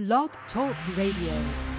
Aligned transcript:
Blog 0.00 0.30
Talk 0.50 0.74
Radio. 0.96 1.69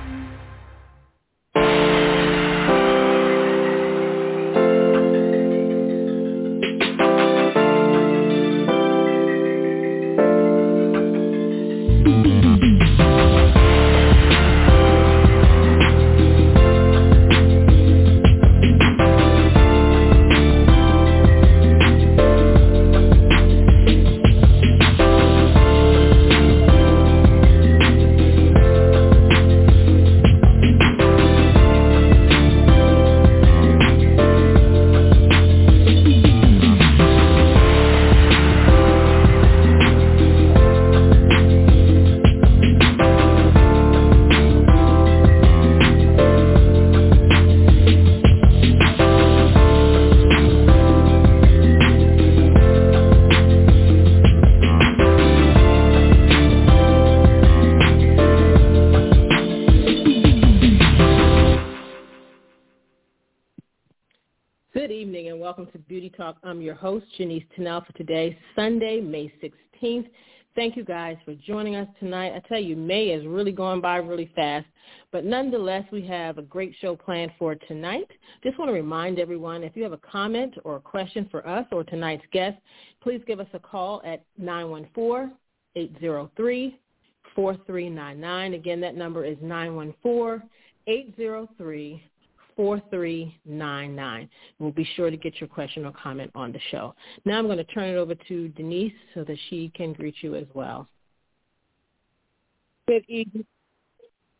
Talk. 66.22 66.38
I'm 66.44 66.62
your 66.62 66.76
host, 66.76 67.08
Janice 67.18 67.44
Tennell, 67.56 67.82
for 67.82 67.94
today, 67.94 68.38
Sunday, 68.56 69.02
May 69.02 69.34
16th. 69.42 70.08
Thank 70.56 70.78
you 70.78 70.84
guys 70.84 71.18
for 71.26 71.34
joining 71.34 71.76
us 71.76 71.88
tonight. 72.00 72.34
I 72.36 72.48
tell 72.48 72.60
you, 72.60 72.76
May 72.76 73.08
is 73.08 73.26
really 73.26 73.52
going 73.52 73.82
by 73.82 73.98
really 73.98 74.32
fast, 74.36 74.68
but 75.12 75.26
nonetheless, 75.26 75.84
we 75.92 76.06
have 76.06 76.38
a 76.38 76.44
great 76.44 76.76
show 76.80 76.96
planned 76.96 77.32
for 77.40 77.56
tonight. 77.56 78.06
Just 78.44 78.60
want 78.60 78.70
to 78.70 78.74
remind 78.74 79.18
everyone, 79.18 79.64
if 79.64 79.76
you 79.76 79.82
have 79.82 79.94
a 79.94 79.98
comment 79.98 80.54
or 80.64 80.76
a 80.76 80.80
question 80.80 81.28
for 81.32 81.48
us 81.48 81.66
or 81.72 81.84
tonight's 81.84 82.22
guest, 82.32 82.56
please 83.02 83.24
give 83.26 83.40
us 83.40 83.48
a 83.54 83.60
call 83.60 84.04
at 84.06 84.24
914-803-4399. 85.76 88.54
Again, 88.54 88.80
that 88.80 88.94
number 88.94 89.26
is 89.26 89.40
914-803 89.40 92.02
4399. 92.62 94.30
We'll 94.60 94.70
be 94.70 94.88
sure 94.96 95.10
to 95.10 95.18
get 95.18 95.42
your 95.42 95.48
question 95.48 95.84
or 95.84 95.92
comment 95.94 96.30
on 96.36 96.52
the 96.52 96.60
show. 96.70 96.94
Now 97.26 97.40
I'm 97.40 97.48
going 97.48 97.58
to 97.58 97.64
turn 97.64 97.90
it 97.90 97.96
over 97.96 98.14
to 98.14 98.48
Denise 98.50 98.94
so 99.16 99.24
that 99.24 99.38
she 99.50 99.72
can 99.74 99.94
greet 99.94 100.14
you 100.22 100.36
as 100.36 100.46
well. 100.54 100.88
Good 102.88 103.04
evening. 103.08 103.48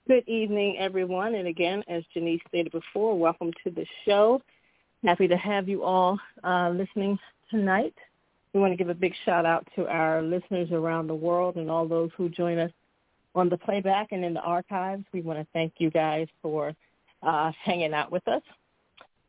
Good 0.08 0.28
evening, 0.28 0.78
everyone. 0.78 1.34
And 1.34 1.48
again, 1.48 1.84
as 1.88 2.04
Denise 2.14 2.42
stated 2.48 2.72
before, 2.72 3.18
welcome 3.18 3.52
to 3.64 3.72
the 3.72 3.88
show. 4.06 4.40
Happy 5.04 5.28
to 5.28 5.38
have 5.38 5.68
you 5.68 5.84
all 5.84 6.20
uh, 6.44 6.70
listening 6.70 7.18
tonight. 7.50 7.96
We 8.54 8.60
want 8.60 8.72
to 8.72 8.78
give 8.78 8.90
a 8.90 8.94
big 8.94 9.14
shout 9.26 9.48
out 9.48 9.68
to 9.76 9.88
our 9.88 10.22
listeners 10.22 10.70
around 10.72 11.08
the 11.08 11.16
world 11.16 11.56
and 11.56 11.72
all 11.72 11.88
those 11.88 12.12
who 12.18 12.30
join 12.30 12.60
us 12.60 12.72
on 13.34 13.50
the 13.50 13.58
playback 13.58 14.10
and 14.12 14.24
in 14.24 14.36
the 14.36 14.42
archives. 14.42 15.06
We 15.12 15.22
want 15.22 15.40
to 15.40 15.48
thank 15.54 15.74
you 15.80 15.90
guys 15.90 16.28
for 16.44 16.76
uh, 17.24 17.52
hanging 17.64 17.94
out 17.94 18.12
with 18.12 18.28
us. 18.28 18.42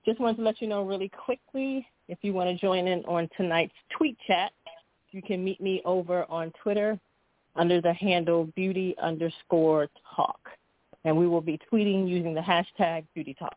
Just 0.05 0.21
wanted 0.21 0.39
to 0.39 0.43
let 0.43 0.61
you 0.61 0.67
know 0.67 0.83
really 0.83 1.09
quickly, 1.09 1.87
if 2.09 2.19
you 2.23 2.33
want 2.33 2.51
to 2.51 2.57
join 2.61 2.87
in 2.87 3.05
on 3.05 3.29
tonight's 3.37 3.75
tweet 3.97 4.17
chat, 4.27 4.53
you 5.13 5.23
can 5.23 5.45
meet 5.45 5.61
me 5.61 5.81
over 5.85 6.25
on 6.31 6.53
Twitter 6.63 6.99
under 7.55 7.81
the 7.81 7.93
handle 7.93 8.47
beauty 8.57 8.95
underscore 9.01 9.89
talk. 10.17 10.41
And 11.05 11.17
we 11.17 11.27
will 11.29 11.41
be 11.41 11.59
tweeting 11.71 12.09
using 12.09 12.35
the 12.35 12.41
hashtag 12.41 13.05
beauty 13.15 13.35
talk. 13.39 13.57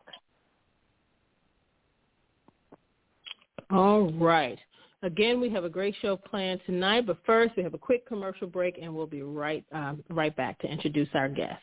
All 3.70 4.12
right. 4.12 4.58
Again, 5.02 5.40
we 5.40 5.50
have 5.50 5.64
a 5.64 5.68
great 5.68 5.94
show 6.00 6.16
planned 6.16 6.60
tonight, 6.66 7.06
but 7.06 7.18
first 7.26 7.56
we 7.56 7.62
have 7.62 7.74
a 7.74 7.78
quick 7.78 8.06
commercial 8.06 8.46
break, 8.46 8.78
and 8.80 8.94
we'll 8.94 9.06
be 9.06 9.22
right 9.22 9.64
um, 9.72 10.02
right 10.10 10.34
back 10.34 10.58
to 10.60 10.66
introduce 10.66 11.08
our 11.14 11.28
guest. 11.28 11.62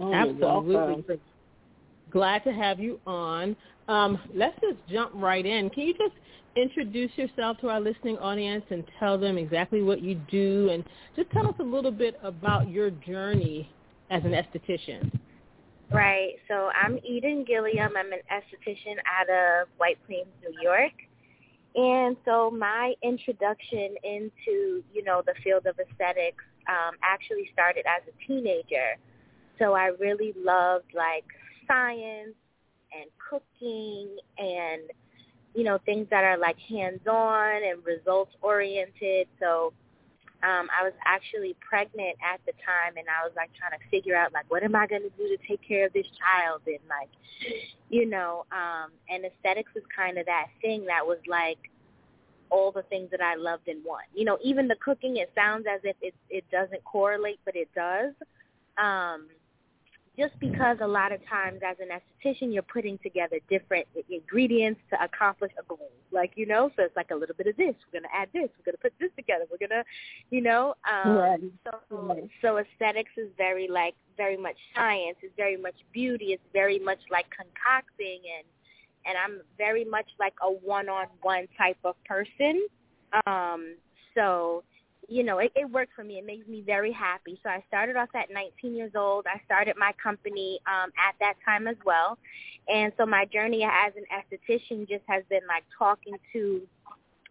Oh, 0.00 0.12
Absolutely. 0.12 1.20
Glad 2.10 2.44
to 2.44 2.52
have 2.52 2.80
you 2.80 3.00
on. 3.06 3.56
Um, 3.88 4.18
let's 4.34 4.58
just 4.60 4.76
jump 4.90 5.12
right 5.14 5.44
in. 5.44 5.70
Can 5.70 5.84
you 5.84 5.94
just 5.94 6.14
introduce 6.56 7.10
yourself 7.16 7.58
to 7.60 7.68
our 7.68 7.80
listening 7.80 8.18
audience 8.18 8.64
and 8.70 8.84
tell 8.98 9.18
them 9.18 9.38
exactly 9.38 9.82
what 9.82 10.02
you 10.02 10.20
do 10.30 10.68
and 10.72 10.84
just 11.16 11.30
tell 11.30 11.46
us 11.46 11.54
a 11.58 11.62
little 11.62 11.90
bit 11.90 12.18
about 12.22 12.68
your 12.68 12.90
journey 12.90 13.68
as 14.10 14.22
an 14.24 14.32
esthetician? 14.32 15.10
Right. 15.90 16.34
So 16.48 16.70
I'm 16.80 16.98
Eden 17.04 17.44
Gilliam. 17.46 17.92
I'm 17.96 18.12
an 18.12 18.20
esthetician 18.30 18.96
out 19.06 19.28
of 19.28 19.68
White 19.76 19.98
Plains, 20.06 20.26
New 20.42 20.62
York. 20.62 20.92
And 21.74 22.16
so 22.24 22.50
my 22.50 22.94
introduction 23.02 23.94
into, 24.04 24.84
you 24.92 25.02
know, 25.04 25.22
the 25.24 25.34
field 25.42 25.66
of 25.66 25.78
aesthetics 25.78 26.44
um, 26.68 26.96
actually 27.02 27.48
started 27.52 27.84
as 27.86 28.02
a 28.08 28.26
teenager. 28.26 28.96
So 29.58 29.72
I 29.72 29.86
really 29.98 30.34
loved 30.36 30.92
like 30.94 31.24
science 31.66 32.34
and 32.92 33.10
cooking 33.30 34.16
and, 34.36 34.82
you 35.54 35.64
know, 35.64 35.78
things 35.86 36.06
that 36.10 36.24
are 36.24 36.36
like 36.36 36.58
hands-on 36.58 37.62
and 37.64 37.84
results-oriented. 37.84 39.28
So 39.40 39.72
um, 40.42 40.66
I 40.74 40.82
was 40.82 40.92
actually 41.04 41.54
pregnant 41.60 42.16
at 42.22 42.40
the 42.46 42.52
time, 42.66 42.96
and 42.96 43.06
I 43.06 43.24
was 43.24 43.32
like 43.36 43.50
trying 43.54 43.78
to 43.78 43.88
figure 43.90 44.16
out 44.16 44.32
like 44.32 44.50
what 44.50 44.62
am 44.62 44.74
I 44.74 44.86
going 44.86 45.02
to 45.02 45.10
do 45.16 45.28
to 45.28 45.38
take 45.46 45.60
care 45.66 45.86
of 45.86 45.92
this 45.92 46.06
child, 46.18 46.62
and 46.66 46.82
like, 46.88 47.10
you 47.88 48.06
know, 48.06 48.44
um, 48.50 48.90
and 49.08 49.24
aesthetics 49.24 49.72
was 49.74 49.84
kind 49.94 50.18
of 50.18 50.26
that 50.26 50.46
thing 50.60 50.84
that 50.86 51.06
was 51.06 51.18
like 51.28 51.58
all 52.50 52.72
the 52.72 52.82
things 52.82 53.10
that 53.10 53.20
I 53.20 53.36
loved 53.36 53.68
in 53.68 53.78
one. 53.84 54.04
You 54.14 54.24
know, 54.24 54.38
even 54.42 54.68
the 54.68 54.76
cooking, 54.84 55.16
it 55.16 55.30
sounds 55.34 55.64
as 55.72 55.80
if 55.84 55.96
it 56.02 56.14
it 56.28 56.44
doesn't 56.50 56.82
correlate, 56.84 57.38
but 57.44 57.54
it 57.54 57.68
does. 57.74 58.12
Um, 58.78 59.28
just 60.16 60.38
because 60.40 60.76
a 60.82 60.86
lot 60.86 61.10
of 61.10 61.20
times 61.26 61.60
as 61.66 61.76
an 61.80 61.88
esthetician 61.88 62.52
you're 62.52 62.62
putting 62.62 62.98
together 62.98 63.38
different 63.48 63.86
ingredients 64.10 64.80
to 64.90 65.02
accomplish 65.02 65.50
a 65.58 65.62
goal 65.64 65.90
like 66.10 66.32
you 66.36 66.46
know 66.46 66.70
so 66.76 66.82
it's 66.82 66.96
like 66.96 67.10
a 67.10 67.14
little 67.14 67.34
bit 67.34 67.46
of 67.46 67.56
this 67.56 67.74
we're 67.86 68.00
going 68.00 68.08
to 68.08 68.14
add 68.14 68.28
this 68.34 68.48
we're 68.58 68.64
going 68.64 68.76
to 68.76 68.82
put 68.82 68.92
this 69.00 69.10
together 69.16 69.44
we're 69.50 69.56
going 69.56 69.70
to 69.70 69.84
you 70.30 70.42
know 70.42 70.74
um 70.90 71.16
right. 71.16 71.40
so 71.64 71.96
right. 71.96 72.28
so 72.42 72.58
aesthetics 72.58 73.10
is 73.16 73.28
very 73.36 73.68
like 73.68 73.94
very 74.16 74.36
much 74.36 74.56
science 74.74 75.16
it's 75.22 75.34
very 75.36 75.56
much 75.56 75.76
beauty 75.92 76.26
it's 76.26 76.42
very 76.52 76.78
much 76.78 77.00
like 77.10 77.26
concocting 77.30 78.20
and 78.36 78.46
and 79.04 79.16
I'm 79.18 79.40
very 79.58 79.84
much 79.84 80.06
like 80.20 80.34
a 80.42 80.48
one-on-one 80.48 81.48
type 81.58 81.78
of 81.84 81.96
person 82.04 82.66
um 83.26 83.76
so 84.14 84.62
you 85.12 85.22
know, 85.22 85.38
it, 85.38 85.52
it 85.54 85.70
worked 85.70 85.92
for 85.94 86.02
me. 86.02 86.18
It 86.18 86.24
makes 86.24 86.48
me 86.48 86.62
very 86.62 86.90
happy. 86.90 87.38
So 87.42 87.50
I 87.50 87.62
started 87.68 87.96
off 87.96 88.08
at 88.14 88.32
19 88.32 88.74
years 88.74 88.92
old. 88.94 89.26
I 89.26 89.40
started 89.44 89.76
my 89.76 89.92
company 90.02 90.58
um, 90.66 90.90
at 90.96 91.14
that 91.20 91.34
time 91.44 91.68
as 91.68 91.76
well. 91.84 92.18
And 92.68 92.92
so 92.96 93.04
my 93.04 93.26
journey 93.26 93.62
as 93.62 93.92
an 93.96 94.04
esthetician 94.10 94.88
just 94.88 95.04
has 95.08 95.22
been 95.28 95.46
like 95.46 95.64
talking 95.78 96.16
to, 96.32 96.62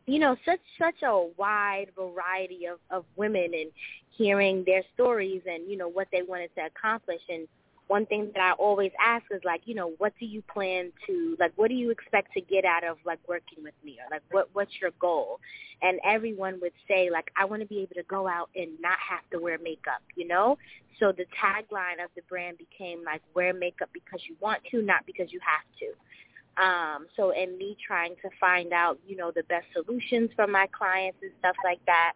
you 0.06 0.20
know, 0.20 0.36
such 0.46 0.60
such 0.78 1.02
a 1.02 1.28
wide 1.38 1.88
variety 1.98 2.68
of, 2.68 2.78
of 2.92 3.04
women 3.16 3.52
and 3.54 3.72
hearing 4.12 4.64
their 4.66 4.84
stories 4.94 5.42
and, 5.48 5.70
you 5.70 5.78
know, 5.78 5.88
what 5.88 6.08
they 6.12 6.22
wanted 6.22 6.54
to 6.56 6.66
accomplish 6.66 7.22
and 7.30 7.48
one 7.92 8.06
thing 8.06 8.32
that 8.34 8.42
I 8.42 8.54
always 8.54 8.94
ask 9.06 9.26
is 9.32 9.42
like, 9.44 9.64
you 9.66 9.76
know, 9.76 9.92
what 9.98 10.14
do 10.18 10.26
you 10.26 10.42
plan 10.44 10.94
to 11.08 11.36
like 11.42 11.52
what 11.58 11.68
do 11.68 11.74
you 11.74 11.90
expect 11.90 12.32
to 12.36 12.40
get 12.40 12.64
out 12.64 12.86
of 12.86 12.96
like 13.06 13.20
working 13.28 13.62
with 13.66 13.74
me 13.84 13.98
or 14.00 14.10
like 14.10 14.22
what 14.32 14.48
what's 14.54 14.72
your 14.82 14.92
goal? 15.02 15.42
And 15.82 16.00
everyone 16.06 16.62
would 16.62 16.72
say 16.88 17.10
like 17.12 17.30
I 17.38 17.44
want 17.44 17.64
to 17.64 17.68
be 17.68 17.80
able 17.80 17.96
to 17.96 18.04
go 18.04 18.30
out 18.30 18.50
and 18.56 18.70
not 18.80 18.98
have 18.98 19.30
to 19.32 19.44
wear 19.44 19.58
makeup, 19.62 20.02
you 20.16 20.26
know? 20.26 20.58
So 21.02 21.12
the 21.12 21.26
tagline 21.36 22.02
of 22.02 22.10
the 22.16 22.22
brand 22.30 22.60
became 22.60 23.04
like 23.04 23.22
wear 23.36 23.54
makeup 23.54 23.90
because 23.92 24.22
you 24.30 24.38
want 24.40 24.62
to, 24.72 24.82
not 24.82 25.06
because 25.06 25.34
you 25.34 25.42
have 25.44 25.68
to. 25.82 26.64
Um, 26.64 27.08
so 27.18 27.32
in 27.32 27.58
me 27.58 27.76
trying 27.86 28.16
to 28.22 28.30
find 28.40 28.72
out, 28.72 29.00
you 29.06 29.18
know, 29.18 29.32
the 29.36 29.44
best 29.44 29.66
solutions 29.74 30.30
for 30.38 30.48
my 30.48 30.68
clients 30.68 31.18
and 31.22 31.32
stuff 31.40 31.58
like 31.66 31.82
that, 31.88 32.14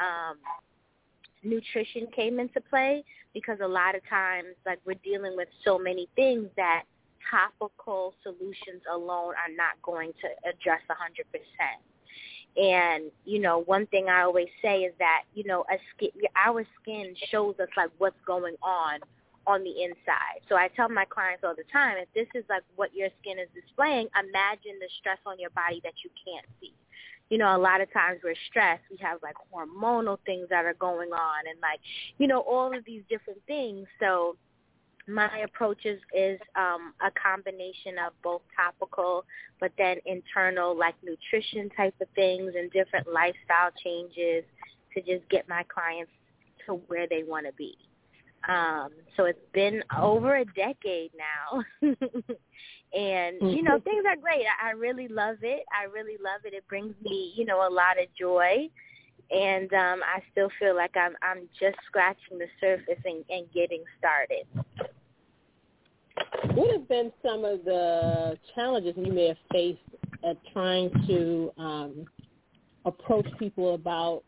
um, 0.00 0.38
nutrition 1.42 2.06
came 2.16 2.40
into 2.40 2.62
play 2.62 3.04
because 3.40 3.58
a 3.62 3.68
lot 3.68 3.94
of 3.94 4.02
times 4.08 4.48
like 4.66 4.80
we're 4.84 5.00
dealing 5.04 5.36
with 5.36 5.48
so 5.64 5.78
many 5.78 6.08
things 6.16 6.48
that 6.56 6.84
topical 7.30 8.14
solutions 8.22 8.82
alone 8.92 9.34
are 9.34 9.52
not 9.54 9.80
going 9.82 10.12
to 10.20 10.28
address 10.48 10.80
a 10.90 10.94
100%. 10.94 11.22
And, 12.56 13.10
you 13.24 13.38
know, 13.40 13.62
one 13.66 13.86
thing 13.86 14.08
I 14.08 14.22
always 14.22 14.48
say 14.62 14.80
is 14.80 14.92
that, 14.98 15.22
you 15.34 15.44
know, 15.44 15.64
a 15.70 15.78
skin, 15.94 16.10
our 16.34 16.64
skin 16.80 17.14
shows 17.30 17.54
us 17.60 17.68
like 17.76 17.90
what's 17.98 18.20
going 18.26 18.56
on 18.62 19.00
on 19.46 19.62
the 19.62 19.82
inside. 19.82 20.42
So 20.48 20.56
I 20.56 20.68
tell 20.74 20.88
my 20.88 21.04
clients 21.04 21.44
all 21.44 21.54
the 21.54 21.68
time, 21.72 21.96
if 21.98 22.08
this 22.14 22.26
is 22.34 22.44
like 22.50 22.62
what 22.76 22.94
your 22.94 23.08
skin 23.20 23.38
is 23.38 23.48
displaying, 23.54 24.08
imagine 24.18 24.80
the 24.80 24.88
stress 24.98 25.18
on 25.24 25.38
your 25.38 25.50
body 25.50 25.80
that 25.84 25.94
you 26.02 26.10
can't 26.24 26.46
see 26.60 26.72
you 27.30 27.38
know, 27.38 27.54
a 27.54 27.58
lot 27.58 27.80
of 27.80 27.92
times 27.92 28.20
we're 28.24 28.34
stressed. 28.48 28.82
We 28.90 28.96
have 28.98 29.18
like 29.22 29.36
hormonal 29.52 30.18
things 30.24 30.48
that 30.50 30.64
are 30.64 30.74
going 30.74 31.12
on 31.12 31.46
and 31.48 31.58
like, 31.60 31.80
you 32.18 32.26
know, 32.26 32.40
all 32.40 32.76
of 32.76 32.84
these 32.84 33.02
different 33.08 33.40
things. 33.46 33.86
So 34.00 34.36
my 35.06 35.38
approach 35.38 35.84
is, 35.84 36.00
is 36.14 36.40
um, 36.56 36.94
a 37.00 37.10
combination 37.10 37.94
of 38.06 38.12
both 38.22 38.42
topical 38.56 39.24
but 39.60 39.72
then 39.78 39.96
internal 40.06 40.76
like 40.76 40.94
nutrition 41.02 41.70
type 41.76 41.94
of 42.00 42.08
things 42.14 42.52
and 42.56 42.70
different 42.70 43.06
lifestyle 43.12 43.70
changes 43.82 44.44
to 44.94 45.00
just 45.00 45.28
get 45.30 45.48
my 45.48 45.64
clients 45.64 46.12
to 46.66 46.74
where 46.86 47.06
they 47.08 47.22
want 47.22 47.46
to 47.46 47.52
be. 47.52 47.76
Um, 48.46 48.90
so 49.16 49.24
it's 49.24 49.38
been 49.52 49.82
over 50.00 50.36
a 50.36 50.44
decade 50.44 51.10
now. 51.16 51.64
and 52.94 53.36
you 53.40 53.62
know 53.62 53.78
things 53.80 54.04
are 54.08 54.16
great. 54.16 54.44
I, 54.62 54.68
I 54.68 54.70
really 54.72 55.08
love 55.08 55.36
it. 55.42 55.64
I 55.72 55.84
really 55.84 56.16
love 56.22 56.40
it. 56.44 56.54
It 56.54 56.66
brings 56.68 56.94
me 57.02 57.32
you 57.36 57.44
know 57.44 57.66
a 57.66 57.70
lot 57.70 58.00
of 58.00 58.06
joy. 58.18 58.68
And 59.30 59.70
um 59.74 60.00
i 60.04 60.22
still 60.32 60.48
feel 60.58 60.74
like 60.74 60.96
i'm 60.96 61.14
i'm 61.22 61.48
just 61.60 61.76
scratching 61.86 62.38
the 62.38 62.46
surface 62.60 63.02
and, 63.04 63.24
and 63.28 63.46
getting 63.52 63.84
started. 63.98 64.46
What 66.54 66.72
have 66.72 66.88
been 66.88 67.12
some 67.22 67.44
of 67.44 67.64
the 67.64 68.38
challenges 68.54 68.94
you 68.96 69.12
may 69.12 69.28
have 69.28 69.36
faced 69.52 69.80
at 70.24 70.38
trying 70.52 70.90
to 71.06 71.52
um 71.58 72.06
approach 72.86 73.26
people 73.38 73.74
about 73.74 74.22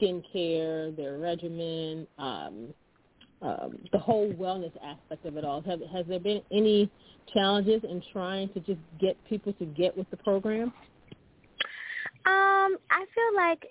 skincare 0.00 0.96
their 0.96 1.18
regimen 1.18 2.06
um 2.16 2.72
um, 3.42 3.78
the 3.92 3.98
whole 3.98 4.32
wellness 4.34 4.72
aspect 4.84 5.24
of 5.24 5.36
it 5.36 5.44
all. 5.44 5.62
Have, 5.62 5.80
has 5.92 6.06
there 6.06 6.20
been 6.20 6.42
any 6.52 6.90
challenges 7.32 7.82
in 7.84 8.02
trying 8.12 8.48
to 8.50 8.60
just 8.60 8.80
get 9.00 9.16
people 9.28 9.52
to 9.54 9.64
get 9.64 9.96
with 9.96 10.10
the 10.10 10.16
program? 10.18 10.72
Um, 12.26 12.76
I 12.90 13.06
feel 13.14 13.36
like 13.36 13.64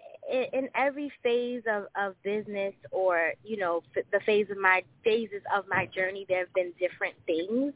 in 0.53 0.69
every 0.75 1.11
phase 1.23 1.63
of, 1.71 1.85
of 1.95 2.21
business 2.23 2.73
or, 2.91 3.33
you 3.43 3.57
know, 3.57 3.81
the 3.95 4.19
phase 4.25 4.47
of 4.51 4.57
my 4.57 4.83
phases 5.03 5.41
of 5.55 5.65
my 5.67 5.87
journey, 5.87 6.25
there 6.27 6.39
have 6.39 6.53
been 6.53 6.71
different 6.79 7.15
things. 7.25 7.73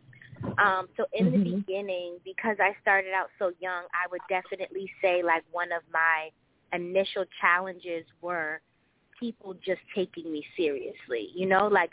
Um, 0.58 0.88
so 0.98 1.06
in 1.14 1.28
mm-hmm. 1.28 1.44
the 1.44 1.56
beginning, 1.58 2.18
because 2.26 2.58
I 2.60 2.76
started 2.82 3.14
out 3.14 3.30
so 3.40 3.52
young, 3.60 3.84
I 3.94 4.10
would 4.12 4.22
definitely 4.30 4.90
say 5.02 5.24
like 5.24 5.44
one 5.52 5.72
of 5.72 5.84
my 5.92 6.30
initial 6.74 7.26
challenges 7.40 8.06
were 8.22 8.62
people 9.24 9.54
just 9.66 9.80
taking 9.96 10.32
me 10.32 10.44
seriously. 10.58 11.30
You 11.34 11.48
know, 11.48 11.68
like 11.68 11.92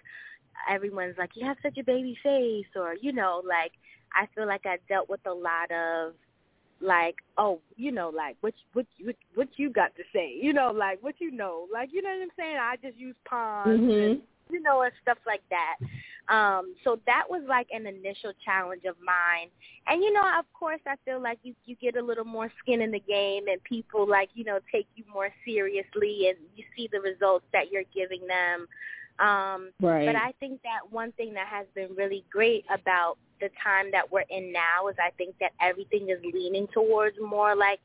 everyone's 0.68 1.16
like, 1.16 1.30
you 1.34 1.46
have 1.46 1.58
such 1.62 1.78
a 1.78 1.84
baby 1.84 2.16
face, 2.22 2.66
or 2.74 2.94
you 3.00 3.12
know, 3.12 3.42
like 3.46 3.72
I 4.12 4.26
feel 4.34 4.46
like 4.46 4.66
I 4.66 4.78
dealt 4.88 5.08
with 5.08 5.20
a 5.26 5.32
lot 5.32 5.70
of 5.70 6.14
like, 6.80 7.14
oh, 7.38 7.60
you 7.76 7.92
know, 7.92 8.08
like 8.08 8.36
what 8.40 8.54
what 8.72 8.86
what 9.04 9.16
what 9.34 9.48
you 9.56 9.70
got 9.70 9.94
to 9.96 10.02
say, 10.12 10.36
you 10.40 10.52
know, 10.52 10.72
like 10.74 11.02
what 11.02 11.14
you 11.20 11.30
know, 11.30 11.66
like 11.72 11.90
you 11.92 12.02
know 12.02 12.10
what 12.10 12.22
I'm 12.22 12.28
saying. 12.36 12.56
I 12.60 12.76
just 12.82 12.98
use 12.98 13.16
Pond's 13.28 13.80
mm-hmm. 13.80 14.12
and 14.12 14.22
you 14.50 14.60
know 14.60 14.82
and 14.82 14.92
stuff 15.02 15.18
like 15.24 15.42
that. 15.50 15.76
Um, 16.30 16.76
so 16.84 17.00
that 17.06 17.24
was 17.28 17.42
like 17.48 17.66
an 17.72 17.86
initial 17.86 18.32
challenge 18.44 18.84
of 18.84 18.94
mine. 19.04 19.48
And 19.88 20.00
you 20.00 20.12
know, 20.12 20.22
of 20.38 20.44
course, 20.52 20.80
I 20.86 20.94
feel 21.04 21.20
like 21.20 21.38
you 21.42 21.54
you 21.66 21.74
get 21.76 21.96
a 21.96 22.02
little 22.02 22.24
more 22.24 22.50
skin 22.60 22.80
in 22.80 22.92
the 22.92 23.00
game, 23.00 23.48
and 23.48 23.62
people 23.64 24.08
like 24.08 24.30
you 24.34 24.44
know 24.44 24.60
take 24.72 24.86
you 24.94 25.04
more 25.12 25.30
seriously, 25.44 26.28
and 26.28 26.38
you 26.54 26.64
see 26.76 26.88
the 26.92 27.00
results 27.00 27.44
that 27.52 27.72
you're 27.72 27.84
giving 27.92 28.26
them. 28.28 28.68
Um, 29.18 29.70
right. 29.82 30.06
But 30.06 30.16
I 30.16 30.32
think 30.38 30.62
that 30.62 30.90
one 30.90 31.12
thing 31.12 31.34
that 31.34 31.48
has 31.48 31.66
been 31.74 31.94
really 31.96 32.24
great 32.30 32.64
about 32.72 33.18
the 33.40 33.50
time 33.62 33.90
that 33.90 34.10
we're 34.10 34.24
in 34.30 34.52
now 34.52 34.88
is 34.88 34.96
I 34.98 35.10
think 35.18 35.34
that 35.40 35.52
everything 35.60 36.10
is 36.10 36.18
leaning 36.22 36.68
towards 36.72 37.16
more 37.20 37.56
like 37.56 37.80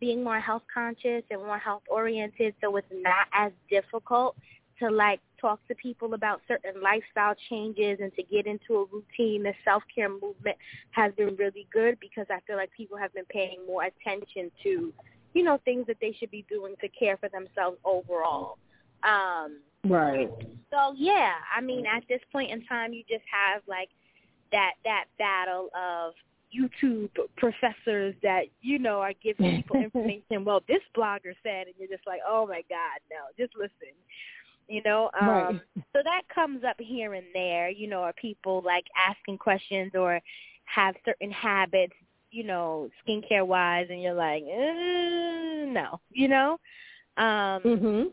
being 0.00 0.22
more 0.22 0.40
health 0.40 0.62
conscious 0.72 1.22
and 1.30 1.40
more 1.40 1.58
health 1.58 1.82
oriented 1.88 2.54
so 2.60 2.76
it's 2.76 2.86
not 2.92 3.26
as 3.32 3.52
difficult 3.70 4.36
to 4.80 4.90
like 4.90 5.20
talk 5.40 5.66
to 5.68 5.74
people 5.74 6.14
about 6.14 6.40
certain 6.48 6.80
lifestyle 6.82 7.34
changes 7.48 7.98
and 8.00 8.14
to 8.14 8.22
get 8.22 8.46
into 8.46 8.74
a 8.74 8.84
routine. 8.92 9.42
The 9.42 9.52
self-care 9.64 10.08
movement 10.08 10.56
has 10.90 11.12
been 11.14 11.36
really 11.36 11.66
good 11.72 11.98
because 12.00 12.26
I 12.30 12.40
feel 12.46 12.56
like 12.56 12.70
people 12.76 12.96
have 12.96 13.12
been 13.14 13.24
paying 13.26 13.58
more 13.66 13.84
attention 13.84 14.50
to, 14.62 14.92
you 15.34 15.42
know, 15.42 15.60
things 15.64 15.86
that 15.86 15.96
they 16.00 16.14
should 16.18 16.30
be 16.30 16.44
doing 16.48 16.74
to 16.80 16.88
care 16.88 17.16
for 17.16 17.28
themselves 17.28 17.78
overall. 17.84 18.58
Um, 19.02 19.60
right. 19.84 20.30
So 20.70 20.94
yeah, 20.96 21.34
I 21.54 21.60
mean, 21.60 21.84
at 21.86 22.02
this 22.08 22.20
point 22.32 22.50
in 22.50 22.64
time, 22.66 22.92
you 22.92 23.02
just 23.08 23.24
have 23.30 23.62
like 23.68 23.90
that 24.52 24.72
that 24.84 25.04
battle 25.18 25.68
of 25.78 26.14
YouTube 26.54 27.10
professors 27.36 28.14
that 28.22 28.44
you 28.62 28.78
know 28.78 29.00
are 29.00 29.12
giving 29.22 29.62
people 29.62 29.76
information. 29.82 30.44
well, 30.44 30.62
this 30.66 30.82
blogger 30.96 31.34
said, 31.42 31.66
and 31.66 31.74
you're 31.78 31.88
just 31.88 32.06
like, 32.06 32.20
oh 32.26 32.46
my 32.46 32.62
God, 32.68 33.00
no, 33.10 33.26
just 33.38 33.54
listen 33.56 33.94
you 34.68 34.82
know 34.84 35.10
um 35.20 35.28
right. 35.28 35.62
so 35.92 36.00
that 36.04 36.22
comes 36.34 36.62
up 36.64 36.76
here 36.78 37.14
and 37.14 37.26
there 37.34 37.68
you 37.70 37.88
know 37.88 38.00
are 38.00 38.12
people 38.14 38.62
like 38.64 38.84
asking 38.96 39.38
questions 39.38 39.92
or 39.94 40.20
have 40.64 40.94
certain 41.04 41.30
habits 41.30 41.92
you 42.30 42.44
know 42.44 42.88
skincare 43.06 43.46
wise 43.46 43.86
and 43.90 44.02
you're 44.02 44.14
like 44.14 44.42
eh, 44.42 45.64
no 45.66 46.00
you 46.10 46.28
know 46.28 46.52
um 47.16 47.62
mhm 47.64 48.06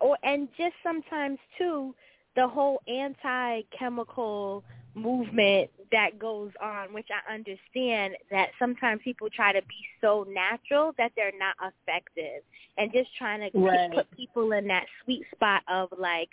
or 0.00 0.16
and 0.22 0.48
just 0.56 0.74
sometimes 0.82 1.38
too 1.58 1.94
the 2.36 2.46
whole 2.46 2.80
anti 2.88 3.62
chemical 3.76 4.64
movement 4.94 5.70
that 5.92 6.18
goes 6.18 6.50
on, 6.62 6.92
which 6.92 7.08
I 7.10 7.32
understand 7.32 8.16
that 8.30 8.50
sometimes 8.58 9.00
people 9.02 9.28
try 9.30 9.52
to 9.52 9.62
be 9.62 9.86
so 10.00 10.26
natural 10.28 10.94
that 10.98 11.12
they're 11.16 11.32
not 11.38 11.56
effective, 11.60 12.42
and 12.78 12.92
just 12.92 13.10
trying 13.16 13.50
to 13.50 13.58
right. 13.58 13.92
put 13.92 14.10
people 14.16 14.52
in 14.52 14.66
that 14.68 14.86
sweet 15.04 15.24
spot 15.34 15.62
of 15.68 15.88
like 15.98 16.30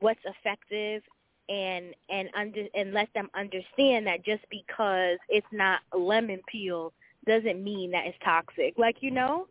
what's 0.00 0.20
effective 0.24 1.02
and 1.48 1.94
and 2.10 2.28
under 2.36 2.66
and 2.74 2.92
let 2.92 3.12
them 3.14 3.30
understand 3.34 4.06
that 4.06 4.24
just 4.24 4.44
because 4.50 5.18
it's 5.28 5.46
not 5.52 5.80
lemon 5.96 6.40
peel 6.50 6.92
doesn't 7.26 7.62
mean 7.62 7.90
that 7.90 8.06
it's 8.06 8.18
toxic. 8.24 8.74
Like 8.76 8.96
you 9.00 9.10
know, 9.10 9.46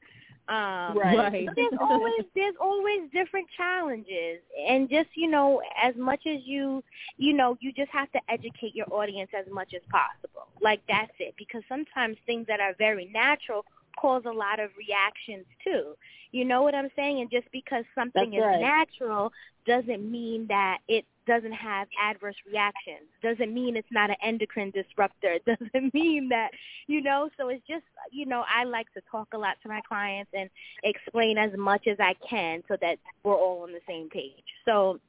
Um, 0.50 0.98
right. 0.98 1.46
So 1.46 1.54
there's 1.56 1.74
always 1.82 2.24
there's 2.34 2.56
always 2.62 3.02
different 3.12 3.48
challenges, 3.58 4.40
and 4.70 4.90
just 4.90 5.10
you 5.16 5.30
know, 5.30 5.62
as 5.82 5.94
much 5.98 6.22
as 6.26 6.40
you 6.46 6.82
you 7.18 7.34
know, 7.34 7.58
you 7.60 7.74
just 7.74 7.92
have 7.92 8.10
to 8.14 8.20
educate 8.30 8.74
your 8.74 8.88
audience 8.92 9.32
as 9.38 9.46
much 9.52 9.74
as 9.74 9.82
possible. 9.90 10.48
Like 10.62 10.82
that's 10.88 11.12
it, 11.20 11.36
because 11.38 11.64
sometimes 11.68 12.16
things 12.26 12.48
that 12.48 12.62
are 12.62 12.74
very 12.78 13.10
natural 13.14 13.66
cause 14.00 14.24
a 14.26 14.32
lot 14.32 14.60
of 14.60 14.70
reactions 14.78 15.46
too. 15.64 15.96
You 16.32 16.46
know 16.46 16.62
what 16.62 16.76
I'm 16.76 16.90
saying? 16.96 17.20
And 17.20 17.30
just 17.32 17.52
because 17.52 17.84
something 17.96 18.32
That's 18.32 18.38
is 18.38 18.44
right. 18.44 18.62
natural 18.62 19.34
doesn't 19.66 20.10
mean 20.10 20.48
that 20.48 20.78
it 20.88 21.06
doesn't 21.28 21.54
have 21.54 21.88
adverse 22.02 22.36
reactions. 22.46 23.08
Doesn't 23.22 23.54
mean 23.54 23.76
it's 23.76 23.88
not 23.92 24.10
an 24.10 24.16
endocrine 24.24 24.72
disruptor. 24.72 25.34
It 25.34 25.46
doesn't 25.74 25.94
mean 25.94 26.30
that, 26.30 26.50
you 26.88 27.02
know, 27.02 27.30
so 27.38 27.50
it's 27.50 27.66
just, 27.68 27.84
you 28.12 28.26
know, 28.26 28.44
I 28.48 28.64
like 28.64 28.92
to 28.94 29.02
talk 29.12 29.28
a 29.34 29.38
lot 29.38 29.58
to 29.64 29.70
my 29.70 29.82
clients 29.88 30.32
and 30.34 30.50
explain 30.84 31.38
as 31.38 31.52
much 31.58 31.88
as 31.88 31.98
I 32.00 32.16
can 32.28 32.64
so 32.68 32.78
that 32.82 32.98
we're 33.24 33.36
all 33.36 33.64
on 33.64 33.72
the 33.72 33.82
same 33.88 34.10
page. 34.10 34.44
So, 34.66 35.00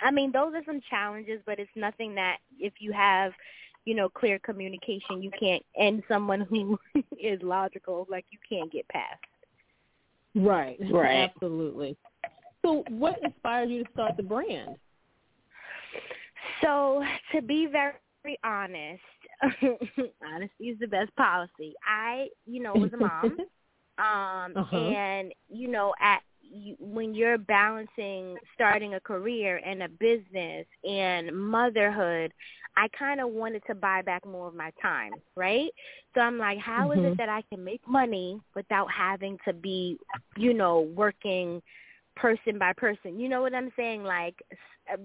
I 0.00 0.10
mean, 0.10 0.32
those 0.32 0.54
are 0.54 0.62
some 0.64 0.80
challenges, 0.88 1.40
but 1.44 1.58
it's 1.58 1.70
nothing 1.74 2.14
that 2.14 2.38
if 2.58 2.74
you 2.78 2.92
have 2.92 3.32
you 3.84 3.94
know, 3.94 4.06
clear 4.10 4.38
communication 4.40 5.22
you 5.22 5.30
can't 5.40 5.64
and 5.74 6.02
someone 6.08 6.42
who 6.42 6.78
is 7.18 7.40
logical, 7.42 8.06
like 8.10 8.26
you 8.30 8.38
can't 8.46 8.70
get 8.70 8.86
past. 8.88 9.18
Right. 10.34 10.76
Right. 10.92 11.30
Absolutely. 11.34 11.96
So 12.62 12.84
what 12.90 13.18
inspired 13.24 13.70
you 13.70 13.84
to 13.84 13.90
start 13.92 14.18
the 14.18 14.22
brand? 14.22 14.76
So 16.62 17.02
to 17.32 17.42
be 17.42 17.66
very 17.66 18.38
honest, 18.44 19.02
honesty 20.24 20.64
is 20.70 20.78
the 20.80 20.86
best 20.88 21.14
policy. 21.16 21.74
I, 21.86 22.28
you 22.46 22.62
know, 22.62 22.76
was 22.76 22.92
a 22.92 22.96
mom. 22.96 23.36
Um 23.98 24.56
Uh-huh. 24.56 24.78
and 24.78 25.32
you 25.48 25.68
know, 25.68 25.92
at 26.00 26.20
you, 26.40 26.76
when 26.78 27.14
you're 27.14 27.36
balancing 27.36 28.38
starting 28.54 28.94
a 28.94 29.00
career 29.00 29.60
and 29.64 29.82
a 29.82 29.88
business 29.88 30.66
and 30.84 31.36
motherhood, 31.36 32.32
I 32.76 32.88
kind 32.96 33.20
of 33.20 33.30
wanted 33.30 33.62
to 33.66 33.74
buy 33.74 34.02
back 34.02 34.24
more 34.24 34.48
of 34.48 34.54
my 34.54 34.70
time, 34.80 35.12
right? 35.36 35.70
So 36.14 36.20
I'm 36.20 36.38
like, 36.38 36.58
how 36.58 36.92
is 36.92 37.00
Mhm. 37.00 37.12
it 37.12 37.18
that 37.18 37.28
I 37.28 37.42
can 37.50 37.64
make 37.64 37.86
money 37.88 38.40
without 38.54 38.90
having 38.90 39.36
to 39.46 39.52
be, 39.52 39.98
you 40.36 40.54
know, 40.54 40.80
working 40.94 41.60
person 42.16 42.58
by 42.58 42.72
person? 42.74 43.18
You 43.18 43.28
know 43.28 43.42
what 43.42 43.54
I'm 43.54 43.72
saying? 43.76 44.04
Like 44.04 44.36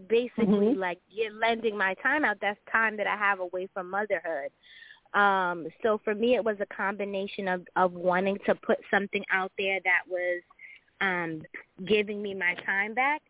basically 0.07 0.45
Mhm. 0.45 0.77
like 0.77 0.99
you're 1.09 1.33
lending 1.33 1.77
my 1.77 1.93
time 1.95 2.23
out. 2.25 2.39
That's 2.39 2.59
time 2.71 2.97
that 2.97 3.07
I 3.07 3.17
have 3.17 3.39
away 3.39 3.67
from 3.67 3.89
motherhood. 3.89 4.51
Um, 5.13 5.67
so 5.83 5.99
for 5.99 6.15
me, 6.15 6.35
it 6.35 6.43
was 6.43 6.59
a 6.59 6.65
combination 6.67 7.47
of 7.47 7.67
of 7.75 7.93
wanting 7.93 8.39
to 8.45 8.55
put 8.55 8.79
something 8.89 9.23
out 9.31 9.51
there 9.57 9.79
that 9.83 10.01
was 10.07 10.41
um, 11.01 11.41
giving 11.85 12.21
me 12.21 12.33
my 12.33 12.55
time 12.65 12.93
back, 12.93 13.21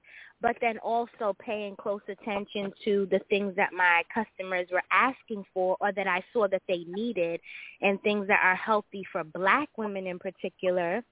but 0.41 0.55
then 0.61 0.77
also 0.79 1.35
paying 1.39 1.75
close 1.75 2.01
attention 2.07 2.71
to 2.85 3.07
the 3.11 3.19
things 3.29 3.55
that 3.55 3.73
my 3.73 4.03
customers 4.13 4.67
were 4.71 4.83
asking 4.91 5.43
for 5.53 5.75
or 5.79 5.91
that 5.91 6.07
I 6.07 6.23
saw 6.31 6.47
that 6.49 6.61
they 6.67 6.85
needed 6.87 7.41
and 7.81 8.01
things 8.01 8.27
that 8.27 8.41
are 8.43 8.55
healthy 8.55 9.03
for 9.11 9.23
black 9.23 9.69
women 9.77 10.07
in 10.07 10.19
particular. 10.19 11.03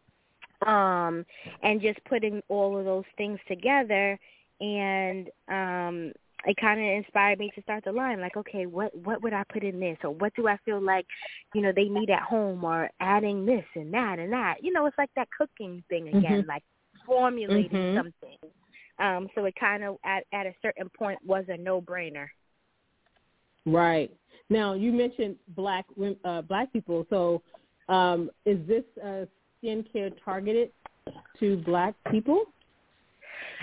Um, 0.68 1.26
and 1.64 1.82
just 1.82 2.04
putting 2.06 2.40
all 2.48 2.78
of 2.78 2.86
those 2.86 3.04
things 3.18 3.40
together 3.48 4.20
and 4.62 5.30
um 5.52 6.14
it 6.46 6.58
kind 6.60 6.80
of 6.80 6.88
inspired 6.88 7.40
me 7.40 7.52
to 7.56 7.62
start 7.64 7.84
the 7.86 7.92
line 7.92 8.22
like 8.22 8.38
okay 8.38 8.68
what 8.68 8.96
what 8.98 9.22
would 9.24 9.34
i 9.34 9.44
put 9.52 9.64
in 9.64 9.80
this 9.80 9.98
or 10.04 10.12
what 10.12 10.34
do 10.36 10.48
i 10.48 10.58
feel 10.66 10.82
like 10.82 11.06
you 11.54 11.62
know 11.62 11.74
they 11.76 11.86
need 11.86 12.10
at 12.10 12.24
home 12.24 12.64
or 12.64 12.90
adding 13.02 13.46
this 13.46 13.66
and 13.76 13.94
that 13.94 14.20
and 14.20 14.32
that 14.34 14.56
you 14.62 14.72
know 14.74 14.86
it's 14.86 14.98
like 14.98 15.12
that 15.16 15.30
cooking 15.38 15.84
thing 15.90 16.10
again 16.10 16.44
Mhm. 16.44 16.48
like 16.48 16.64
formulating 17.06 17.80
Mhm. 17.80 17.96
something 17.96 18.38
um 19.00 19.30
so 19.36 19.46
it 19.46 19.56
kind 19.60 19.84
of 19.84 19.98
at 20.06 20.26
at 20.34 20.48
a 20.48 20.54
certain 20.62 20.90
point 20.98 21.20
was 21.26 21.46
a 21.50 21.58
no 21.58 21.82
brainer 21.82 22.28
Right. 23.66 24.12
Now 24.50 24.74
you 24.74 24.92
mentioned 24.92 25.36
black 25.50 25.86
uh, 26.26 26.42
black 26.42 26.72
people. 26.74 27.06
So 27.10 27.42
um, 27.90 28.32
is 28.46 28.60
this 28.68 28.84
uh, 29.04 29.26
skincare 29.64 30.12
targeted 30.24 30.72
to 31.40 31.58
black 31.58 31.96
people? 32.12 32.46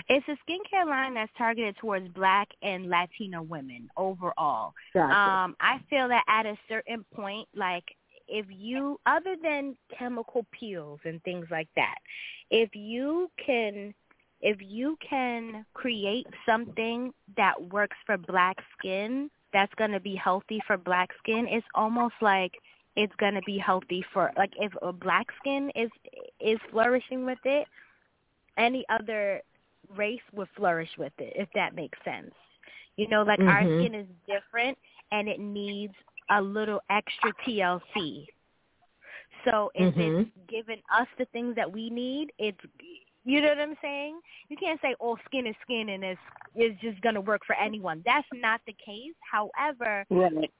It's 0.09 0.27
a 0.27 0.37
skincare 0.49 0.87
line 0.87 1.13
that's 1.13 1.31
targeted 1.37 1.77
towards 1.77 2.07
black 2.09 2.49
and 2.61 2.89
latino 2.89 3.43
women 3.43 3.89
overall 3.95 4.73
Gotcha. 4.93 5.13
Um, 5.13 5.55
I 5.59 5.79
feel 5.89 6.07
that 6.07 6.23
at 6.27 6.45
a 6.45 6.57
certain 6.67 7.05
point, 7.13 7.47
like 7.55 7.83
if 8.27 8.45
you, 8.49 8.99
other 9.05 9.35
than 9.41 9.75
chemical 9.97 10.45
peels 10.51 10.99
and 11.03 11.21
things 11.23 11.47
like 11.51 11.67
that, 11.75 11.95
if 12.49 12.69
you 12.75 13.29
can, 13.43 13.93
if 14.41 14.57
you 14.61 14.97
can 15.07 15.65
create 15.73 16.27
something 16.45 17.13
that 17.37 17.61
works 17.71 17.97
for 18.05 18.17
black 18.17 18.57
skin, 18.77 19.29
that's 19.51 19.73
going 19.75 19.91
to 19.91 19.99
be 19.99 20.15
healthy 20.15 20.61
for 20.65 20.77
black 20.77 21.09
skin. 21.19 21.47
It's 21.49 21.65
almost 21.75 22.15
like 22.21 22.53
it's 22.95 23.15
going 23.15 23.33
to 23.33 23.41
be 23.41 23.57
healthy 23.57 24.03
for 24.13 24.31
like 24.37 24.53
if 24.59 24.71
a 24.81 24.93
black 24.93 25.27
skin 25.39 25.71
is 25.75 25.89
is 26.39 26.59
flourishing 26.71 27.25
with 27.25 27.39
it, 27.45 27.67
any 28.57 28.85
other 28.89 29.41
race 29.95 30.21
would 30.33 30.49
flourish 30.55 30.89
with 30.97 31.13
it. 31.19 31.33
If 31.35 31.49
that 31.55 31.75
makes 31.75 31.97
sense. 32.03 32.33
You 32.97 33.07
know, 33.07 33.23
like 33.23 33.39
our 33.47 33.63
Mhm. 33.63 33.79
skin 33.79 33.95
is 33.95 34.07
different 34.27 34.77
and 35.11 35.27
it 35.27 35.39
needs 35.39 35.93
a 36.29 36.41
little 36.41 36.81
extra 36.89 37.33
TLC. 37.45 38.27
So 39.45 39.71
if 39.73 39.95
Mhm. 39.95 40.19
it's 40.19 40.29
giving 40.47 40.81
us 40.93 41.07
the 41.17 41.25
things 41.25 41.55
that 41.55 41.71
we 41.71 41.89
need, 41.89 42.31
it's 42.37 42.59
you 43.25 43.41
know 43.41 43.49
what 43.49 43.59
I'm 43.59 43.77
saying? 43.81 44.19
You 44.49 44.57
can't 44.57 44.81
say 44.81 44.95
all 44.99 45.17
skin 45.25 45.45
is 45.47 45.55
skin 45.61 45.89
and 45.89 46.03
it's 46.03 46.21
it's 46.55 46.79
just 46.81 46.99
gonna 47.01 47.21
work 47.21 47.41
for 47.45 47.55
anyone. 47.55 48.01
That's 48.05 48.27
not 48.33 48.61
the 48.65 48.73
case. 48.73 49.13
However, 49.31 50.05
Right. 50.09 50.51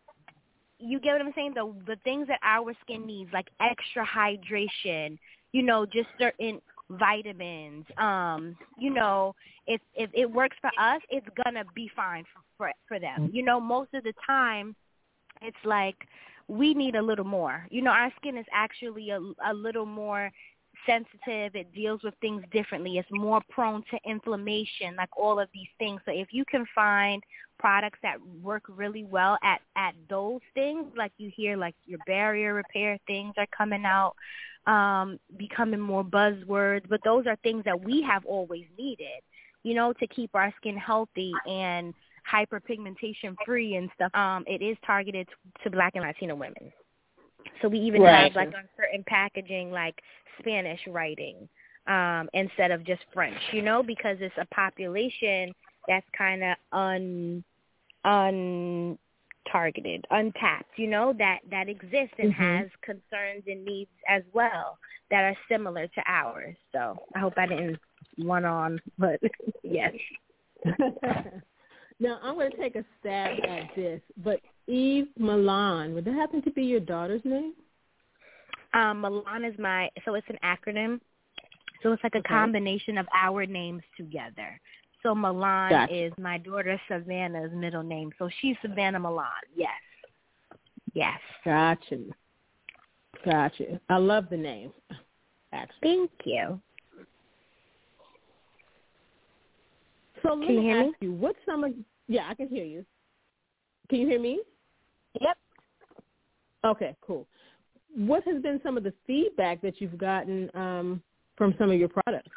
you 0.79 0.99
get 0.99 1.13
what 1.13 1.21
I'm 1.21 1.33
saying? 1.33 1.53
The 1.55 1.73
the 1.85 1.97
things 2.03 2.27
that 2.27 2.39
our 2.43 2.73
skin 2.81 3.05
needs, 3.05 3.31
like 3.33 3.49
extra 3.59 4.05
hydration, 4.05 5.17
you 5.51 5.63
know, 5.63 5.85
just 5.85 6.07
certain 6.17 6.61
vitamins. 6.91 7.85
Um, 7.97 8.55
you 8.77 8.89
know, 8.89 9.35
if 9.67 9.81
if 9.95 10.09
it 10.13 10.29
works 10.29 10.57
for 10.61 10.71
us, 10.79 11.01
it's 11.09 11.27
gonna 11.43 11.63
be 11.75 11.89
fine 11.95 12.23
for 12.33 12.41
for, 12.57 12.71
for 12.87 12.99
them. 12.99 13.29
You 13.31 13.43
know, 13.43 13.59
most 13.59 13.93
of 13.93 14.03
the 14.03 14.13
time, 14.25 14.75
it's 15.41 15.57
like 15.63 15.95
we 16.47 16.73
need 16.73 16.95
a 16.95 17.01
little 17.01 17.25
more. 17.25 17.65
You 17.69 17.81
know, 17.81 17.91
our 17.91 18.11
skin 18.17 18.37
is 18.37 18.45
actually 18.51 19.11
a, 19.11 19.19
a 19.45 19.53
little 19.53 19.85
more 19.85 20.31
sensitive. 20.85 21.55
It 21.55 21.73
deals 21.73 22.01
with 22.03 22.13
things 22.21 22.43
differently. 22.51 22.97
It's 22.97 23.07
more 23.11 23.41
prone 23.49 23.83
to 23.91 23.99
inflammation, 24.09 24.95
like 24.97 25.09
all 25.17 25.39
of 25.39 25.49
these 25.53 25.67
things. 25.77 26.01
So 26.05 26.11
if 26.11 26.29
you 26.31 26.43
can 26.45 26.65
find 26.73 27.21
products 27.59 27.99
that 28.03 28.17
work 28.41 28.63
really 28.69 29.03
well 29.03 29.37
at 29.43 29.61
at 29.75 29.93
those 30.09 30.41
things, 30.55 30.87
like 30.97 31.11
you 31.17 31.31
hear, 31.35 31.57
like 31.57 31.75
your 31.85 31.99
barrier 31.99 32.53
repair 32.53 32.97
things 33.07 33.33
are 33.37 33.47
coming 33.55 33.85
out, 33.85 34.13
um, 34.67 35.19
becoming 35.37 35.79
more 35.79 36.03
buzzwords. 36.03 36.87
But 36.89 37.03
those 37.03 37.25
are 37.27 37.37
things 37.43 37.63
that 37.65 37.79
we 37.81 38.01
have 38.03 38.25
always 38.25 38.65
needed, 38.77 39.21
you 39.63 39.73
know, 39.75 39.93
to 39.93 40.07
keep 40.07 40.31
our 40.35 40.53
skin 40.57 40.77
healthy 40.77 41.41
and 41.45 41.93
hyperpigmentation 42.31 43.37
free 43.45 43.75
and 43.75 43.89
stuff. 43.95 44.13
Um, 44.15 44.43
it 44.47 44.61
is 44.61 44.77
targeted 44.85 45.27
to 45.63 45.69
Black 45.69 45.93
and 45.95 46.03
Latino 46.03 46.35
women. 46.35 46.71
So 47.61 47.67
we 47.69 47.79
even 47.79 48.03
Right. 48.03 48.31
have 48.31 48.35
like 48.35 48.51
on 48.55 48.63
certain 48.77 49.03
packaging 49.07 49.71
like 49.71 49.95
Spanish 50.39 50.79
writing 50.87 51.47
um, 51.87 52.29
instead 52.33 52.71
of 52.71 52.83
just 52.85 53.01
French, 53.13 53.39
you 53.51 53.61
know, 53.61 53.83
because 53.83 54.17
it's 54.21 54.35
a 54.39 54.45
population 54.53 55.53
that's 55.87 56.05
kind 56.17 56.43
of 56.43 56.55
un 56.71 57.43
untargeted, 58.05 58.97
untapped, 60.11 60.77
you 60.77 60.87
know, 60.87 61.13
that 61.17 61.39
that 61.49 61.69
exists 61.69 62.15
and 62.17 62.33
Mhm. 62.33 62.59
has 62.59 62.69
concerns 62.81 63.43
and 63.47 63.65
needs 63.65 63.91
as 64.07 64.23
well 64.33 64.77
that 65.09 65.23
are 65.23 65.37
similar 65.47 65.87
to 65.87 66.03
ours. 66.05 66.55
So 66.71 67.05
I 67.15 67.19
hope 67.19 67.33
I 67.37 67.47
didn't 67.47 67.79
one 68.17 68.45
on, 68.45 68.81
but 68.97 69.19
yes. 69.63 69.93
now 71.99 72.19
I'm 72.21 72.35
going 72.35 72.51
to 72.51 72.57
take 72.57 72.75
a 72.75 72.85
stab 72.99 73.39
at 73.47 73.73
this, 73.75 74.01
but 74.17 74.41
Eve 74.67 75.07
Milan, 75.17 75.93
would 75.93 76.05
that 76.05 76.13
happen 76.13 76.41
to 76.43 76.51
be 76.51 76.63
your 76.63 76.79
daughter's 76.79 77.23
name? 77.25 77.53
Um, 78.73 79.01
Milan 79.01 79.43
is 79.43 79.57
my 79.57 79.89
so 80.05 80.13
it's 80.13 80.27
an 80.29 80.37
acronym. 80.43 80.99
So 81.81 81.93
it's 81.93 82.03
like 82.03 82.15
a 82.15 82.19
Okay. 82.19 82.27
combination 82.27 82.97
of 82.97 83.07
our 83.13 83.45
names 83.45 83.83
together. 83.95 84.59
So 85.03 85.15
Milan 85.15 85.69
Gotcha. 85.71 86.05
is 86.05 86.11
my 86.17 86.37
daughter 86.39 86.79
Savannah's 86.89 87.51
middle 87.53 87.83
name. 87.83 88.11
So 88.19 88.29
she's 88.41 88.55
Savannah 88.61 88.99
Milan. 88.99 89.27
Yes. 89.55 89.69
Yes. 90.93 91.19
Gotcha. 91.45 91.99
Gotcha. 93.25 93.79
I 93.89 93.97
love 93.97 94.25
the 94.29 94.37
name. 94.37 94.71
Actually. 95.53 95.79
Thank 95.81 96.11
you. 96.25 96.59
So 100.21 100.33
let 100.33 100.47
Can 100.47 100.55
you 100.55 100.61
me 100.61 100.65
hear 100.67 100.81
ask 100.81 100.95
you, 100.99 101.13
what 101.13 101.35
some 101.45 101.63
of 101.63 101.71
yeah, 102.07 102.27
I 102.29 102.33
can 102.35 102.49
hear 102.49 102.65
you. 102.65 102.85
Can 103.89 103.99
you 103.99 104.07
hear 104.07 104.19
me? 104.19 104.41
Yep. 105.21 105.37
Okay, 106.65 106.95
cool. 107.01 107.25
what 107.95 108.23
has 108.25 108.41
been 108.41 108.59
some 108.63 108.77
of 108.77 108.83
the 108.83 108.93
feedback 109.07 109.61
that 109.61 109.79
you've 109.79 109.97
gotten 109.97 110.49
um, 110.55 111.01
from 111.37 111.55
some 111.57 111.71
of 111.71 111.77
your 111.79 111.87
products? 111.89 112.29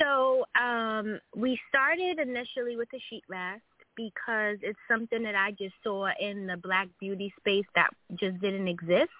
So 0.00 0.44
um, 0.60 1.18
we 1.36 1.58
started 1.68 2.18
initially 2.18 2.76
with 2.76 2.88
the 2.90 3.00
sheet 3.10 3.24
mask 3.28 3.62
because 3.96 4.56
it's 4.62 4.78
something 4.88 5.22
that 5.24 5.34
I 5.34 5.50
just 5.52 5.74
saw 5.82 6.08
in 6.18 6.46
the 6.46 6.56
black 6.56 6.88
beauty 6.98 7.32
space 7.38 7.66
that 7.74 7.90
just 8.18 8.40
didn't 8.40 8.68
exist. 8.68 9.10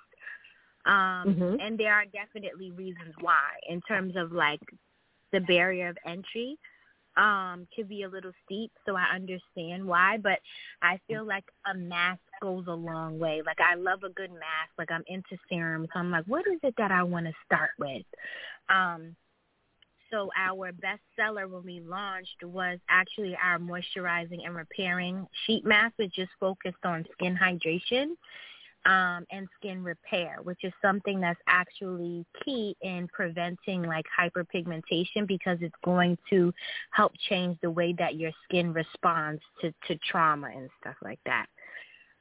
Um, 0.86 1.24
mm-hmm. 1.26 1.56
And 1.60 1.78
there 1.78 1.92
are 1.92 2.06
definitely 2.06 2.70
reasons 2.70 3.14
why 3.20 3.50
in 3.68 3.80
terms 3.82 4.14
of 4.16 4.32
like 4.32 4.60
the 5.32 5.40
barrier 5.40 5.88
of 5.88 5.98
entry 6.06 6.58
um 7.16 7.66
could 7.74 7.88
be 7.88 8.04
a 8.04 8.08
little 8.08 8.32
steep. 8.44 8.70
So 8.86 8.96
i 8.96 9.14
understand 9.14 9.84
why 9.84 10.16
but 10.16 10.38
i 10.80 10.98
feel 11.08 11.26
like 11.26 11.44
a 11.66 11.76
mask 11.76 12.20
goes 12.40 12.64
a 12.68 12.72
long 12.72 13.18
way. 13.18 13.42
Like 13.44 13.58
i 13.60 13.74
love 13.74 14.04
a 14.04 14.10
good 14.10 14.30
mask. 14.30 14.70
Like 14.78 14.92
i'm 14.92 15.02
into 15.08 15.36
serums. 15.48 15.88
So 15.92 15.98
i'm 15.98 16.10
like 16.12 16.24
what 16.26 16.46
is 16.46 16.60
it 16.62 16.74
that 16.78 16.92
i 16.92 17.02
want 17.02 17.26
to 17.26 17.32
start 17.44 17.70
with? 17.78 18.06
Um 18.68 19.16
so 20.10 20.30
our 20.36 20.72
best 20.72 21.00
seller 21.16 21.46
when 21.48 21.64
we 21.64 21.80
launched 21.80 22.42
was 22.42 22.78
actually 22.88 23.36
our 23.42 23.58
moisturizing 23.58 24.44
and 24.44 24.54
repairing 24.54 25.26
sheet 25.46 25.64
mask 25.64 25.94
which 25.96 26.14
just 26.14 26.30
focused 26.40 26.84
on 26.84 27.04
skin 27.12 27.36
hydration 27.36 28.10
um, 28.86 29.26
and 29.30 29.46
skin 29.58 29.82
repair, 29.82 30.38
which 30.42 30.64
is 30.64 30.72
something 30.80 31.20
that's 31.20 31.40
actually 31.46 32.24
key 32.44 32.76
in 32.80 33.08
preventing 33.12 33.82
like 33.82 34.06
hyperpigmentation 34.18 35.26
because 35.26 35.58
it's 35.60 35.74
going 35.84 36.16
to 36.30 36.52
help 36.90 37.12
change 37.28 37.58
the 37.60 37.70
way 37.70 37.94
that 37.98 38.16
your 38.16 38.32
skin 38.44 38.72
responds 38.72 39.42
to, 39.60 39.72
to 39.86 39.98
trauma 40.10 40.48
and 40.48 40.70
stuff 40.80 40.96
like 41.02 41.20
that. 41.26 41.46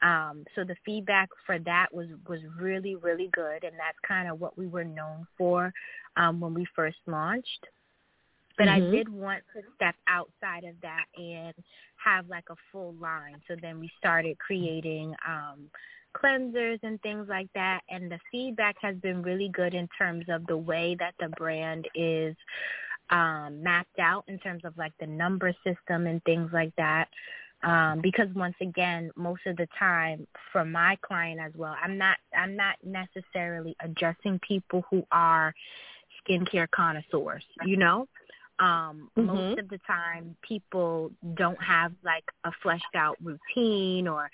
Um, 0.01 0.45
so 0.55 0.63
the 0.63 0.75
feedback 0.85 1.29
for 1.45 1.59
that 1.59 1.87
was 1.91 2.07
was 2.27 2.39
really 2.57 2.95
really 2.95 3.29
good, 3.33 3.65
and 3.65 3.73
that's 3.73 3.97
kind 4.07 4.29
of 4.29 4.39
what 4.39 4.57
we 4.57 4.65
were 4.65 4.85
known 4.85 5.27
for 5.37 5.73
um, 6.15 6.39
when 6.39 6.53
we 6.53 6.65
first 6.73 6.97
launched. 7.05 7.67
But 8.59 8.67
mm-hmm. 8.67 8.87
I 8.87 8.91
did 8.91 9.09
want 9.09 9.41
to 9.55 9.63
step 9.75 9.95
outside 10.07 10.65
of 10.65 10.75
that 10.83 11.05
and 11.17 11.55
have 11.95 12.29
like 12.29 12.45
a 12.51 12.55
full 12.71 12.93
line. 13.01 13.41
So 13.47 13.55
then 13.59 13.79
we 13.79 13.89
started 13.97 14.37
creating 14.37 15.15
um, 15.27 15.71
cleansers 16.15 16.79
and 16.83 17.01
things 17.01 17.27
like 17.29 17.49
that 17.53 17.81
and 17.89 18.11
the 18.11 18.19
feedback 18.31 18.75
has 18.81 18.95
been 18.97 19.21
really 19.21 19.49
good 19.49 19.73
in 19.73 19.87
terms 19.97 20.25
of 20.29 20.45
the 20.47 20.57
way 20.57 20.95
that 20.99 21.13
the 21.19 21.29
brand 21.29 21.87
is 21.93 22.35
um 23.11 23.61
mapped 23.61 23.99
out 23.99 24.23
in 24.27 24.37
terms 24.39 24.63
of 24.65 24.75
like 24.77 24.93
the 24.99 25.05
number 25.05 25.53
system 25.63 26.07
and 26.07 26.23
things 26.23 26.49
like 26.51 26.73
that 26.77 27.07
um 27.63 27.99
because 28.01 28.27
once 28.35 28.55
again 28.61 29.11
most 29.15 29.41
of 29.45 29.55
the 29.57 29.67
time 29.77 30.25
for 30.51 30.65
my 30.65 30.97
client 31.01 31.39
as 31.39 31.51
well 31.55 31.75
i'm 31.83 31.97
not 31.97 32.17
i'm 32.35 32.55
not 32.55 32.75
necessarily 32.83 33.75
addressing 33.81 34.39
people 34.39 34.83
who 34.89 35.03
are 35.11 35.53
skincare 36.27 36.69
connoisseurs 36.71 37.43
you 37.65 37.77
know 37.77 38.07
um 38.59 39.09
mm-hmm. 39.17 39.25
most 39.25 39.59
of 39.59 39.69
the 39.69 39.79
time 39.87 40.35
people 40.41 41.11
don't 41.35 41.61
have 41.61 41.93
like 42.03 42.25
a 42.43 42.51
fleshed 42.61 42.95
out 42.95 43.17
routine 43.23 44.07
or 44.07 44.29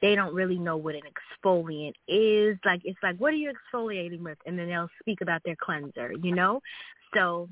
they 0.00 0.14
don't 0.14 0.34
really 0.34 0.58
know 0.58 0.76
what 0.76 0.94
an 0.94 1.02
exfoliant 1.02 1.94
is. 2.08 2.56
Like 2.64 2.80
it's 2.84 2.98
like, 3.02 3.16
what 3.18 3.32
are 3.32 3.36
you 3.36 3.52
exfoliating 3.52 4.20
with? 4.20 4.38
And 4.46 4.58
then 4.58 4.68
they'll 4.68 4.88
speak 5.00 5.20
about 5.20 5.42
their 5.44 5.56
cleanser, 5.56 6.12
you 6.22 6.34
know? 6.34 6.60
So 7.14 7.48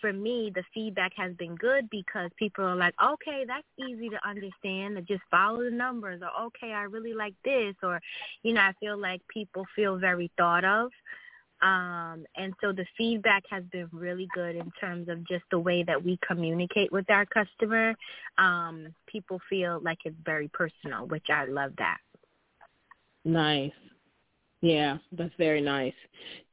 for 0.00 0.12
me, 0.12 0.52
the 0.54 0.62
feedback 0.72 1.12
has 1.16 1.34
been 1.34 1.56
good 1.56 1.90
because 1.90 2.30
people 2.36 2.64
are 2.64 2.76
like, 2.76 2.94
okay, 3.02 3.44
that's 3.46 3.66
easy 3.76 4.08
to 4.08 4.28
understand. 4.28 5.04
Just 5.08 5.22
follow 5.30 5.64
the 5.64 5.70
numbers, 5.70 6.22
or 6.22 6.46
okay, 6.46 6.72
I 6.72 6.82
really 6.82 7.14
like 7.14 7.34
this, 7.44 7.74
or 7.82 8.00
you 8.42 8.54
know, 8.54 8.60
I 8.60 8.72
feel 8.80 8.96
like 8.96 9.20
people 9.28 9.66
feel 9.74 9.96
very 9.96 10.30
thought 10.36 10.64
of. 10.64 10.90
Um, 11.60 12.24
and 12.36 12.54
so 12.60 12.72
the 12.72 12.86
feedback 12.96 13.42
has 13.50 13.64
been 13.72 13.88
really 13.92 14.28
good 14.34 14.56
in 14.56 14.70
terms 14.80 15.08
of 15.08 15.26
just 15.26 15.44
the 15.50 15.58
way 15.58 15.82
that 15.82 16.02
we 16.02 16.18
communicate 16.26 16.92
with 16.92 17.08
our 17.10 17.26
customer. 17.26 17.94
Um, 18.38 18.94
people 19.06 19.40
feel 19.50 19.80
like 19.82 19.98
it's 20.04 20.16
very 20.24 20.48
personal, 20.48 21.06
which 21.06 21.26
I 21.30 21.46
love 21.46 21.72
that. 21.78 21.98
Nice. 23.24 23.72
Yeah, 24.60 24.98
that's 25.12 25.34
very 25.38 25.60
nice. 25.60 25.94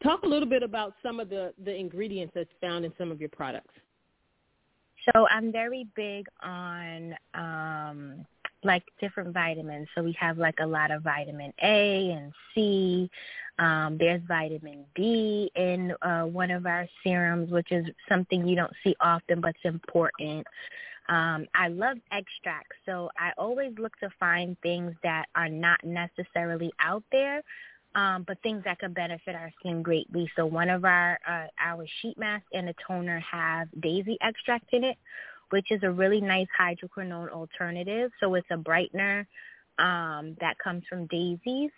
Talk 0.03 0.23
a 0.23 0.27
little 0.27 0.47
bit 0.47 0.63
about 0.63 0.93
some 1.01 1.19
of 1.19 1.29
the, 1.29 1.53
the 1.63 1.75
ingredients 1.75 2.33
that's 2.35 2.49
found 2.61 2.85
in 2.85 2.93
some 2.97 3.11
of 3.11 3.19
your 3.19 3.29
products. 3.29 3.73
So 5.13 5.27
I'm 5.27 5.51
very 5.51 5.87
big 5.95 6.25
on 6.41 7.15
um, 7.33 8.25
like 8.65 8.84
different 8.99 9.34
vitamins. 9.34 9.88
So 9.95 10.04
we 10.04 10.15
have 10.19 10.38
like 10.38 10.60
a 10.60 10.65
lot 10.65 10.91
of 10.91 11.04
vitamin 11.04 11.54
A 11.62 12.12
and 12.12 12.34
C. 12.54 13.10
Um, 13.58 13.97
there's 13.97 14.21
vitamin 14.28 14.84
D 14.95 15.49
in 15.56 15.93
uh, 16.01 16.23
one 16.23 16.51
of 16.51 16.65
our 16.65 16.88
serums, 17.04 17.51
which 17.51 17.71
is 17.71 17.86
something 18.10 18.45
you 18.45 18.56
don't 18.56 18.73
see 18.84 18.95
often, 18.99 19.39
but 19.39 19.51
it's 19.51 19.73
important. 19.73 20.45
Um, 21.08 21.45
I 21.54 21.67
love 21.67 21.97
extracts, 22.12 22.75
so 22.86 23.10
I 23.17 23.32
always 23.38 23.73
look 23.78 23.95
to 23.99 24.10
find 24.19 24.58
things 24.62 24.93
that 25.04 25.25
are 25.36 25.47
not 25.47 25.80
necessarily 25.84 26.73
out 26.80 27.04
there, 27.12 27.43
um, 27.93 28.23
but 28.28 28.41
things 28.41 28.63
that 28.65 28.80
could 28.80 28.95
benefit 28.95 29.36
our 29.36 29.51
skin 29.60 29.84
greatly. 29.84 30.30
So 30.36 30.47
one 30.47 30.69
of 30.69 30.84
our 30.84 31.19
uh, 31.28 31.45
our 31.63 31.86
sheet 32.01 32.17
mask 32.17 32.45
and 32.54 32.69
a 32.69 32.75
toner 32.88 33.19
have 33.19 33.67
daisy 33.80 34.17
extract 34.21 34.73
in 34.73 34.84
it, 34.84 34.97
which 35.49 35.71
is 35.71 35.81
a 35.84 35.91
really 35.91 36.21
nice 36.21 36.47
hydroquinone 36.60 37.29
alternative. 37.29 38.12
So 38.19 38.36
it's 38.36 38.47
a 38.51 38.58
brightener 38.58 39.25
um, 39.79 40.36
that 40.39 40.58
comes 40.63 40.84
from 40.89 41.08
daisies. 41.08 41.71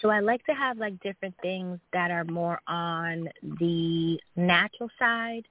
So 0.00 0.10
I 0.10 0.20
like 0.20 0.44
to 0.46 0.52
have 0.52 0.78
like 0.78 1.00
different 1.00 1.34
things 1.42 1.78
that 1.92 2.10
are 2.10 2.24
more 2.24 2.60
on 2.66 3.28
the 3.42 4.18
natural 4.34 4.90
side. 4.98 5.46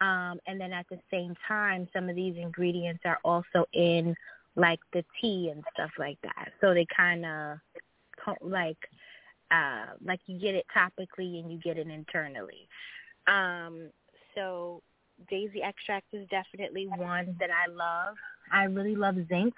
Um, 0.00 0.40
and 0.48 0.60
then 0.60 0.72
at 0.72 0.86
the 0.90 0.98
same 1.10 1.34
time, 1.46 1.88
some 1.92 2.08
of 2.08 2.16
these 2.16 2.36
ingredients 2.36 3.02
are 3.04 3.18
also 3.24 3.64
in 3.72 4.16
like 4.56 4.80
the 4.92 5.04
tea 5.20 5.50
and 5.52 5.62
stuff 5.72 5.90
like 5.98 6.18
that. 6.22 6.50
So 6.60 6.74
they 6.74 6.86
kind 6.94 7.24
of 7.24 7.58
like 8.40 8.78
uh, 9.52 9.94
like 10.04 10.20
you 10.26 10.38
get 10.40 10.54
it 10.54 10.64
topically 10.76 11.40
and 11.40 11.52
you 11.52 11.58
get 11.62 11.78
it 11.78 11.86
internally. 11.86 12.68
Um, 13.26 13.90
so 14.34 14.82
daisy 15.28 15.62
extract 15.62 16.06
is 16.12 16.28
definitely 16.28 16.86
one 16.86 17.36
that 17.40 17.50
I 17.50 17.70
love. 17.70 18.16
I 18.52 18.64
really 18.64 18.96
love 18.96 19.16
zinc. 19.28 19.54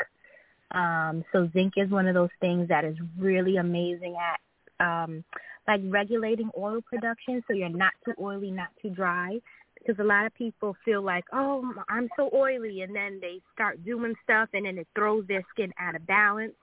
Um, 0.71 1.25
so 1.33 1.49
zinc 1.53 1.75
is 1.77 1.91
one 1.91 2.07
of 2.07 2.15
those 2.15 2.31
things 2.41 2.69
that 2.69 2.85
is 2.85 2.97
really 3.19 3.57
amazing 3.57 4.17
at 4.17 4.41
um, 4.85 5.25
like 5.69 5.81
regulating 5.85 6.51
oil 6.59 6.81
production 6.83 7.43
so 7.47 7.55
you're 7.55 7.69
not 7.69 7.93
too 8.05 8.15
oily, 8.21 8.51
not 8.51 8.69
too 8.83 8.91
dry. 8.91 9.39
Because 9.79 10.01
a 10.01 10.07
lot 10.07 10.25
of 10.25 10.35
people 10.35 10.75
feel 10.83 11.03
like, 11.03 11.25
oh, 11.35 11.75
I'm 11.91 12.09
so 12.17 12.31
oily, 12.33 12.81
and 12.81 12.97
then 12.97 13.19
they 13.21 13.41
start 13.53 13.85
doing 13.85 14.15
stuff, 14.25 14.49
and 14.55 14.65
then 14.65 14.79
it 14.79 14.89
throws 14.95 15.27
their 15.27 15.45
skin 15.51 15.75
out 15.79 15.95
of 15.95 16.07
balance. 16.07 16.55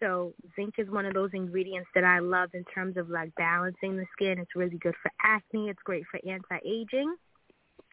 So 0.00 0.34
zinc 0.54 0.74
is 0.76 0.90
one 0.90 1.06
of 1.06 1.14
those 1.14 1.30
ingredients 1.32 1.88
that 1.94 2.04
I 2.04 2.18
love 2.18 2.50
in 2.52 2.64
terms 2.64 2.98
of 2.98 3.08
like 3.08 3.34
balancing 3.36 3.96
the 3.96 4.04
skin. 4.12 4.38
It's 4.38 4.54
really 4.54 4.76
good 4.76 4.94
for 5.00 5.10
acne. 5.22 5.70
It's 5.70 5.80
great 5.84 6.04
for 6.10 6.20
anti-aging 6.28 7.14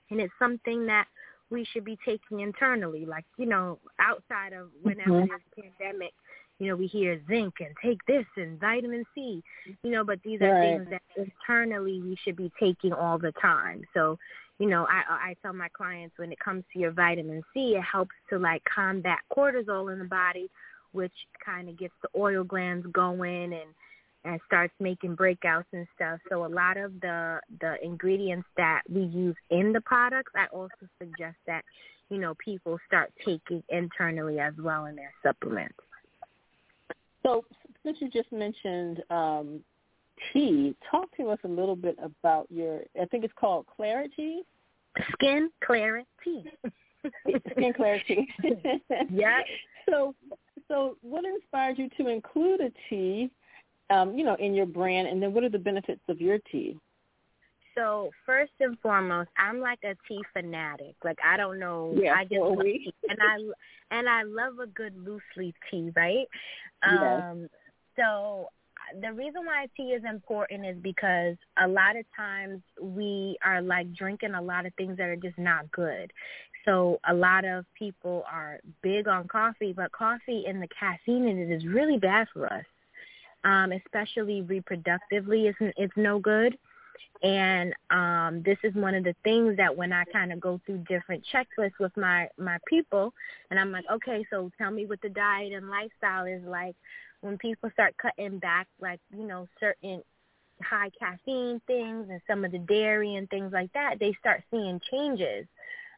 and 0.10 0.20
it's 0.20 0.34
something 0.40 0.86
that 0.88 1.08
we 1.50 1.66
should 1.72 1.86
be 1.86 1.98
taking 2.06 2.42
internally. 2.42 3.06
Like 3.06 3.26
you 3.38 3.46
know, 3.46 3.80
outside 4.00 4.54
of 4.54 4.70
whenever 4.84 5.10
mm-hmm. 5.10 5.28
there's 5.28 5.42
a 5.58 5.62
pandemic, 5.62 6.14
you 6.60 6.68
know, 6.68 6.76
we 6.76 6.88
hear 6.88 7.22
zinc 7.28 7.56
and 7.60 7.76
take 7.84 8.06
this 8.06 8.26
and 8.36 8.60
vitamin 8.60 9.06
C, 9.16 9.42
you 9.84 9.92
know, 9.92 10.04
but 10.04 10.20
these 10.24 10.42
are 10.42 10.54
right. 10.54 10.78
things 10.78 10.88
that 10.90 11.02
internally 11.18 12.02
we 12.02 12.18
should 12.24 12.36
be 12.36 12.52
taking 12.60 12.94
all 12.94 13.18
the 13.18 13.32
time. 13.42 13.82
So, 13.94 14.18
you 14.60 14.68
know, 14.68 14.86
I 14.90 15.30
I 15.30 15.36
tell 15.42 15.54
my 15.54 15.70
clients 15.70 16.18
when 16.18 16.32
it 16.32 16.40
comes 16.40 16.64
to 16.74 16.80
your 16.80 16.92
vitamin 16.92 17.42
C, 17.54 17.76
it 17.76 17.84
helps 17.84 18.16
to 18.30 18.38
like 18.38 18.62
combat 18.64 19.20
cortisol 19.36 19.92
in 19.92 20.00
the 20.00 20.06
body, 20.06 20.50
which 20.92 21.14
kind 21.44 21.70
of 21.70 21.78
gets 21.78 21.94
the 22.02 22.10
oil 22.20 22.44
glands 22.44 22.86
going 22.92 23.54
and 23.54 23.74
and 24.26 24.40
starts 24.46 24.74
making 24.80 25.16
breakouts 25.16 25.66
and 25.74 25.88
stuff. 25.96 26.20
So 26.30 26.46
a 26.46 26.48
lot 26.48 26.78
of 26.78 27.00
the 27.02 27.40
the 27.62 27.76
ingredients 27.84 28.48
that 28.58 28.82
we 28.90 29.02
use 29.02 29.36
in 29.50 29.72
the 29.74 29.82
products, 29.82 30.32
I 30.36 30.46
also 30.54 30.88
suggest 31.02 31.38
that 31.48 31.64
you 32.10 32.18
know 32.18 32.36
people 32.44 32.78
start 32.88 33.12
taking 33.26 33.64
internally 33.70 34.40
as 34.40 34.54
well 34.60 34.86
in 34.86 34.96
their 34.96 35.14
supplements. 35.24 35.78
So 37.24 37.46
since 37.84 37.98
you 38.02 38.10
just 38.10 38.32
mentioned 38.32 39.04
um, 39.10 39.62
tea, 40.34 40.76
talk 40.90 41.16
to 41.18 41.30
us 41.30 41.40
a 41.44 41.48
little 41.48 41.76
bit 41.76 41.98
about 42.02 42.48
your. 42.50 42.82
I 43.00 43.06
think 43.06 43.24
it's 43.24 43.34
called 43.40 43.66
Clarity. 43.76 44.42
Skin 45.14 45.50
Clarity. 45.66 46.08
Tea. 46.24 46.44
Skin 47.52 47.74
Clarity. 47.74 48.28
yeah. 49.12 49.40
So, 49.90 50.14
so 50.68 50.98
what 51.02 51.24
inspired 51.26 51.78
you 51.78 51.90
to 51.98 52.08
include 52.08 52.62
a 52.62 52.72
tea 52.90 53.30
um, 53.90 54.18
you 54.18 54.24
know, 54.24 54.36
in 54.36 54.54
your 54.54 54.66
brand, 54.66 55.08
and 55.08 55.22
then 55.22 55.34
what 55.34 55.44
are 55.44 55.50
the 55.50 55.60
benefits 55.60 56.02
of 56.08 56.22
your 56.22 56.38
tea? 56.52 56.78
So 57.76 58.10
first 58.26 58.52
and 58.60 58.78
foremost, 58.80 59.30
I'm 59.38 59.60
like 59.60 59.80
a 59.84 59.96
tea 60.08 60.22
fanatic. 60.34 60.96
Like 61.04 61.18
I 61.26 61.38
don't 61.38 61.60
know, 61.60 61.94
yeah, 61.96 62.14
I 62.14 62.24
just 62.24 62.42
love 62.42 62.58
tea, 62.62 62.94
and 63.08 63.20
I 63.22 63.96
and 63.96 64.10
I 64.10 64.24
love 64.24 64.60
a 64.60 64.68
good 64.68 64.94
loose 64.98 65.22
leaf 65.38 65.56
tea, 65.70 65.92
right? 65.96 66.28
Yeah. 66.86 67.32
Um, 67.32 67.50
so 67.96 68.50
the 69.02 69.14
reason 69.14 69.46
why 69.46 69.68
tea 69.78 69.92
is 69.94 70.04
important 70.10 70.66
is 70.66 70.78
because 70.82 71.36
a 71.62 71.68
lot 71.68 71.96
of 71.96 72.06
times 72.16 72.62
we 72.82 73.38
are 73.44 73.62
like 73.62 73.94
drinking 73.94 74.34
a 74.34 74.42
lot 74.42 74.66
of 74.66 74.74
things 74.76 74.98
that 74.98 75.10
are 75.10 75.16
just 75.16 75.38
not 75.38 75.72
good. 75.72 76.12
So 76.66 77.00
a 77.08 77.14
lot 77.14 77.46
of 77.46 77.66
people 77.78 78.24
are 78.32 78.60
big 78.82 79.08
on 79.08 79.28
coffee, 79.28 79.74
but 79.74 79.92
coffee 79.92 80.46
and 80.48 80.62
the 80.62 80.68
caffeine 80.68 81.28
in 81.28 81.38
it 81.40 81.52
is 81.52 81.66
really 81.66 81.98
bad 81.98 82.28
for 82.34 82.52
us, 82.52 82.66
um, 83.44 83.72
especially 83.72 84.44
reproductively. 84.44 85.50
It's, 85.50 85.58
it's 85.78 85.94
no 85.96 86.20
good. 86.20 86.58
And 87.22 87.74
um, 87.90 88.44
this 88.44 88.58
is 88.64 88.74
one 88.76 88.96
of 88.96 89.04
the 89.04 89.16
things 89.24 89.58
that 89.58 89.76
when 89.76 89.92
I 89.92 90.06
kind 90.06 90.32
of 90.32 90.40
go 90.40 90.60
through 90.66 90.86
different 90.90 91.24
checklists 91.34 91.80
with 91.80 91.96
my 91.98 92.30
my 92.38 92.58
people, 92.66 93.14
and 93.50 93.60
I'm 93.60 93.72
like, 93.72 93.86
okay, 93.92 94.26
so 94.30 94.50
tell 94.58 94.72
me 94.72 94.86
what 94.86 95.02
the 95.02 95.10
diet 95.10 95.52
and 95.54 95.70
lifestyle 95.70 96.26
is 96.26 96.42
like 96.46 96.76
when 97.22 97.38
people 97.38 97.70
start 97.74 97.96
cutting 97.98 98.40
back, 98.40 98.68
like 98.80 99.00
you 99.16 99.28
know, 99.28 99.48
certain 99.60 100.02
high 100.62 100.90
caffeine 100.98 101.62
things 101.68 102.08
and 102.10 102.22
some 102.28 102.46
of 102.46 102.52
the 102.52 102.60
dairy 102.60 103.16
and 103.16 103.30
things 103.30 103.52
like 103.52 103.72
that, 103.74 103.96
they 104.00 104.14
start 104.20 104.44
seeing 104.52 104.80
changes. 104.92 105.46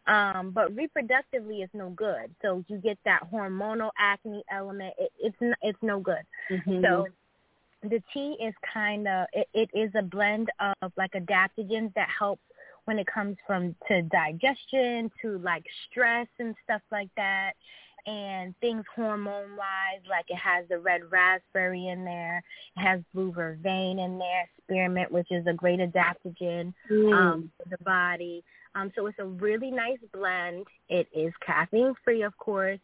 Um, 0.08 0.52
but 0.52 0.76
reproductively, 0.76 1.62
it's 1.64 1.74
no 1.74 1.92
good. 1.92 2.34
So 2.42 2.64
you 2.68 2.78
get 2.78 2.98
that 3.06 3.22
hormonal 3.32 3.92
acne 4.00 4.44
element. 4.52 4.96
It, 4.98 5.12
it's 5.20 5.36
it's 5.62 5.80
no 5.84 6.00
good. 6.00 6.24
Mm-hmm. 6.50 6.84
So 6.84 7.08
the 7.84 8.02
tea 8.14 8.38
is 8.42 8.54
kind 8.74 9.08
of 9.08 9.26
it, 9.34 9.48
it 9.54 9.70
is 9.74 9.92
a 9.98 10.02
blend 10.04 10.50
of 10.60 10.92
like 10.98 11.12
adaptogens 11.14 11.94
that 11.96 12.08
help 12.18 12.40
when 12.86 13.00
it 13.00 13.08
comes 13.08 13.38
from 13.46 13.76
to 13.88 14.02
digestion 14.04 15.12
to 15.22 15.38
like 15.40 15.64
stress 15.90 16.28
and 16.40 16.56
stuff 16.64 16.82
like 16.92 17.10
that. 17.16 17.54
And 18.08 18.56
things 18.62 18.84
hormone 18.96 19.56
wise 19.56 20.02
like 20.10 20.26
it 20.30 20.38
has 20.38 20.66
the 20.70 20.80
red 20.80 21.02
raspberry 21.12 21.90
in 21.90 22.04
there. 22.04 22.44
It 22.76 22.80
has 22.82 23.02
blue 23.14 23.32
vervain 23.32 24.04
in 24.04 24.18
there 24.18 24.50
spearmint 24.64 25.12
which 25.12 25.28
is 25.32 25.46
a 25.48 25.54
great 25.54 25.80
adaptogen 25.80 26.74
Mm. 26.92 27.14
um 27.14 27.52
for 27.58 27.70
the 27.70 27.84
body. 27.84 28.44
Um 28.76 28.92
so 28.96 29.06
it's 29.08 29.20
a 29.20 29.26
really 29.26 29.70
nice 29.72 30.00
blend. 30.14 30.66
It 30.90 31.08
is 31.14 31.34
caffeine 31.46 31.94
free 32.04 32.24
of 32.24 32.36
course 32.38 32.80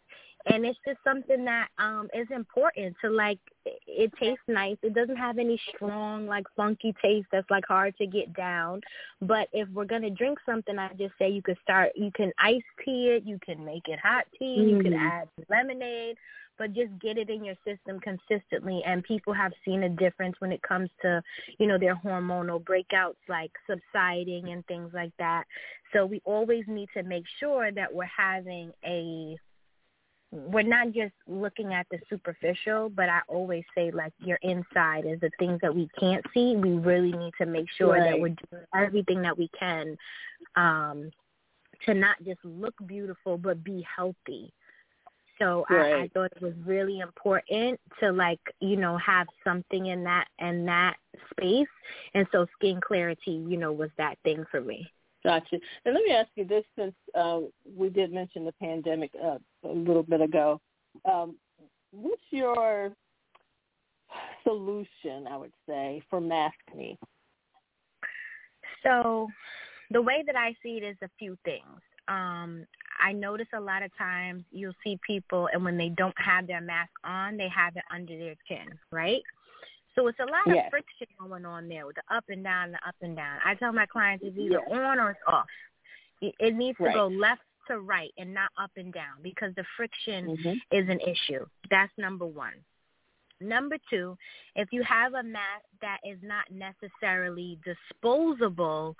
and 0.47 0.65
it's 0.65 0.79
just 0.87 0.99
something 1.03 1.45
that 1.45 1.69
um 1.77 2.07
is 2.13 2.27
important 2.31 2.95
to 3.01 3.09
like 3.09 3.39
it, 3.65 4.11
tastes 4.19 4.43
nice. 4.47 4.77
It 4.81 4.93
doesn't 4.93 5.17
have 5.17 5.37
any 5.37 5.59
strong 5.75 6.25
like 6.27 6.45
funky 6.55 6.93
taste 7.01 7.27
that's 7.31 7.49
like 7.49 7.65
hard 7.67 7.97
to 7.97 8.07
get 8.07 8.33
down. 8.33 8.81
But 9.21 9.49
if 9.53 9.67
we're 9.69 9.85
going 9.85 10.03
to 10.03 10.09
drink 10.09 10.39
something 10.45 10.77
i 10.79 10.89
just 10.93 11.13
say 11.19 11.29
you 11.29 11.41
could 11.41 11.57
start 11.63 11.91
you 11.95 12.11
can 12.15 12.31
ice 12.39 12.61
tea 12.83 13.09
it 13.17 13.23
you 13.25 13.39
can 13.45 13.63
make 13.65 13.87
it 13.87 13.99
hot 13.99 14.25
tea 14.37 14.65
you 14.69 14.77
could 14.77 14.93
Mm. 14.93 14.99
add 14.99 15.27
lemonade 15.49 16.17
but 16.57 16.73
just 16.73 16.91
get 16.99 17.17
it 17.17 17.29
in 17.29 17.43
your 17.43 17.55
system 17.65 17.99
consistently. 17.99 18.81
And 18.85 19.03
people 19.03 19.33
have 19.33 19.51
seen 19.63 19.83
a 19.83 19.89
difference 19.89 20.35
when 20.39 20.51
it 20.51 20.61
comes 20.61 20.89
to 21.01 21.21
you 21.59 21.67
know 21.67 21.77
their 21.77 21.95
hormonal 21.95 22.63
breakouts 22.63 23.15
like 23.27 23.51
subsiding 23.69 24.49
and 24.49 24.65
things 24.67 24.91
like 24.93 25.11
that. 25.19 25.45
So 25.93 26.05
we 26.05 26.21
always 26.25 26.63
need 26.67 26.89
to 26.95 27.03
make 27.03 27.25
sure 27.39 27.71
that 27.71 27.93
we're 27.93 28.05
having 28.05 28.71
a 28.85 29.37
we're 30.31 30.63
not 30.63 30.91
just 30.91 31.13
looking 31.27 31.73
at 31.73 31.87
the 31.89 31.99
superficial, 32.09 32.89
but 32.89 33.07
I 33.09 33.21
always 33.27 33.63
say 33.73 33.91
like 33.91 34.13
your 34.19 34.37
inside 34.41 35.05
is 35.05 35.19
the 35.21 35.31
things 35.39 35.59
that 35.61 35.73
we 35.73 35.89
can't 35.99 36.23
see. 36.33 36.55
We 36.55 36.71
really 36.71 37.13
need 37.13 37.33
to 37.39 37.45
make 37.45 37.67
sure 37.77 37.97
that 38.03 38.19
we're 38.19 38.35
doing 38.51 38.65
everything 38.75 39.21
that 39.21 39.37
we 39.37 39.49
can 39.57 39.97
um 40.55 41.11
to 41.85 41.93
not 41.93 42.17
just 42.25 42.39
look 42.43 42.73
beautiful 42.85 43.37
but 43.37 43.63
be 43.63 43.85
healthy. 43.95 44.51
So 45.39 45.65
I, 45.69 45.75
I 46.03 46.09
thought 46.13 46.31
it 46.35 46.41
was 46.41 46.53
really 46.65 46.99
important 46.99 47.79
to 47.99 48.11
like, 48.11 48.39
you 48.59 48.75
know, 48.75 48.97
have 48.97 49.27
something 49.43 49.87
in 49.87 50.03
that 50.03 50.27
in 50.39 50.65
that 50.65 50.95
space. 51.31 51.67
And 52.15 52.27
so 52.31 52.47
skin 52.57 52.81
clarity, 52.81 53.45
you 53.47 53.57
know, 53.57 53.71
was 53.71 53.91
that 53.97 54.17
thing 54.23 54.45
for 54.49 54.61
me. 54.61 54.91
Gotcha. 55.27 55.57
And 55.83 55.93
let 55.93 56.03
me 56.05 56.11
ask 56.13 56.29
you 56.35 56.45
this, 56.45 56.63
since 56.79 56.95
uh, 57.13 57.39
we 57.75 57.89
did 57.89 58.13
mention 58.13 58.45
the 58.45 58.53
pandemic 58.53 59.11
uh, 59.21 59.39
a 59.65 59.67
little 59.67 60.01
bit 60.01 60.21
ago, 60.21 60.61
um, 61.03 61.35
what's 61.91 62.21
your 62.29 62.93
solution, 64.45 65.27
I 65.29 65.35
would 65.35 65.51
say, 65.67 66.01
for 66.09 66.21
mask 66.21 66.55
maskne? 66.73 66.95
So 68.83 69.27
the 69.91 70.01
way 70.01 70.23
that 70.25 70.37
I 70.37 70.55
see 70.63 70.77
it 70.81 70.83
is 70.83 70.95
a 71.03 71.09
few 71.19 71.37
things. 71.43 71.81
Um, 72.07 72.65
I 73.03 73.11
notice 73.11 73.47
a 73.53 73.59
lot 73.59 73.83
of 73.83 73.91
times 73.97 74.45
you'll 74.49 74.71
see 74.81 74.97
people 75.05 75.49
and 75.51 75.61
when 75.61 75.77
they 75.77 75.89
don't 75.89 76.15
have 76.17 76.47
their 76.47 76.61
mask 76.61 76.91
on, 77.03 77.35
they 77.35 77.49
have 77.49 77.75
it 77.75 77.83
under 77.93 78.17
their 78.17 78.35
chin, 78.47 78.79
right? 78.93 79.21
So 79.97 80.07
it's 80.07 80.19
a 80.19 80.25
lot 80.25 80.45
Yes. 80.45 80.65
of 80.67 80.69
friction 80.71 81.07
going 81.19 81.45
on 81.45 81.67
there 81.67 81.87
with 81.87 81.95
the 81.95 82.15
up 82.15 82.25
and 82.29 82.43
down, 82.43 82.71
the 82.71 82.87
up 82.87 82.95
and 83.01 83.15
down. 83.15 83.39
I 83.43 83.55
tell 83.55 83.73
my 83.73 83.87
clients 83.87 84.23
it's 84.25 84.37
either 84.37 84.61
on 84.69 84.99
or 84.99 85.11
it's 85.11 85.19
off. 85.27 85.47
It, 86.21 86.35
it 86.39 86.55
needs 86.55 86.77
to 86.77 86.91
go 86.93 87.07
left 87.07 87.41
to 87.67 87.79
right 87.79 88.11
and 88.17 88.33
not 88.33 88.51
up 88.61 88.71
and 88.77 88.93
down 88.93 89.21
because 89.23 89.53
the 89.55 89.65
friction 89.75 90.27
Mm-hmm. 90.27 90.53
is 90.71 90.89
an 90.89 90.99
issue. 90.99 91.45
That's 91.71 91.91
number 91.97 92.25
one. 92.25 92.53
Number 93.41 93.77
two, 93.89 94.17
if 94.55 94.69
you 94.71 94.83
have 94.83 95.13
a 95.13 95.23
mask 95.23 95.65
that 95.81 95.97
is 96.03 96.17
not 96.23 96.45
necessarily 96.51 97.59
disposable, 97.65 98.95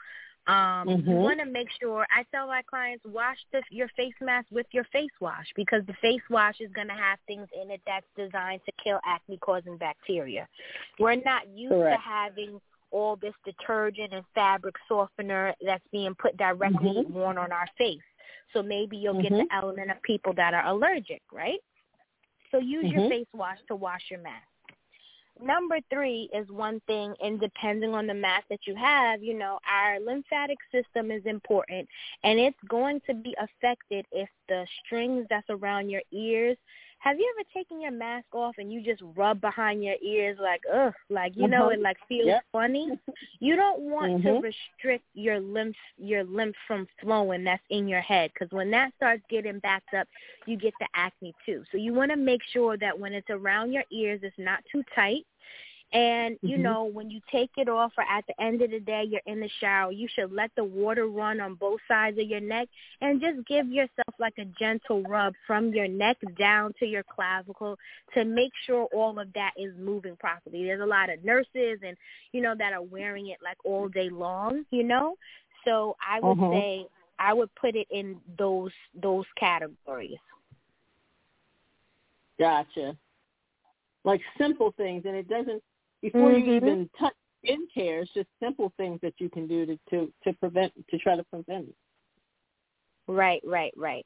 um, 0.48 0.88
you 0.88 0.98
Mhm. 0.98 1.22
want 1.22 1.40
to 1.40 1.46
make 1.46 1.70
sure. 1.80 2.08
I 2.10 2.24
tell 2.32 2.48
my 2.48 2.62
clients 2.64 3.04
wash 3.06 3.38
the, 3.52 3.62
your 3.70 3.90
face 3.90 4.14
mask 4.22 4.48
with 4.50 4.68
your 4.72 4.86
face 4.86 5.12
wash 5.20 5.48
because 5.56 5.86
the 5.86 5.94
face 5.96 6.22
wash 6.30 6.60
is 6.62 6.72
going 6.72 6.88
to 6.88 6.94
have 6.94 7.20
things 7.28 7.48
in 7.54 7.70
it 7.70 7.82
that's 7.86 8.06
designed 8.16 8.62
to 8.66 8.72
kill 8.84 9.00
acne-causing 9.06 9.78
bacteria. 9.78 10.48
We're 11.00 11.16
not 11.16 11.48
used 11.50 11.74
Correct. 11.74 12.02
to 12.02 12.10
having 12.10 12.62
all 12.92 13.18
this 13.18 13.34
detergent 13.44 14.14
and 14.14 14.26
fabric 14.34 14.76
softener 14.88 15.54
that's 15.66 15.84
being 15.92 16.16
put 16.16 16.38
directly 16.38 17.04
Mhm. 17.04 17.10
worn 17.10 17.38
on 17.38 17.52
our 17.52 17.68
face. 17.78 18.02
So 18.54 18.64
maybe 18.64 18.96
you'll 18.96 19.22
get 19.22 19.34
Mhm. 19.34 19.50
the 19.50 19.54
element 19.54 19.92
of 19.92 20.02
people 20.04 20.32
that 20.34 20.54
are 20.54 20.66
allergic, 20.66 21.22
right? 21.34 21.62
So 22.52 22.60
use 22.60 22.90
your 22.90 23.02
Mhm. 23.02 23.10
face 23.10 23.28
wash 23.34 23.62
to 23.68 23.76
wash 23.76 24.10
your 24.10 24.22
mask. 24.22 24.48
Number 25.42 25.80
three 25.90 26.30
is 26.34 26.50
one 26.50 26.80
thing, 26.88 27.14
and 27.22 27.40
depending 27.40 27.94
on 27.94 28.08
the 28.08 28.14
mask 28.14 28.46
that 28.50 28.66
you 28.66 28.76
have, 28.76 29.22
you 29.22 29.34
know, 29.34 29.60
our 29.72 30.00
lymphatic 30.00 30.58
system 30.72 31.12
is 31.12 31.26
important, 31.26 31.88
and 32.24 32.40
it's 32.40 32.58
going 32.68 33.02
to 33.08 33.14
be 33.14 33.36
affected 33.40 34.06
if 34.12 34.30
the 34.48 34.66
strings 34.84 35.28
that's 35.30 35.50
around 35.50 35.90
your 35.90 36.02
ears. 36.12 36.58
Have 37.00 37.18
you 37.18 37.34
ever 37.38 37.48
taken 37.54 37.80
your 37.80 37.92
mask 37.92 38.26
off 38.34 38.56
and 38.58 38.72
you 38.74 38.82
just 38.82 39.02
rub 39.16 39.40
behind 39.40 39.84
your 39.84 39.96
ears 40.02 40.38
like, 40.42 40.62
ugh, 40.74 40.94
like 41.10 41.34
you 41.36 41.48
know, 41.48 41.70
it 41.70 41.80
like 41.80 41.98
feels 42.08 42.28
Yep. 42.28 42.46
funny? 42.52 43.00
You 43.40 43.56
don't 43.56 43.82
want 43.82 44.22
to 44.24 44.30
Mhm. 44.30 44.42
restrict 44.42 45.06
your 45.14 45.40
lymph, 45.40 45.76
your 45.98 46.24
lymph 46.24 46.56
from 46.68 46.88
flowing 47.00 47.44
that's 47.44 47.64
in 47.70 47.88
your 47.88 48.02
head, 48.02 48.32
because 48.34 48.52
when 48.52 48.72
that 48.72 48.94
starts 48.96 49.24
getting 49.30 49.60
backed 49.60 49.94
up, 49.94 50.08
you 50.48 50.58
get 50.58 50.74
the 50.80 50.88
acne 50.96 51.34
too. 51.46 51.64
So 51.72 51.78
you 51.78 51.94
want 51.94 52.12
to 52.12 52.18
make 52.18 52.42
sure 52.52 52.78
that 52.78 52.98
when 52.98 53.14
it's 53.14 53.30
around 53.30 53.72
your 53.74 53.84
ears, 53.92 54.22
it's 54.24 54.36
not 54.40 54.64
too 54.72 54.84
tight. 54.96 55.26
And 55.94 56.38
you 56.44 56.58
Mhm. 56.58 56.64
know, 56.64 56.84
when 56.84 57.10
you 57.10 57.22
take 57.32 57.52
it 57.56 57.70
off 57.70 57.94
or 57.98 58.04
at 58.04 58.26
the 58.28 58.40
end 58.42 58.62
of 58.62 58.72
the 58.72 58.80
day 58.82 59.06
you're 59.08 59.22
in 59.26 59.40
the 59.40 59.50
shower, 59.62 59.92
you 59.92 60.08
should 60.14 60.34
let 60.34 60.52
the 60.58 60.64
water 60.64 61.08
run 61.08 61.40
on 61.40 61.56
both 61.56 61.80
sides 61.88 62.20
of 62.20 62.28
your 62.28 62.42
neck 62.42 62.68
and 63.00 63.22
just 63.22 63.48
give 63.48 63.70
yourself 63.70 64.14
like 64.20 64.34
a 64.38 64.46
gentle 64.60 65.02
rub 65.04 65.34
from 65.46 65.74
your 65.74 65.88
neck 65.88 66.18
down 66.38 66.74
to 66.80 66.86
your 66.86 67.04
clavicle 67.04 67.78
to 68.14 68.26
make 68.26 68.52
sure 68.66 68.90
all 68.94 69.18
of 69.18 69.32
that 69.34 69.52
is 69.56 69.74
moving 69.78 70.18
properly. 70.18 70.66
There's 70.66 70.82
a 70.82 70.86
lot 70.86 71.10
of 71.10 71.24
nurses 71.24 71.80
and 71.82 71.96
you 72.34 72.42
know 72.42 72.54
that 72.58 72.74
are 72.74 72.82
wearing 72.82 73.28
it 73.28 73.38
like 73.42 73.58
all 73.64 73.88
day 73.88 74.10
long, 74.10 74.66
you 74.72 74.84
know? 74.84 75.16
So 75.64 75.96
I 76.06 76.20
would 76.20 76.38
Mhm. 76.38 76.52
say 76.52 76.88
I 77.18 77.34
would 77.34 77.54
put 77.56 77.76
it 77.76 77.88
in 77.90 78.20
those 78.38 78.74
those 78.94 79.26
categories. 79.38 80.20
Gotcha. 82.38 82.98
Like 84.04 84.22
simple 84.38 84.72
things, 84.74 85.06
and 85.06 85.16
it 85.16 85.28
doesn't 85.28 85.64
before 86.02 86.32
you 86.32 86.46
Mhm. 86.46 86.56
even 86.58 86.90
touch 87.00 87.14
skincare. 87.44 88.02
It's 88.02 88.14
just 88.14 88.30
simple 88.40 88.72
things 88.78 89.00
that 89.02 89.14
you 89.20 89.30
can 89.30 89.48
do 89.48 89.66
to 89.66 89.78
to 89.90 90.14
to 90.24 90.34
prevent 90.34 90.74
to 90.90 90.98
try 90.98 91.16
to 91.16 91.24
prevent 91.26 91.70
it. 91.70 91.76
Right, 93.08 93.42
right, 93.46 93.74
right. 93.78 94.06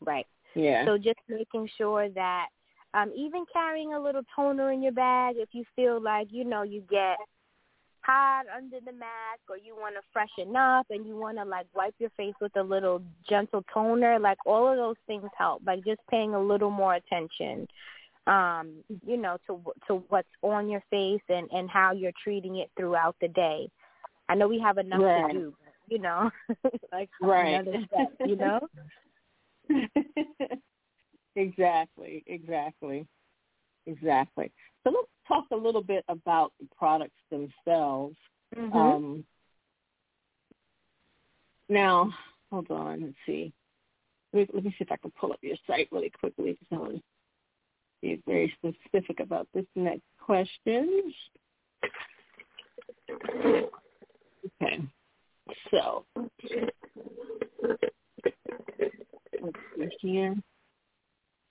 Right. 0.00 0.26
Yeah. 0.54 0.84
So 0.84 0.98
just 0.98 1.18
making 1.28 1.68
sure 1.76 2.08
that 2.10 2.48
um 2.94 3.12
even 3.14 3.44
carrying 3.52 3.94
a 3.94 4.00
little 4.00 4.22
toner 4.34 4.72
in 4.72 4.82
your 4.82 4.92
bag 4.92 5.36
if 5.38 5.48
you 5.52 5.64
feel 5.76 6.00
like, 6.00 6.28
you 6.30 6.44
know, 6.44 6.62
you 6.62 6.82
get 6.90 7.16
hot 8.02 8.44
under 8.54 8.80
the 8.80 8.92
mask 8.92 9.40
or 9.48 9.56
you 9.56 9.74
want 9.74 9.94
to 9.94 10.02
freshen 10.12 10.54
up 10.56 10.86
and 10.90 11.06
you 11.06 11.16
want 11.16 11.38
to 11.38 11.44
like 11.44 11.66
wipe 11.74 11.94
your 11.98 12.10
face 12.10 12.34
with 12.40 12.54
a 12.56 12.62
little 12.62 13.02
gentle 13.28 13.64
toner, 13.72 14.18
like 14.18 14.38
all 14.46 14.70
of 14.70 14.76
those 14.76 14.96
things 15.06 15.28
help. 15.38 15.62
Like 15.66 15.84
just 15.84 16.00
paying 16.10 16.34
a 16.34 16.40
little 16.40 16.70
more 16.70 16.94
attention 16.96 17.66
um, 18.26 18.72
you 19.06 19.16
know, 19.16 19.36
to 19.46 19.60
to 19.86 20.02
what's 20.08 20.28
on 20.42 20.68
your 20.68 20.82
face 20.90 21.22
and 21.28 21.48
and 21.52 21.68
how 21.70 21.92
you're 21.92 22.12
treating 22.22 22.56
it 22.56 22.70
throughout 22.76 23.16
the 23.20 23.28
day. 23.28 23.68
I 24.28 24.34
know 24.34 24.48
we 24.48 24.60
have 24.60 24.78
enough 24.78 25.02
Right. 25.02 25.32
to 25.32 25.38
do, 25.38 25.54
you 25.88 25.98
know, 25.98 26.30
like 26.92 27.10
Right. 27.20 27.60
step, 27.86 28.12
you 28.24 28.36
know. 28.36 28.60
exactly, 31.36 32.22
exactly, 32.26 33.06
exactly. 33.86 34.52
So 34.82 34.90
let's 34.90 35.08
talk 35.28 35.44
a 35.52 35.56
little 35.56 35.82
bit 35.82 36.04
about 36.08 36.52
the 36.60 36.68
products 36.76 37.20
themselves. 37.30 38.16
Mm-hmm. 38.56 38.76
Um, 38.76 39.24
now, 41.68 42.12
hold 42.50 42.70
on. 42.70 43.02
Let's 43.02 43.14
see. 43.26 43.52
Let 44.32 44.40
me, 44.40 44.54
let 44.54 44.64
me 44.64 44.70
see 44.70 44.84
if 44.84 44.92
I 44.92 44.96
can 44.96 45.12
pull 45.18 45.32
up 45.32 45.38
your 45.42 45.56
site 45.66 45.88
really 45.92 46.10
quickly 46.10 46.52
because 46.52 46.66
I 46.72 46.76
want 46.76 46.94
to 46.96 47.02
be 48.04 48.22
very 48.26 48.54
specific 48.58 49.20
about 49.20 49.48
this 49.54 49.64
next 49.74 50.02
question. 50.20 51.12
Okay. 54.62 54.82
So, 55.70 56.04
let's 59.40 59.94
see 60.00 60.08
here. 60.12 60.34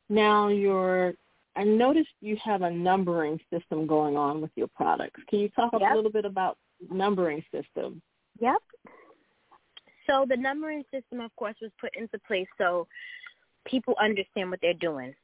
Now, 0.10 0.50
your 0.50 1.14
I 1.56 1.64
noticed 1.64 2.10
you 2.20 2.38
have 2.44 2.64
a 2.64 2.72
numbering 2.72 3.40
system 3.52 3.86
going 3.86 4.18
on 4.18 4.42
with 4.42 4.52
your 4.56 4.68
products. 4.76 5.22
Can 5.30 5.40
you 5.40 5.50
talk 5.50 5.72
Yep. 5.74 5.92
a 5.92 5.96
little 5.96 6.12
bit 6.12 6.26
about 6.26 6.58
numbering 6.90 7.44
system? 7.52 8.02
Yep. 8.40 8.62
So 10.08 10.26
the 10.28 10.36
numbering 10.36 10.84
system, 10.92 11.20
of 11.20 11.34
course, 11.36 11.56
was 11.62 11.72
put 11.80 11.96
into 11.96 12.18
place 12.28 12.48
so 12.58 12.88
people 13.66 13.96
understand 14.02 14.50
what 14.50 14.60
they're 14.62 14.74
doing. 14.74 15.16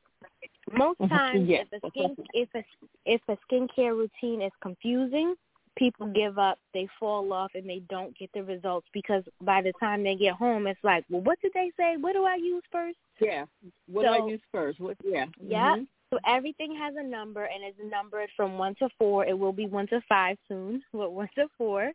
Most 0.71 0.99
Mhm. 0.99 1.10
times, 1.10 1.47
Yes, 1.47 1.67
if 1.71 1.84
a 1.84 1.89
skin 1.89 2.27
if 2.34 2.55
a 2.55 2.63
if 3.05 3.21
a 3.27 3.38
skincare 3.38 3.95
routine 3.97 4.41
is 4.41 4.51
confusing, 4.62 5.36
people 5.75 6.08
give 6.08 6.38
up, 6.38 6.60
they 6.73 6.88
fall 6.99 7.32
off, 7.34 7.55
and 7.55 7.67
they 7.67 7.79
don't 7.79 8.15
get 8.17 8.32
the 8.34 8.43
results 8.43 8.88
because 8.93 9.23
by 9.41 9.62
the 9.62 9.73
time 9.73 10.03
they 10.03 10.15
get 10.15 10.36
home, 10.36 10.67
it's 10.67 10.84
like, 10.84 11.05
well, 11.10 11.21
what 11.21 11.39
did 11.41 11.53
they 11.53 11.71
say? 11.77 11.97
What 11.97 12.13
do 12.13 12.25
I 12.25 12.36
use 12.36 12.63
first? 12.71 12.97
Yeah. 13.19 13.45
What 13.88 14.03
do 14.03 14.10
I 14.10 14.27
use 14.27 14.41
first? 14.51 14.79
What? 14.79 14.97
Yeah. 15.03 15.25
Yeah. 15.39 15.75
Mhm. 15.75 15.88
So 16.12 16.19
everything 16.25 16.75
has 16.75 16.95
a 16.95 17.03
number 17.03 17.45
and 17.45 17.63
is 17.63 17.75
numbered 17.79 18.29
from 18.36 18.58
one 18.58 18.75
to 18.75 18.89
four. 18.97 19.25
It 19.25 19.38
will 19.38 19.53
be 19.53 19.67
one 19.67 19.88
to 19.88 20.01
five 20.01 20.38
soon, 20.47 20.84
but 20.93 21.12
one 21.12 21.29
to 21.36 21.47
four. 21.58 21.91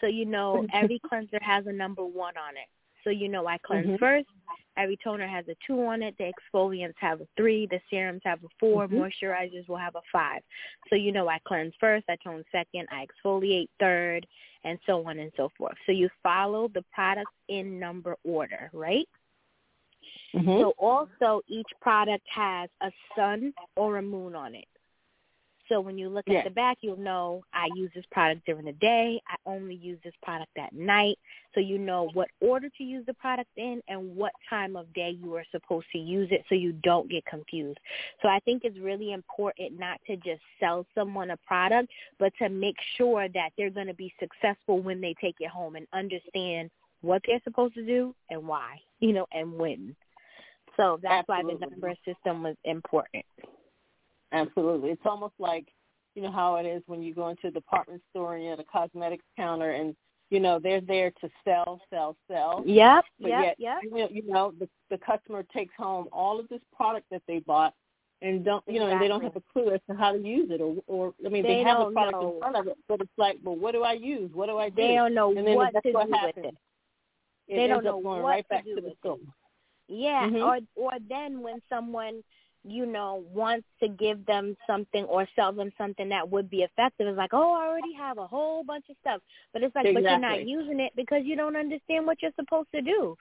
So 0.00 0.06
you 0.06 0.26
know 0.26 0.66
every 0.72 0.98
cleanser 0.98 1.38
has 1.40 1.66
a 1.66 1.72
number 1.72 2.04
one 2.04 2.36
on 2.36 2.56
it. 2.56 2.68
So 3.04 3.10
you 3.10 3.28
know 3.28 3.46
I 3.46 3.58
cleanse 3.58 3.86
Mhm. 3.86 3.98
first. 3.98 4.28
Every 4.76 4.96
toner 4.96 5.26
has 5.26 5.46
a 5.48 5.56
two 5.66 5.84
on 5.84 6.02
it. 6.02 6.16
The 6.16 6.32
exfoliants 6.32 6.96
have 6.96 7.20
a 7.20 7.26
three. 7.36 7.66
The 7.66 7.80
serums 7.90 8.22
have 8.24 8.42
a 8.42 8.48
4 8.58 8.88
Mhm. 8.88 8.98
Moisturizers 8.98 9.68
will 9.68 9.76
have 9.76 9.96
a 9.96 10.02
five. 10.10 10.42
So 10.88 10.96
you 10.96 11.12
know 11.12 11.28
I 11.28 11.38
cleanse 11.40 11.74
first. 11.76 12.08
I 12.08 12.16
tone 12.16 12.44
second. 12.50 12.88
I 12.90 13.06
exfoliate 13.06 13.68
third, 13.78 14.26
and 14.64 14.78
so 14.86 15.06
on 15.06 15.18
and 15.18 15.32
so 15.36 15.50
forth. 15.50 15.76
So 15.84 15.92
you 15.92 16.08
follow 16.22 16.68
the 16.68 16.82
products 16.92 17.34
in 17.48 17.78
number 17.78 18.16
order, 18.24 18.70
right? 18.72 19.08
Mhm. 20.32 20.60
So 20.60 20.70
also 20.78 21.42
each 21.48 21.68
product 21.80 22.26
has 22.28 22.70
a 22.80 22.90
sun 23.14 23.52
or 23.76 23.98
a 23.98 24.02
moon 24.02 24.34
on 24.34 24.54
it. 24.54 24.68
So 25.72 25.80
when 25.80 25.96
you 25.96 26.10
look 26.10 26.28
Yeah. 26.28 26.40
at 26.40 26.44
the 26.44 26.50
back, 26.50 26.78
you'll 26.82 26.98
know 26.98 27.42
I 27.54 27.66
use 27.74 27.90
this 27.94 28.04
product 28.10 28.44
during 28.44 28.66
the 28.66 28.72
day. 28.72 29.22
I 29.26 29.36
only 29.46 29.74
use 29.74 29.98
this 30.04 30.14
product 30.22 30.50
at 30.58 30.74
night. 30.74 31.18
So 31.54 31.60
you 31.60 31.78
know 31.78 32.10
what 32.12 32.28
order 32.40 32.68
to 32.68 32.84
use 32.84 33.06
the 33.06 33.14
product 33.14 33.48
in 33.56 33.82
and 33.88 34.14
what 34.14 34.32
time 34.50 34.76
of 34.76 34.92
day 34.92 35.16
you 35.18 35.34
are 35.34 35.46
supposed 35.50 35.86
to 35.92 35.98
use 35.98 36.30
it 36.30 36.44
so 36.50 36.54
you 36.54 36.72
don't 36.72 37.08
get 37.08 37.24
confused. 37.24 37.78
So 38.20 38.28
I 38.28 38.38
think 38.40 38.64
it's 38.64 38.78
really 38.78 39.12
important 39.14 39.78
not 39.78 39.98
to 40.08 40.16
just 40.16 40.42
sell 40.60 40.84
someone 40.94 41.30
a 41.30 41.38
product, 41.38 41.90
but 42.18 42.34
to 42.36 42.50
make 42.50 42.76
sure 42.98 43.28
that 43.30 43.52
they're 43.56 43.70
going 43.70 43.86
to 43.86 43.94
be 43.94 44.12
successful 44.20 44.80
when 44.80 45.00
they 45.00 45.14
take 45.22 45.36
it 45.40 45.48
home 45.48 45.76
and 45.76 45.86
understand 45.94 46.70
what 47.00 47.22
they're 47.26 47.40
supposed 47.44 47.74
to 47.76 47.86
do 47.86 48.14
and 48.28 48.46
why, 48.46 48.78
you 49.00 49.14
know, 49.14 49.26
and 49.32 49.54
when. 49.54 49.96
So 50.76 50.98
that's 51.02 51.26
why 51.28 51.42
the 51.42 51.54
number 51.54 51.94
system 52.04 52.42
was 52.42 52.56
important. 52.64 53.24
Absolutely. 54.32 54.90
It's 54.90 55.02
almost 55.04 55.34
like, 55.38 55.66
you 56.14 56.22
know, 56.22 56.30
how 56.32 56.56
it 56.56 56.66
is 56.66 56.82
when 56.86 57.02
you 57.02 57.14
go 57.14 57.28
into 57.28 57.48
a 57.48 57.50
department 57.50 58.02
store 58.10 58.34
and 58.34 58.44
you're 58.44 58.54
at 58.54 58.60
a 58.60 58.64
cosmetics 58.64 59.24
counter 59.36 59.72
and, 59.72 59.94
you 60.30 60.40
know, 60.40 60.58
they're 60.58 60.80
there 60.80 61.10
to 61.20 61.28
sell, 61.44 61.80
sell, 61.90 62.16
sell. 62.30 62.62
Yep, 62.66 63.04
But 63.20 63.28
yep, 63.28 63.42
yet, 63.44 63.56
yep. 63.58 63.78
you 63.82 63.90
know, 63.90 64.08
you 64.10 64.22
know 64.26 64.54
the, 64.58 64.68
the 64.90 64.98
customer 64.98 65.44
takes 65.54 65.74
home 65.76 66.08
all 66.12 66.40
of 66.40 66.48
this 66.48 66.60
product 66.74 67.06
that 67.10 67.22
they 67.28 67.40
bought 67.40 67.74
and 68.22 68.44
don't, 68.44 68.62
you 68.66 68.78
know, 68.78 68.86
and 68.86 69.00
they 69.00 69.08
don't 69.08 69.22
have 69.22 69.36
a 69.36 69.42
clue 69.52 69.72
as 69.72 69.80
to 69.90 69.96
how 69.96 70.12
to 70.12 70.18
use 70.18 70.48
it 70.50 70.60
or, 70.60 70.76
or 70.86 71.12
I 71.26 71.28
mean, 71.28 71.42
they, 71.42 71.56
They 71.56 71.62
have 71.64 71.80
a 71.80 71.90
product 71.90 72.12
know. 72.20 72.32
in 72.34 72.38
front 72.40 72.56
of 72.56 72.66
it, 72.68 72.78
but 72.88 73.00
it's 73.00 73.10
like, 73.18 73.38
well, 73.42 73.56
what 73.56 73.72
do 73.72 73.82
I 73.82 73.92
use? 73.94 74.30
What 74.32 74.46
do 74.46 74.58
I 74.58 74.68
do? 74.68 74.76
They 74.76 74.94
don't 74.94 75.14
know 75.14 75.34
and 75.36 75.46
then 75.46 75.56
what 75.56 75.72
that's 75.74 75.84
to 75.86 75.92
what 75.92 76.06
do 76.06 76.12
happens. 76.14 76.32
with 76.36 76.44
it. 76.46 76.54
It 77.48 77.56
They 77.56 77.66
don't 77.66 77.78
up 77.78 77.84
know 77.84 78.00
going 78.00 78.22
what 78.22 78.28
right 78.28 78.44
to 78.44 78.48
back 78.48 78.64
do 78.64 78.76
to 78.76 78.80
the 78.80 78.92
store. 79.00 79.18
Yeah, 79.88 80.28
Mhm. 80.28 80.46
or 80.46 80.58
or 80.76 80.92
then 81.08 81.42
when 81.42 81.60
someone 81.68 82.22
you 82.64 82.86
know 82.86 83.24
wants 83.32 83.66
to 83.82 83.88
give 83.88 84.24
them 84.26 84.56
something 84.66 85.04
or 85.04 85.26
sell 85.34 85.52
them 85.52 85.72
something 85.78 86.08
that 86.08 86.28
would 86.30 86.48
be 86.50 86.58
effective, 86.62 87.06
it's 87.08 87.18
like, 87.18 87.32
oh, 87.32 87.52
I 87.54 87.66
already 87.66 87.92
have 87.94 88.18
a 88.18 88.26
whole 88.26 88.64
bunch 88.64 88.84
of 88.90 88.96
stuff, 89.00 89.20
but 89.52 89.62
it's 89.62 89.74
like, 89.74 89.88
but 89.92 90.08
you're 90.08 90.18
not 90.18 90.46
using 90.46 90.80
it 90.80 90.92
because 90.96 91.22
you 91.24 91.36
don't 91.36 91.56
understand 91.56 92.06
what 92.06 92.18
you're 92.22 92.32
supposed 92.38 92.68
to 92.74 92.82
do. 92.82 93.16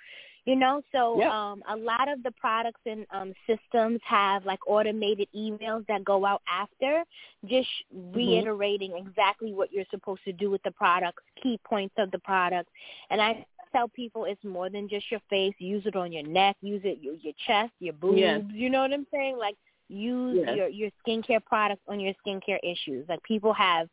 You 0.46 0.56
know, 0.56 0.82
so 0.92 1.22
Yep. 1.22 1.30
um 1.30 1.62
a 1.70 1.76
lot 1.76 2.10
of 2.12 2.24
the 2.24 2.32
products 2.32 2.82
and 2.86 3.06
um 3.12 3.34
systems 3.48 4.00
have 4.04 4.44
like 4.46 4.60
automated 4.68 5.28
emails 5.36 5.86
that 5.88 6.04
go 6.04 6.26
out 6.26 6.42
after 6.52 7.04
just 7.46 7.70
Mm-hmm. 8.16 8.44
reiterating 8.50 8.94
exactly 8.96 9.54
what 9.54 9.72
you're 9.72 9.86
supposed 9.92 10.24
to 10.26 10.34
do 10.34 10.50
with 10.50 10.64
the 10.64 10.72
products, 10.72 11.24
key 11.42 11.60
points 11.64 11.94
of 11.98 12.10
the 12.12 12.20
product. 12.20 12.70
And 13.12 13.22
I 13.22 13.46
tell 13.72 13.88
people 13.90 14.26
it's 14.26 14.44
more 14.44 14.70
than 14.70 14.88
just 14.90 15.10
your 15.12 15.22
face. 15.30 15.54
Use 15.60 15.86
it 15.86 15.96
on 15.96 16.12
your 16.12 16.24
neck, 16.28 16.58
use 16.62 16.82
it 16.84 17.00
your 17.02 17.16
your 17.16 17.34
chest, 17.48 17.72
your 17.80 17.94
boobs. 17.94 18.18
Yes. 18.18 18.44
You 18.52 18.70
know 18.70 18.82
what 18.82 18.94
I'm 18.94 19.08
saying? 19.12 19.38
Like 19.38 19.56
use 19.90 20.38
Yes. 20.38 20.56
your 20.56 20.68
your 20.70 20.90
skincare 21.06 21.44
products 21.44 21.84
on 21.88 22.00
your 22.00 22.14
skincare 22.26 22.60
issues. 22.64 23.08
Like 23.10 23.22
people 23.24 23.54
have 23.54 23.88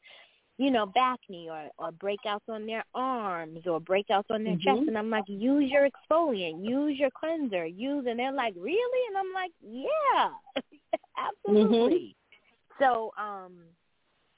you 0.59 0.71
know, 0.71 0.87
back 0.87 1.19
knee 1.29 1.49
or, 1.49 1.69
or 1.79 1.91
breakouts 1.93 2.49
on 2.49 2.67
their 2.67 2.85
arms 2.95 3.67
or 3.67 3.81
breakouts 3.81 4.31
on 4.31 4.45
their 4.45 4.57
Mhm. 4.57 4.65
chest. 4.65 4.83
And 4.87 4.99
I'm 4.99 5.11
like, 5.11 5.25
use 5.29 5.71
your 5.71 5.89
exfoliant, 5.89 6.65
use 6.65 6.99
your 6.99 7.11
cleanser, 7.11 7.67
use. 7.67 8.05
And 8.09 8.19
they're 8.19 8.33
like, 8.33 8.55
really? 8.57 9.09
And 9.09 9.17
I'm 9.19 9.33
like, 9.35 9.53
yeah, 9.63 10.31
absolutely. 11.19 12.17
So 12.79 13.13
um, 13.19 13.55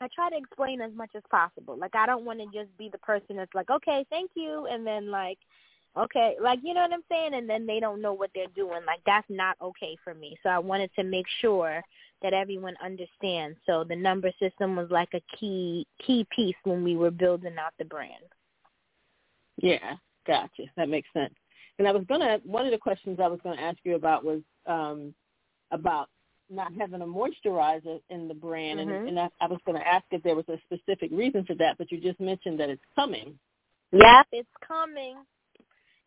I 0.00 0.08
try 0.14 0.30
to 0.30 0.36
explain 0.36 0.80
as 0.80 0.92
much 0.94 1.10
as 1.14 1.22
possible. 1.30 1.76
Like, 1.76 1.94
I 1.94 2.06
don't 2.06 2.24
want 2.24 2.38
to 2.40 2.46
just 2.46 2.76
be 2.78 2.88
the 2.88 2.98
person 2.98 3.36
that's 3.36 3.54
like, 3.54 3.70
okay, 3.70 4.04
thank 4.10 4.30
you, 4.34 4.66
and 4.70 4.86
then 4.86 5.10
like, 5.10 5.38
okay, 5.96 6.36
like 6.40 6.60
you 6.62 6.72
know 6.72 6.82
what 6.82 6.92
I'm 6.92 7.04
saying, 7.10 7.34
and 7.34 7.48
then 7.48 7.66
they 7.66 7.80
don't 7.80 8.00
know 8.00 8.12
what 8.12 8.30
they're 8.34 8.46
doing. 8.54 8.80
Like, 8.86 9.00
that's 9.04 9.26
not 9.28 9.56
okay 9.60 9.96
for 10.02 10.14
me. 10.14 10.36
So 10.42 10.48
I 10.48 10.58
wanted 10.58 10.90
to 10.96 11.04
make 11.04 11.26
sure 11.40 11.82
that 12.22 12.32
everyone 12.32 12.74
understands. 12.84 13.58
So 13.66 13.84
the 13.84 13.96
number 13.96 14.30
system 14.40 14.76
was 14.76 14.90
like 14.90 15.10
a 15.14 15.22
key 15.38 15.86
key 16.06 16.26
piece 16.34 16.56
when 16.64 16.84
we 16.84 16.96
were 16.96 17.10
building 17.10 17.56
out 17.58 17.72
the 17.78 17.84
brand. 17.84 18.24
Yeah, 19.56 19.94
gotcha. 20.26 20.64
That 20.76 20.88
makes 20.88 21.08
sense. 21.12 21.34
And 21.78 21.88
I 21.88 21.92
was 21.92 22.04
gonna 22.08 22.40
one 22.44 22.66
of 22.66 22.72
the 22.72 22.78
questions 22.78 23.18
I 23.22 23.28
was 23.28 23.40
gonna 23.42 23.60
ask 23.60 23.78
you 23.84 23.94
about 23.94 24.24
was 24.24 24.40
um 24.66 25.14
about 25.70 26.08
not 26.50 26.72
having 26.78 27.02
a 27.02 27.06
moisturizer 27.06 28.00
in 28.10 28.28
the 28.28 28.34
brand, 28.34 28.80
Mhm. 28.80 28.82
and, 28.82 29.08
and 29.08 29.20
I, 29.20 29.30
I 29.40 29.46
was 29.46 29.60
going 29.64 29.78
to 29.78 29.86
ask 29.86 30.04
if 30.10 30.22
there 30.22 30.36
was 30.36 30.48
a 30.48 30.58
specific 30.66 31.10
reason 31.12 31.44
for 31.44 31.54
that, 31.54 31.78
but 31.78 31.90
you 31.92 32.00
just 32.00 32.20
mentioned 32.20 32.58
that 32.60 32.70
it's 32.70 32.84
coming. 32.94 33.38
Yeah, 33.92 34.22
it's 34.32 34.48
coming. 34.66 35.24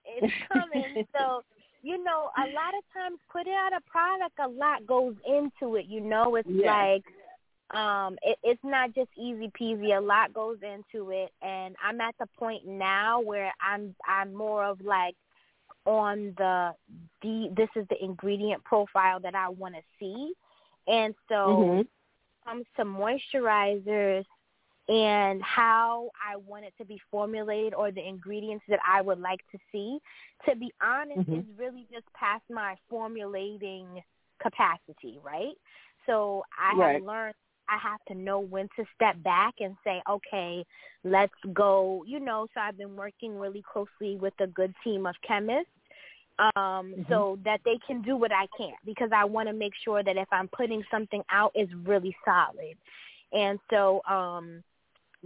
It's 0.05 0.33
coming. 0.51 1.05
so, 1.17 1.43
you 1.81 2.03
know, 2.03 2.29
a 2.37 2.45
lot 2.53 2.73
of 2.77 2.83
times 2.93 3.19
putting 3.31 3.53
out 3.53 3.73
a 3.73 3.81
product, 3.89 4.39
a 4.39 4.47
lot 4.47 4.85
goes 4.87 5.15
into 5.27 5.75
it. 5.75 5.85
You 5.87 6.01
know, 6.01 6.35
it's 6.35 6.49
Yeah. 6.49 6.71
like 6.71 7.03
um 7.73 8.17
it, 8.21 8.37
it's 8.43 8.63
not 8.63 8.93
just 8.93 9.09
easy 9.17 9.51
peasy. 9.59 9.97
A 9.97 10.01
lot 10.01 10.33
goes 10.33 10.57
into 10.61 11.09
it, 11.11 11.31
and 11.41 11.75
I'm 11.83 11.99
at 12.01 12.15
the 12.19 12.27
point 12.37 12.65
now 12.67 13.21
where 13.21 13.51
I'm 13.61 13.95
I'm 14.07 14.33
more 14.33 14.65
of 14.65 14.81
like 14.81 15.15
on 15.85 16.33
the 16.37 16.73
the 17.21 17.49
this 17.55 17.69
is 17.75 17.87
the 17.89 18.03
ingredient 18.03 18.63
profile 18.63 19.19
that 19.21 19.35
I 19.35 19.49
want 19.49 19.75
to 19.75 19.81
see, 19.99 20.33
and 20.87 21.13
so 21.29 21.77
Mhm. 21.79 21.87
comes 22.45 22.65
to 22.77 22.83
moisturizers 22.85 24.25
and 24.89 25.41
how 25.41 26.09
I 26.21 26.35
want 26.35 26.65
it 26.65 26.73
to 26.77 26.85
be 26.85 26.99
formulated 27.09 27.73
or 27.73 27.91
the 27.91 28.05
ingredients 28.05 28.65
that 28.67 28.79
I 28.87 29.01
would 29.01 29.19
like 29.19 29.39
to 29.51 29.57
see, 29.71 29.99
to 30.47 30.55
be 30.55 30.71
honest, 30.81 31.21
Mhm. 31.27 31.39
is 31.39 31.45
really 31.57 31.87
just 31.91 32.05
past 32.13 32.43
my 32.49 32.75
formulating 32.89 34.01
capacity, 34.41 35.19
right? 35.23 35.53
So 36.05 36.43
I 36.59 36.75
Right. 36.77 36.95
have 36.95 37.03
learned 37.03 37.35
I 37.73 37.77
have 37.89 38.01
to 38.09 38.15
know 38.27 38.39
when 38.53 38.67
to 38.77 38.85
step 38.95 39.15
back 39.23 39.53
and 39.59 39.75
say, 39.83 39.97
okay, 40.15 40.51
let's 41.03 41.39
go, 41.53 42.03
you 42.07 42.19
know, 42.19 42.47
so 42.53 42.61
I've 42.65 42.77
been 42.77 42.95
working 42.95 43.31
really 43.43 43.63
closely 43.71 44.15
with 44.23 44.33
a 44.39 44.47
good 44.47 44.73
team 44.83 45.05
of 45.05 45.15
chemists 45.27 45.69
um 46.57 46.85
Mhm. 46.97 47.09
so 47.09 47.19
that 47.47 47.59
they 47.63 47.77
can 47.87 48.01
do 48.01 48.15
what 48.17 48.31
I 48.31 48.45
can't 48.57 48.81
because 48.91 49.11
I 49.21 49.23
want 49.35 49.47
to 49.49 49.53
make 49.53 49.75
sure 49.85 50.01
that 50.07 50.17
if 50.17 50.27
I'm 50.31 50.49
putting 50.59 50.81
something 50.89 51.23
out 51.29 51.51
it's 51.53 51.71
really 51.91 52.15
solid. 52.25 52.75
And 53.31 53.59
so 53.71 54.01
um 54.17 54.63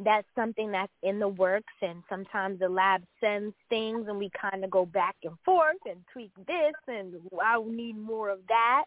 that's 0.10 0.28
something 0.36 0.70
that's 0.72 0.92
in 1.10 1.18
the 1.20 1.28
works 1.46 1.74
and 1.82 2.04
sometimes 2.10 2.60
the 2.60 2.70
lab 2.70 3.02
sends 3.22 3.56
things 3.70 4.02
and 4.10 4.18
we 4.24 4.30
kind 4.46 4.64
of 4.66 4.70
go 4.70 4.86
back 4.86 5.16
and 5.24 5.36
forth 5.46 5.82
and 5.86 6.00
tweak 6.12 6.32
this 6.46 6.76
and 6.88 7.08
I 7.42 7.54
need 7.82 7.98
more 7.98 8.30
of 8.30 8.40
that. 8.50 8.86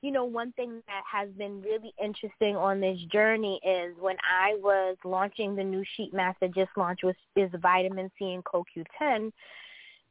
You 0.00 0.12
know, 0.12 0.24
one 0.24 0.52
thing 0.52 0.82
that 0.86 1.02
has 1.10 1.28
been 1.30 1.60
really 1.60 1.92
interesting 2.02 2.56
on 2.56 2.80
this 2.80 2.98
journey 3.12 3.60
is 3.64 3.96
when 3.98 4.16
I 4.22 4.54
was 4.60 4.96
launching 5.04 5.56
the 5.56 5.64
new 5.64 5.84
sheet 5.96 6.14
mask 6.14 6.38
that 6.40 6.54
just 6.54 6.70
launched, 6.76 7.02
which 7.02 7.16
is 7.34 7.50
vitamin 7.60 8.10
C 8.18 8.32
and 8.32 8.44
CoQ10, 8.44 9.32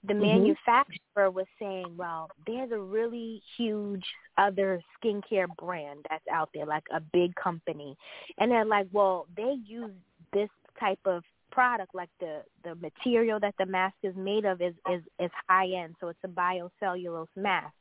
the 0.03 0.13
mm-hmm. 0.13 0.21
manufacturer 0.21 1.31
was 1.31 1.45
saying, 1.59 1.95
well, 1.95 2.29
there's 2.45 2.71
a 2.71 2.77
really 2.77 3.41
huge 3.57 4.05
other 4.37 4.81
skincare 5.01 5.47
brand 5.57 6.05
that's 6.09 6.27
out 6.31 6.49
there, 6.53 6.65
like 6.65 6.83
a 6.93 6.99
big 6.99 7.33
company. 7.35 7.97
And 8.37 8.51
they're 8.51 8.65
like, 8.65 8.87
well, 8.91 9.25
they 9.35 9.55
use 9.65 9.91
this 10.33 10.49
type 10.79 10.99
of 11.05 11.23
product, 11.49 11.95
like 11.95 12.09
the, 12.19 12.41
the 12.63 12.75
material 12.75 13.39
that 13.39 13.55
the 13.57 13.65
mask 13.65 13.95
is 14.03 14.15
made 14.15 14.45
of 14.45 14.61
is, 14.61 14.75
is, 14.91 15.01
is 15.19 15.31
high 15.47 15.69
end. 15.69 15.95
So 15.99 16.09
it's 16.09 16.19
a 16.23 16.27
biocellulose 16.27 17.27
mask 17.35 17.73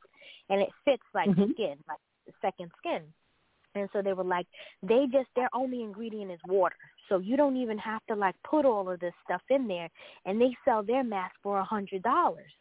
and 0.49 0.61
it 0.61 0.69
fits 0.85 1.03
like 1.13 1.29
mm-hmm. 1.29 1.51
skin, 1.51 1.75
like 1.87 1.99
second 2.41 2.71
skin. 2.77 3.01
And 3.75 3.89
so 3.93 4.01
they 4.01 4.13
were 4.13 4.23
like, 4.23 4.47
they 4.81 5.05
just, 5.11 5.27
their 5.35 5.49
only 5.53 5.83
ingredient 5.83 6.31
is 6.31 6.39
water. 6.47 6.75
So 7.09 7.19
you 7.19 7.37
don't 7.37 7.57
even 7.57 7.77
have 7.77 8.01
to 8.07 8.15
like 8.15 8.35
put 8.49 8.65
all 8.65 8.89
of 8.89 8.99
this 8.99 9.13
stuff 9.23 9.41
in 9.49 9.67
there. 9.67 9.89
And 10.25 10.41
they 10.41 10.55
sell 10.65 10.83
their 10.83 11.03
mask 11.03 11.35
for 11.43 11.59
a 11.59 11.63
hundred 11.63 12.03
dollars. 12.03 12.51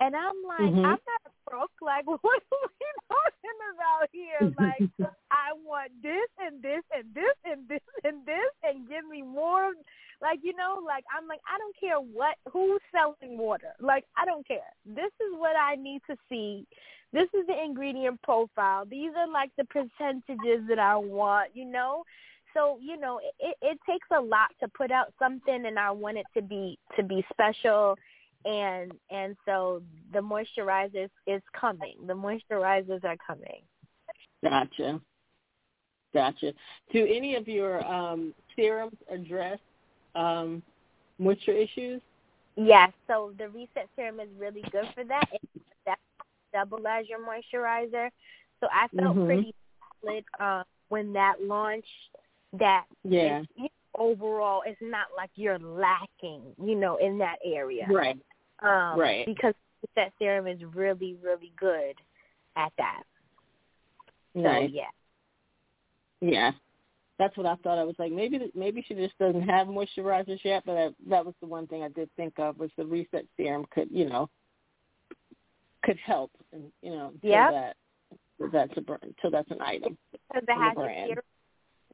And 0.00 0.14
I'm 0.14 0.36
like, 0.46 0.72
mm-hmm. 0.72 0.84
I'm 0.84 1.00
not 1.00 1.32
broke. 1.48 1.70
Like, 1.80 2.06
what 2.06 2.20
are 2.22 2.68
we 2.68 2.88
talking 3.08 3.58
about 3.74 4.08
here? 4.12 4.52
Like, 4.58 5.10
I 5.30 5.52
want 5.64 5.92
this 6.02 6.28
and 6.38 6.62
this 6.62 6.82
and 6.94 7.06
this 7.14 7.36
and 7.44 7.68
this 7.68 7.80
and 8.04 8.26
this 8.26 8.50
and 8.62 8.88
give 8.88 9.06
me 9.10 9.22
more. 9.22 9.72
Like, 10.20 10.40
you 10.42 10.54
know, 10.56 10.80
like 10.84 11.04
I'm 11.16 11.28
like, 11.28 11.40
I 11.46 11.58
don't 11.58 11.76
care 11.78 11.98
what 11.98 12.36
who's 12.52 12.80
selling 12.92 13.38
water. 13.38 13.72
Like, 13.80 14.04
I 14.16 14.24
don't 14.24 14.46
care. 14.46 14.72
This 14.84 15.12
is 15.20 15.36
what 15.36 15.56
I 15.56 15.76
need 15.76 16.00
to 16.10 16.16
see. 16.28 16.66
This 17.12 17.28
is 17.34 17.46
the 17.46 17.54
ingredient 17.62 18.20
profile. 18.22 18.84
These 18.84 19.12
are 19.16 19.28
like 19.30 19.50
the 19.56 19.64
percentages 19.64 20.66
that 20.68 20.78
I 20.78 20.96
want. 20.96 21.50
You 21.54 21.66
know 21.66 22.04
so 22.54 22.78
you 22.80 22.98
know 22.98 23.20
it, 23.38 23.54
it 23.60 23.78
takes 23.86 24.08
a 24.16 24.20
lot 24.20 24.48
to 24.60 24.68
put 24.68 24.90
out 24.90 25.12
something 25.18 25.66
and 25.66 25.78
i 25.78 25.90
want 25.90 26.16
it 26.16 26.24
to 26.32 26.40
be 26.40 26.78
to 26.96 27.02
be 27.02 27.22
special 27.30 27.96
and 28.46 28.92
and 29.10 29.36
so 29.44 29.82
the 30.12 30.20
moisturizers 30.20 31.10
is 31.26 31.42
coming 31.58 31.96
the 32.06 32.14
moisturizers 32.14 33.04
are 33.04 33.16
coming 33.26 33.62
gotcha 34.42 35.00
gotcha 36.14 36.52
do 36.92 37.06
any 37.06 37.34
of 37.34 37.48
your 37.48 37.84
um 37.86 38.32
serums 38.54 38.96
address 39.10 39.58
um 40.14 40.62
moisture 41.18 41.52
issues 41.52 42.00
yes 42.56 42.92
so 43.06 43.32
the 43.38 43.48
reset 43.48 43.88
serum 43.96 44.20
is 44.20 44.28
really 44.38 44.62
good 44.70 44.86
for 44.94 45.04
that 45.04 45.24
It 45.32 45.40
double 46.52 46.86
as 46.86 47.06
your 47.08 47.18
moisturizer 47.18 48.08
so 48.60 48.68
i 48.72 48.86
felt 48.96 49.16
mm-hmm. 49.16 49.26
pretty 49.26 49.54
solid 50.02 50.24
uh, 50.40 50.62
when 50.88 51.12
that 51.12 51.34
launched 51.42 51.86
that 52.52 52.84
yeah. 53.02 53.42
It's, 53.56 53.74
overall 53.98 54.62
it's 54.66 54.80
not 54.82 55.06
like 55.16 55.30
you're 55.34 55.58
lacking, 55.58 56.42
you 56.62 56.74
know, 56.74 56.96
in 56.96 57.18
that 57.18 57.36
area. 57.44 57.86
Right. 57.90 58.16
Um, 58.62 58.98
right. 58.98 59.26
Because 59.26 59.54
that 59.94 60.12
serum 60.18 60.46
is 60.46 60.60
really, 60.74 61.16
really 61.22 61.52
good 61.58 61.94
at 62.56 62.72
that. 62.78 63.02
Nice. 64.34 64.70
So, 64.70 64.74
yeah. 64.74 64.82
Yeah. 66.20 66.50
That's 67.18 67.36
what 67.36 67.46
I 67.46 67.54
thought. 67.56 67.78
I 67.78 67.84
was 67.84 67.94
like, 67.98 68.12
maybe 68.12 68.50
maybe 68.54 68.84
she 68.86 68.94
just 68.94 69.16
doesn't 69.18 69.48
have 69.48 69.68
moisturizers 69.68 70.38
yet, 70.44 70.64
but 70.66 70.76
I, 70.76 70.88
that 71.08 71.24
was 71.24 71.34
the 71.40 71.46
one 71.46 71.66
thing 71.66 71.82
I 71.82 71.88
did 71.88 72.10
think 72.16 72.34
of 72.38 72.58
was 72.58 72.70
the 72.76 72.84
reset 72.84 73.24
serum 73.38 73.64
could, 73.70 73.88
you 73.90 74.06
know, 74.06 74.28
could 75.82 75.98
help, 76.04 76.30
and 76.52 76.64
you 76.82 76.90
know, 76.90 77.12
yeah, 77.22 77.50
that 77.50 77.76
that's 78.52 78.76
a 78.76 78.82
so 79.22 79.30
that's 79.30 79.50
an 79.50 79.62
item. 79.62 79.96
Because 80.12 80.42
it 80.46 80.58
has 80.58 81.08
your 81.08 81.22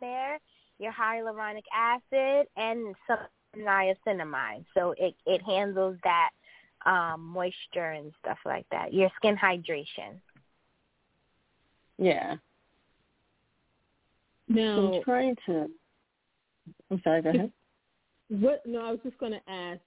there, 0.00 0.40
your 0.80 0.92
hyaluronic 0.92 1.62
acid, 1.72 2.48
and 2.56 2.96
some 3.06 3.18
niacinamide. 3.56 4.64
So 4.74 4.92
it 4.98 5.14
it 5.24 5.40
handles 5.42 5.98
that 6.02 6.30
um, 6.86 7.20
moisture 7.24 7.92
and 7.92 8.12
stuff 8.20 8.38
like 8.44 8.66
that. 8.70 8.92
Your 8.92 9.10
skin 9.16 9.36
hydration. 9.36 10.20
Yeah. 11.98 12.36
Now, 14.48 14.94
I'm 14.94 15.02
trying 15.02 15.36
to. 15.46 15.68
I'm 16.90 17.00
sorry. 17.02 17.22
Go 17.22 17.30
ahead. 17.30 17.52
What? 18.28 18.62
No, 18.66 18.84
I 18.84 18.90
was 18.90 19.00
just 19.02 19.18
going 19.18 19.32
to 19.32 19.50
ask 19.50 19.80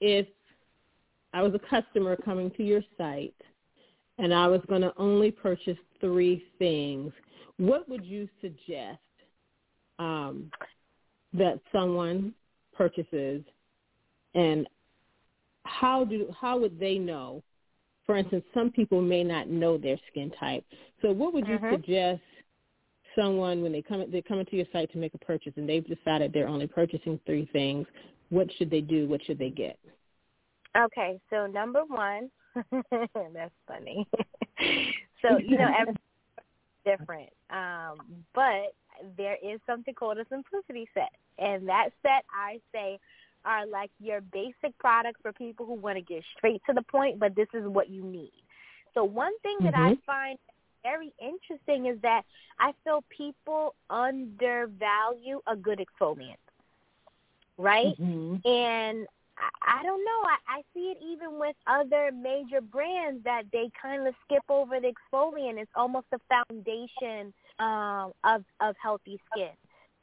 if 0.00 0.26
I 1.32 1.42
was 1.42 1.54
a 1.54 1.58
customer 1.58 2.16
coming 2.16 2.50
to 2.52 2.62
your 2.62 2.82
site 2.96 3.34
and 4.18 4.32
I 4.32 4.46
was 4.46 4.60
going 4.68 4.82
to 4.82 4.92
only 4.96 5.30
purchase 5.30 5.78
three 6.00 6.44
things. 6.58 7.12
What 7.56 7.88
would 7.88 8.04
you 8.04 8.28
suggest 8.40 8.98
um, 9.98 10.50
that 11.32 11.60
someone 11.72 12.32
purchases, 12.72 13.42
and 14.34 14.68
how 15.64 16.04
do 16.04 16.32
how 16.38 16.58
would 16.58 16.78
they 16.78 16.98
know? 16.98 17.42
For 18.06 18.16
instance, 18.16 18.44
some 18.52 18.70
people 18.70 19.00
may 19.00 19.24
not 19.24 19.48
know 19.48 19.78
their 19.78 19.96
skin 20.10 20.30
type. 20.38 20.64
So, 21.02 21.10
what 21.10 21.32
would 21.32 21.46
you 21.46 21.58
mm-hmm. 21.58 21.74
suggest 21.74 22.20
someone 23.16 23.62
when 23.62 23.72
they 23.72 23.82
come 23.82 24.04
they 24.10 24.22
come 24.22 24.38
into 24.38 24.56
your 24.56 24.66
site 24.72 24.92
to 24.92 24.98
make 24.98 25.14
a 25.14 25.18
purchase 25.18 25.52
and 25.56 25.68
they've 25.68 25.86
decided 25.86 26.32
they're 26.32 26.48
only 26.48 26.66
purchasing 26.66 27.18
three 27.26 27.48
things? 27.52 27.86
What 28.30 28.48
should 28.58 28.70
they 28.70 28.80
do? 28.80 29.08
What 29.08 29.24
should 29.24 29.38
they 29.38 29.50
get? 29.50 29.78
Okay, 30.76 31.20
so 31.30 31.46
number 31.46 31.82
one, 31.86 32.30
that's 32.72 33.54
funny. 33.66 34.06
so 35.22 35.38
you 35.38 35.56
know, 35.56 35.68
every 35.78 35.94
different, 36.84 37.30
um, 37.50 38.24
but 38.34 38.74
there 39.16 39.36
is 39.42 39.60
something 39.66 39.94
called 39.94 40.18
a 40.18 40.26
simplicity 40.28 40.88
set. 40.94 41.10
And 41.38 41.68
that 41.68 41.90
set, 42.02 42.24
I 42.32 42.60
say, 42.72 42.98
are 43.44 43.66
like 43.66 43.90
your 44.00 44.20
basic 44.20 44.76
products 44.78 45.20
for 45.22 45.32
people 45.32 45.66
who 45.66 45.74
want 45.74 45.96
to 45.96 46.02
get 46.02 46.22
straight 46.36 46.62
to 46.66 46.72
the 46.72 46.82
point, 46.82 47.18
but 47.18 47.34
this 47.34 47.48
is 47.54 47.66
what 47.66 47.90
you 47.90 48.02
need. 48.02 48.32
So 48.94 49.04
one 49.04 49.32
thing 49.42 49.56
that 49.62 49.74
mm-hmm. 49.74 49.94
I 49.94 49.96
find 50.06 50.38
very 50.82 51.12
interesting 51.20 51.86
is 51.86 51.98
that 52.02 52.22
I 52.58 52.72
feel 52.84 53.02
people 53.08 53.74
undervalue 53.90 55.40
a 55.46 55.56
good 55.56 55.80
exfoliant, 55.80 56.36
right? 57.58 57.98
Mm-hmm. 58.00 58.46
And 58.48 59.06
I, 59.36 59.80
I 59.80 59.82
don't 59.82 60.04
know. 60.04 60.22
I, 60.24 60.58
I 60.58 60.62
see 60.72 60.92
it 60.92 60.98
even 61.04 61.38
with 61.38 61.56
other 61.66 62.10
major 62.12 62.60
brands 62.60 63.24
that 63.24 63.44
they 63.52 63.70
kind 63.80 64.06
of 64.06 64.14
skip 64.24 64.44
over 64.48 64.78
the 64.78 64.92
exfoliant. 64.92 65.58
It's 65.58 65.70
almost 65.74 66.06
the 66.12 66.20
foundation 66.28 67.32
um, 67.58 68.12
of 68.24 68.44
of 68.60 68.76
healthy 68.82 69.18
skin 69.32 69.50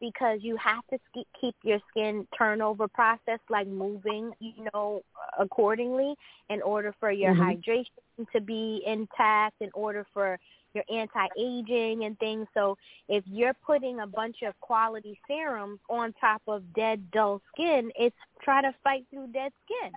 because 0.02 0.40
you 0.42 0.58
have 0.58 0.84
to 0.90 0.98
keep 1.40 1.56
your 1.64 1.80
skin 1.90 2.28
turnover 2.38 2.90
process 2.90 3.40
like 3.50 3.68
moving, 3.68 4.34
you 4.40 4.68
know, 4.74 5.02
accordingly 5.40 6.16
in 6.50 6.62
order 6.64 6.94
for 7.00 7.12
your 7.12 7.34
mm-hmm. 7.34 7.44
hydration 7.44 8.28
to 8.34 8.42
be 8.42 8.82
intact, 8.86 9.56
in 9.62 9.70
order 9.74 10.06
for 10.14 10.38
your 10.74 10.84
anti-aging 10.92 12.04
and 12.06 12.18
things. 12.20 12.48
So 12.54 12.78
if 13.08 13.24
you're 13.28 13.56
putting 13.66 14.00
a 14.00 14.08
bunch 14.08 14.38
of 14.42 14.60
quality 14.60 15.20
serums 15.28 15.80
on 15.90 16.14
top 16.20 16.42
of 16.48 16.64
dead, 16.74 17.12
dull 17.12 17.42
skin, 17.54 17.92
it's 17.96 18.16
try 18.42 18.62
to 18.62 18.74
fight 18.84 19.06
through 19.10 19.28
dead 19.28 19.52
skin. 19.66 19.92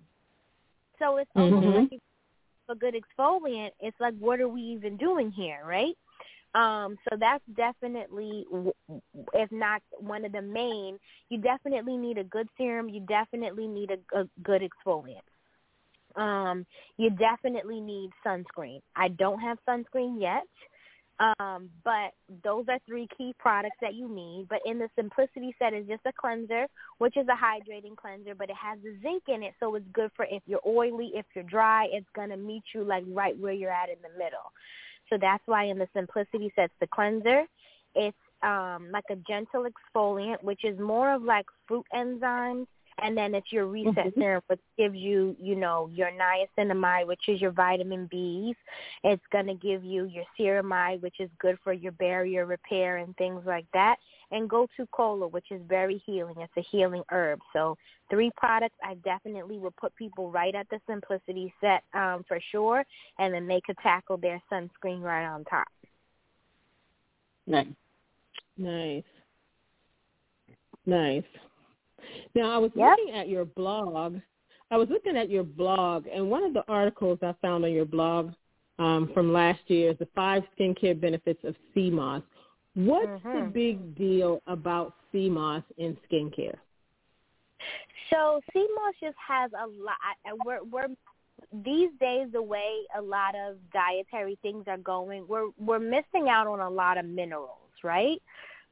So 0.98 1.16
it's 1.16 1.30
almost 1.34 1.66
mm-hmm. 1.66 1.78
like 1.92 2.00
a 2.68 2.74
good 2.74 2.94
exfoliant. 2.94 3.70
It's 3.80 3.98
like, 4.00 4.14
what 4.18 4.40
are 4.40 4.48
we 4.48 4.60
even 4.62 4.96
doing 4.96 5.30
here, 5.30 5.60
right? 5.66 5.96
Um, 6.54 6.96
so 7.08 7.16
that's 7.18 7.42
definitely, 7.56 8.46
if 9.32 9.50
not 9.50 9.82
one 9.98 10.24
of 10.24 10.32
the 10.32 10.42
main, 10.42 10.98
you 11.28 11.38
definitely 11.38 11.96
need 11.96 12.18
a 12.18 12.24
good 12.24 12.48
serum. 12.56 12.88
You 12.88 13.00
definitely 13.00 13.66
need 13.66 13.90
a, 13.90 14.20
a 14.20 14.24
good 14.42 14.62
exfoliant. 14.62 15.24
Um, 16.14 16.64
you 16.96 17.10
definitely 17.10 17.80
need 17.80 18.10
sunscreen. 18.24 18.80
I 18.94 19.08
don't 19.08 19.40
have 19.40 19.58
sunscreen 19.68 20.20
yet. 20.20 20.44
Um, 21.20 21.70
but 21.84 22.10
those 22.42 22.64
are 22.68 22.78
three 22.86 23.06
key 23.16 23.34
products 23.38 23.76
that 23.80 23.94
you 23.94 24.08
need. 24.08 24.46
But 24.48 24.60
in 24.66 24.78
the 24.78 24.88
Simplicity 24.96 25.54
set 25.58 25.72
is 25.72 25.86
just 25.86 26.02
a 26.06 26.12
cleanser, 26.12 26.66
which 26.98 27.16
is 27.16 27.26
a 27.28 27.36
hydrating 27.36 27.96
cleanser, 27.96 28.34
but 28.34 28.50
it 28.50 28.56
has 28.56 28.78
the 28.82 28.96
zinc 29.00 29.22
in 29.28 29.42
it, 29.44 29.54
so 29.60 29.74
it's 29.76 29.86
good 29.92 30.10
for 30.16 30.26
if 30.28 30.42
you're 30.46 30.60
oily, 30.66 31.12
if 31.14 31.24
you're 31.34 31.44
dry, 31.44 31.86
it's 31.92 32.08
gonna 32.16 32.36
meet 32.36 32.64
you 32.74 32.82
like 32.82 33.04
right 33.06 33.38
where 33.38 33.52
you're 33.52 33.70
at 33.70 33.90
in 33.90 33.96
the 34.02 34.18
middle. 34.18 34.52
So 35.10 35.18
that's 35.20 35.42
why 35.46 35.64
in 35.64 35.78
the 35.78 35.88
Simplicity 35.94 36.52
sets 36.56 36.72
the 36.80 36.86
cleanser, 36.86 37.44
it's 37.94 38.16
um, 38.42 38.88
like 38.92 39.04
a 39.10 39.16
gentle 39.16 39.66
exfoliant, 39.66 40.42
which 40.42 40.64
is 40.64 40.78
more 40.78 41.14
of 41.14 41.22
like 41.22 41.46
fruit 41.66 41.86
enzymes. 41.94 42.66
And 43.04 43.14
then 43.14 43.34
it's 43.34 43.52
your 43.52 43.66
reset 43.66 43.94
mm-hmm. 43.94 44.20
serum, 44.20 44.42
which 44.46 44.60
gives 44.78 44.96
you, 44.96 45.36
you 45.38 45.56
know, 45.56 45.90
your 45.92 46.10
niacinamide, 46.10 47.06
which 47.06 47.28
is 47.28 47.38
your 47.38 47.50
vitamin 47.50 48.08
Bs. 48.12 48.54
It's 49.04 49.22
going 49.30 49.46
to 49.46 49.54
give 49.54 49.84
you 49.84 50.06
your 50.06 50.24
ceramide, 50.40 51.02
which 51.02 51.20
is 51.20 51.28
good 51.38 51.58
for 51.62 51.74
your 51.74 51.92
barrier 51.92 52.46
repair 52.46 52.96
and 52.96 53.14
things 53.16 53.42
like 53.44 53.66
that. 53.74 53.96
And 54.30 54.48
go 54.48 54.66
to 54.78 54.86
Kola, 54.86 55.28
which 55.28 55.50
is 55.50 55.60
very 55.68 56.02
healing. 56.06 56.36
It's 56.38 56.56
a 56.56 56.62
healing 56.62 57.02
herb. 57.10 57.40
So 57.52 57.76
three 58.08 58.30
products 58.38 58.76
I 58.82 58.94
definitely 59.04 59.58
would 59.58 59.76
put 59.76 59.94
people 59.96 60.30
right 60.30 60.54
at 60.54 60.66
the 60.70 60.80
simplicity 60.88 61.52
set 61.60 61.82
um, 61.92 62.24
for 62.26 62.40
sure, 62.52 62.84
and 63.18 63.34
then 63.34 63.46
they 63.46 63.60
could 63.60 63.76
tackle 63.82 64.16
their 64.16 64.42
sunscreen 64.50 65.02
right 65.02 65.26
on 65.26 65.44
top. 65.44 65.68
Nice. 67.46 67.66
Nice. 68.56 69.02
Nice. 70.86 71.24
Now 72.34 72.50
I 72.50 72.58
was 72.58 72.70
Yep. 72.74 72.98
looking 72.98 73.14
at 73.14 73.28
your 73.28 73.44
blog. 73.44 74.18
I 74.70 74.76
was 74.76 74.88
looking 74.88 75.16
at 75.16 75.30
your 75.30 75.44
blog, 75.44 76.06
and 76.06 76.30
one 76.30 76.42
of 76.42 76.52
the 76.52 76.64
articles 76.68 77.18
I 77.22 77.34
found 77.42 77.64
on 77.64 77.72
your 77.72 77.84
blog 77.84 78.32
um, 78.78 79.10
from 79.14 79.32
last 79.32 79.60
year 79.68 79.92
is 79.92 79.98
the 79.98 80.08
five 80.14 80.42
skincare 80.58 81.00
benefits 81.00 81.44
of 81.44 81.54
sea 81.74 81.90
moss. 81.90 82.22
What's 82.74 83.22
the 83.22 83.40
Mhm. 83.40 83.52
big 83.52 83.94
deal 83.96 84.42
about 84.46 84.94
sea 85.12 85.28
moss 85.30 85.62
in 85.76 85.96
skincare? 86.10 86.58
So 88.10 88.40
sea 88.52 88.66
moss 88.74 88.94
just 89.00 89.16
has 89.18 89.52
a 89.52 89.66
lot. 89.66 89.96
We're 90.44 90.62
we're 90.64 90.88
these 91.64 91.90
days 92.00 92.28
the 92.32 92.42
way 92.42 92.84
a 92.96 93.00
lot 93.00 93.34
of 93.34 93.56
dietary 93.72 94.38
things 94.42 94.64
are 94.66 94.78
going, 94.78 95.26
we're 95.28 95.50
we're 95.58 95.78
missing 95.78 96.28
out 96.28 96.46
on 96.46 96.60
a 96.60 96.70
lot 96.70 96.98
of 96.98 97.04
minerals, 97.04 97.70
right? 97.82 98.20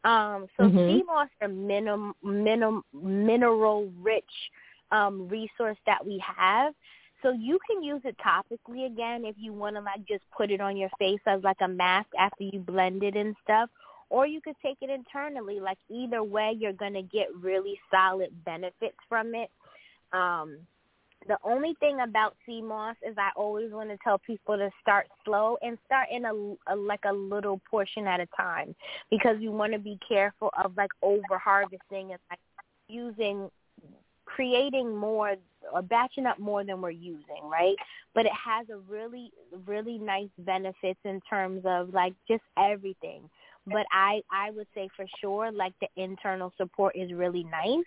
Um, 0.05 0.47
so 0.57 0.65
Mhm. 0.65 0.87
sea 0.87 1.03
moss 1.05 1.29
are 1.41 1.49
minim, 1.49 2.15
minim, 2.23 2.85
mineral 2.93 3.87
rich 4.01 4.51
um, 4.91 5.29
resource 5.29 5.79
that 5.87 6.05
we 6.05 6.19
have. 6.19 6.75
So 7.23 7.31
you 7.31 7.59
can 7.69 7.83
use 7.83 8.03
it 8.05 8.17
topically 8.19 8.87
again 8.87 9.25
if 9.25 9.37
you 9.39 9.53
want 9.53 9.77
to 9.77 9.83
like 9.83 10.05
just 10.07 10.25
put 10.37 10.51
it 10.51 10.61
on 10.61 10.77
your 10.77 10.91
face 10.99 11.21
as 11.27 11.43
like 11.45 11.61
a 11.61 11.69
mask 11.69 12.09
after 12.19 12.45
you 12.45 12.61
blend 12.61 13.03
it 13.03 13.17
and 13.17 13.37
stuff. 13.45 13.71
Or 14.11 14.27
you 14.27 14.41
could 14.41 14.57
take 14.63 14.79
it 14.83 14.91
internally. 14.91 15.61
Like 15.61 15.79
either 15.89 16.23
way, 16.23 16.53
you're 16.59 16.73
gonna 16.73 17.03
get 17.03 17.29
really 17.41 17.79
solid 17.91 18.31
benefits 18.45 18.99
from 19.09 19.35
it. 19.35 19.51
Um, 20.13 20.59
the 21.29 21.39
only 21.45 21.75
thing 21.81 22.01
about 22.01 22.37
sea 22.47 22.63
moss 22.63 22.97
is 23.07 23.15
I 23.19 23.31
always 23.37 23.73
want 23.73 23.91
to 23.91 23.99
tell 24.03 24.19
people 24.19 24.57
to 24.57 24.71
start 24.81 25.07
slow 25.25 25.57
and 25.63 25.79
start 25.87 26.09
in 26.11 26.25
a, 26.25 26.73
a 26.73 26.77
like 26.77 27.05
a 27.05 27.13
little 27.13 27.61
portion 27.71 28.07
at 28.07 28.21
a 28.21 28.27
time 28.37 28.75
because 29.11 29.37
you 29.41 29.53
want 29.53 29.73
to 29.73 29.79
be 29.79 29.99
careful 30.07 30.51
of 30.63 30.77
like 30.77 30.91
over 31.03 31.39
harvesting 31.39 32.13
and 32.13 32.19
like 32.31 32.41
using 32.89 33.51
creating 34.25 34.97
more 34.97 35.37
or 35.73 35.83
batching 35.83 36.27
up 36.27 36.39
more 36.39 36.65
than 36.65 36.81
we're 36.81 36.91
using, 36.91 37.43
right? 37.45 37.77
But 38.15 38.27
it 38.27 38.33
has 38.33 38.67
a 38.71 38.79
really 38.91 39.31
really 39.67 39.99
nice 39.99 40.31
benefits 40.39 41.01
in 41.05 41.21
terms 41.29 41.63
of 41.65 41.93
like 41.93 42.15
just 42.29 42.43
everything. 42.59 43.29
But 43.67 43.87
I 43.93 44.23
I 44.31 44.51
would 44.51 44.67
say 44.75 44.89
for 44.97 45.07
sure 45.21 45.53
like 45.53 45.75
the 45.81 45.89
internal 45.97 46.53
support 46.57 46.97
is 46.97 47.13
really 47.13 47.45
nice. 47.45 47.87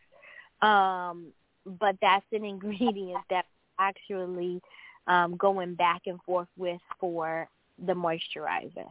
Um 0.61 1.33
but 1.65 1.95
that's 2.01 2.25
an 2.31 2.45
ingredient 2.45 3.21
that 3.29 3.45
actually 3.79 4.61
um, 5.07 5.35
going 5.37 5.75
back 5.75 6.01
and 6.05 6.21
forth 6.23 6.47
with 6.57 6.81
for 6.99 7.47
the 7.85 7.93
moisturizer. 7.93 8.89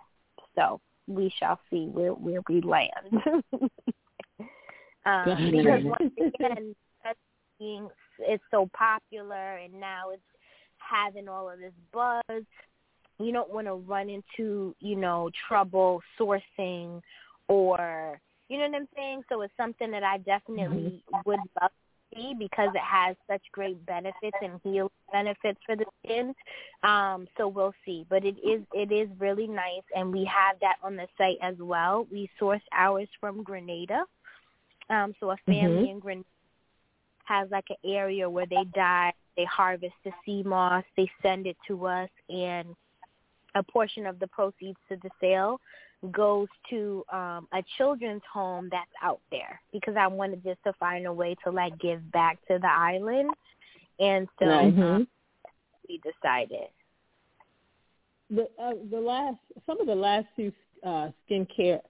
So 0.55 0.81
we 1.07 1.33
shall 1.39 1.59
see 1.70 1.87
where 1.87 2.12
where 2.12 2.41
we 2.49 2.61
land. 2.61 2.91
um, 5.07 5.51
because 5.51 5.83
once 5.85 6.12
again, 6.18 6.75
being 7.59 7.89
it's 8.20 8.45
so 8.51 8.68
popular 8.77 9.57
and 9.57 9.75
now 9.75 10.11
it's 10.11 10.22
having 10.79 11.29
all 11.29 11.51
of 11.51 11.59
this 11.59 11.72
buzz. 11.93 12.45
You 13.18 13.33
don't 13.33 13.53
want 13.53 13.66
to 13.66 13.75
run 13.75 14.09
into 14.11 14.75
you 14.81 14.97
know 14.97 15.31
trouble 15.49 16.03
sourcing 16.18 17.01
or 17.49 18.20
you 18.49 18.59
know 18.59 18.68
what 18.68 18.77
I'm 18.77 18.89
saying. 18.95 19.22
So 19.29 19.43
it's 19.43 19.53
something 19.57 19.91
that 19.91 20.03
I 20.03 20.18
definitely 20.18 21.03
would 21.25 21.41
love 21.61 21.70
see 22.15 22.35
because 22.39 22.71
it 22.75 22.81
has 22.81 23.17
such 23.29 23.43
great 23.53 23.85
benefits 23.87 24.37
and 24.43 24.61
healing 24.62 24.91
benefits 25.12 25.59
for 25.67 25.77
the 25.77 25.85
skin. 26.05 26.35
Um, 26.83 27.27
so 27.37 27.49
we'll 27.49 27.75
see. 27.85 28.07
But 28.09 28.25
it 28.25 28.37
is 28.39 28.62
it 28.73 28.93
is 28.93 29.09
really 29.19 29.47
nice 29.47 29.85
and 29.95 30.12
we 30.12 30.25
have 30.25 30.57
that 30.61 30.77
on 30.83 30.97
the 30.97 31.07
site 31.19 31.39
as 31.43 31.57
well. 31.59 32.07
We 32.11 32.31
source 32.39 32.62
ours 32.73 33.09
from 33.21 33.43
Grenada. 33.43 34.05
Um, 34.91 35.15
so 35.21 35.31
a 35.31 35.37
family 35.47 35.89
Mhm. 35.89 35.91
in 35.91 35.99
Grenada 36.01 36.27
has 37.25 37.51
like 37.51 37.65
an 37.71 37.77
area 37.85 38.29
where 38.29 38.47
they 38.47 38.65
dye, 38.75 39.12
they 39.37 39.45
harvest 39.45 39.95
the 40.05 40.12
sea 40.25 40.43
moss, 40.43 40.85
they 40.97 41.11
send 41.23 41.47
it 41.47 41.57
to 41.67 41.87
us 41.87 42.11
and 42.29 42.77
a 43.55 43.62
portion 43.62 44.07
of 44.07 44.19
the 44.19 44.27
proceeds 44.29 44.79
to 44.89 44.97
the 44.97 45.11
sale 45.21 45.61
goes 46.12 46.48
to 46.70 47.05
um 47.12 47.48
a 47.52 47.62
children's 47.78 48.22
home 48.32 48.68
that's 48.70 48.90
out 49.02 49.20
there 49.30 49.61
because 49.72 49.94
I 49.98 50.07
wanted 50.07 50.42
just 50.44 50.62
to 50.64 50.72
find 50.74 51.07
a 51.07 51.12
way 51.12 51.34
to 51.44 51.50
like 51.50 51.78
give 51.78 52.11
back 52.12 52.38
to 52.48 52.59
the 52.59 52.70
island 52.70 53.30
and 53.98 54.28
so 54.38 54.46
Nice. 54.46 54.74
um, 54.76 55.09
we 55.88 55.98
decided. 55.98 56.68
the 58.30 58.48
uh, 58.62 58.72
the 58.90 58.98
last 58.98 59.38
some 59.66 59.80
of 59.80 59.86
the 59.86 59.94
last 59.94 60.26
few 60.36 60.52
uh, 60.84 61.11
skincare 61.28 61.80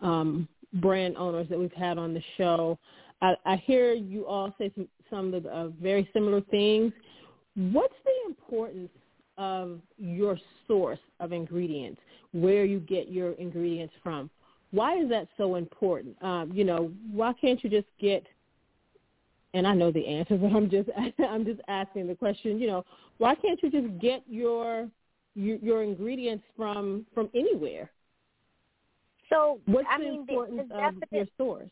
um, 0.00 0.48
brand 0.74 1.16
owners 1.16 1.48
that 1.48 1.58
we've 1.58 1.72
had 1.72 1.98
on 1.98 2.14
the 2.14 2.22
show, 2.36 2.78
I, 3.22 3.34
I 3.46 3.56
hear 3.56 3.92
you 3.92 4.26
all 4.26 4.54
say 4.58 4.72
some 4.74 4.88
some 5.10 5.32
of 5.34 5.42
the 5.44 5.48
uh, 5.50 5.68
very 5.80 6.08
similar 6.12 6.40
things. 6.42 6.92
What's 7.54 7.94
the 8.04 8.28
importance 8.28 8.90
of 9.38 9.80
your 9.98 10.38
source 10.66 10.98
of 11.20 11.32
ingredients, 11.32 12.00
where 12.32 12.64
you 12.64 12.80
get 12.80 13.08
your 13.10 13.32
ingredients 13.32 13.94
from? 14.02 14.30
Why 14.70 14.98
is 15.00 15.08
that 15.10 15.28
so 15.36 15.54
important? 15.56 16.20
Um, 16.22 16.50
you 16.52 16.64
know, 16.64 16.90
why 17.12 17.32
can't 17.40 17.62
you 17.62 17.70
just 17.70 17.86
get 18.00 18.24
and 19.54 19.68
I 19.68 19.74
know 19.74 19.92
the 19.92 20.04
answer, 20.06 20.36
but 20.42 20.48
I'm 20.48 20.68
just 20.68 20.88
I'm 21.18 21.44
just 21.44 21.60
asking 21.68 22.06
the 22.08 22.14
question. 22.14 22.58
You 22.60 22.66
know, 22.66 22.84
why 23.18 23.34
can't 23.36 23.62
you 23.62 23.70
just 23.70 23.98
get 24.00 24.22
your 24.28 24.88
your, 25.34 25.58
your 25.58 25.82
ingredients 25.82 26.44
from 26.56 27.06
from 27.14 27.30
anywhere? 27.34 27.90
So 29.30 29.60
What's 29.66 29.86
I 29.90 29.98
the 29.98 30.04
mean 30.04 30.20
importance 30.20 30.66
there's 30.70 30.86
of 30.86 30.94
definite, 30.94 31.08
your 31.12 31.26
source? 31.38 31.70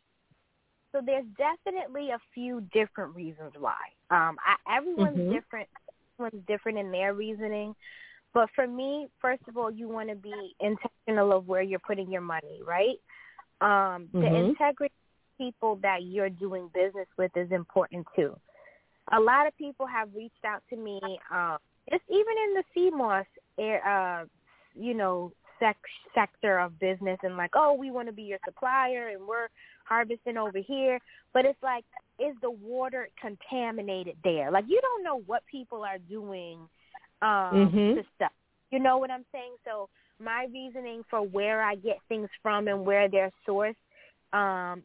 so 0.93 1.01
there's 1.05 1.25
definitely 1.39 2.11
a 2.11 2.19
few 2.35 2.61
different 2.73 3.15
reasons 3.15 3.53
why. 3.59 3.75
Um 4.11 4.37
I, 4.45 4.77
everyone's 4.77 5.17
Mhm. 5.17 5.33
different 5.33 5.69
everyone's 6.19 6.47
different 6.47 6.79
in 6.79 6.91
their 6.91 7.15
reasoning. 7.15 7.75
But 8.35 8.49
for 8.55 8.67
me, 8.67 9.09
first 9.21 9.43
of 9.49 9.57
all, 9.57 9.71
you 9.71 9.89
want 9.89 10.09
to 10.09 10.15
be 10.15 10.33
intentional 10.61 11.37
of 11.37 11.49
where 11.49 11.63
you're 11.63 11.81
putting 11.81 12.11
your 12.11 12.23
money, 12.23 12.61
right? 12.67 12.97
Um, 13.61 14.09
the 14.13 14.27
Mhm. 14.27 14.51
integrity 14.51 14.95
of 14.95 15.39
people 15.39 15.77
that 15.77 16.05
you're 16.05 16.31
doing 16.31 16.69
business 16.69 17.09
with 17.19 17.37
is 17.37 17.51
important 17.53 18.07
too. 18.17 18.39
A 19.09 19.21
lot 19.21 19.47
of 19.47 19.57
people 19.57 19.87
have 19.87 20.15
reached 20.15 20.45
out 20.45 20.63
to 20.71 20.77
me, 20.77 21.01
um, 21.31 21.59
it's 21.89 22.05
even 22.09 22.39
in 22.39 22.55
the 22.55 22.65
sea 22.73 22.91
moss, 22.91 23.27
air, 23.59 23.87
uh, 23.87 24.27
you 24.75 24.95
know, 24.95 25.33
sec- 25.59 25.77
sector 26.15 26.59
of 26.59 26.79
business, 26.79 27.19
and 27.23 27.37
like, 27.37 27.51
oh, 27.55 27.75
we 27.75 27.91
want 27.91 28.07
to 28.07 28.13
be 28.13 28.23
your 28.23 28.39
supplier, 28.45 29.09
and 29.09 29.27
we're 29.27 29.49
harvesting 29.93 30.38
over 30.45 30.61
here. 30.74 30.97
But 31.34 31.43
it's 31.49 31.62
like, 31.62 31.84
is 32.18 32.34
the 32.40 32.51
water 32.51 33.03
contaminated 33.20 34.16
there? 34.24 34.49
Like, 34.51 34.66
you 34.68 34.80
don't 34.86 35.05
know 35.09 35.18
what 35.30 35.43
people 35.57 35.80
are 35.90 36.01
doing 36.16 36.57
um, 37.30 37.57
Mhm. 37.72 37.95
to 37.97 38.03
stuff. 38.14 38.32
You 38.72 38.78
know 38.86 38.97
what 38.99 39.11
I'm 39.11 39.26
saying? 39.32 39.55
So 39.68 39.88
my 40.18 40.40
reasoning 40.59 41.01
for 41.11 41.20
where 41.36 41.62
I 41.62 41.74
get 41.88 41.99
things 42.09 42.30
from 42.43 42.68
and 42.68 42.86
where 42.88 43.09
they're 43.09 43.32
sourced 43.47 43.82
um, 44.32 44.82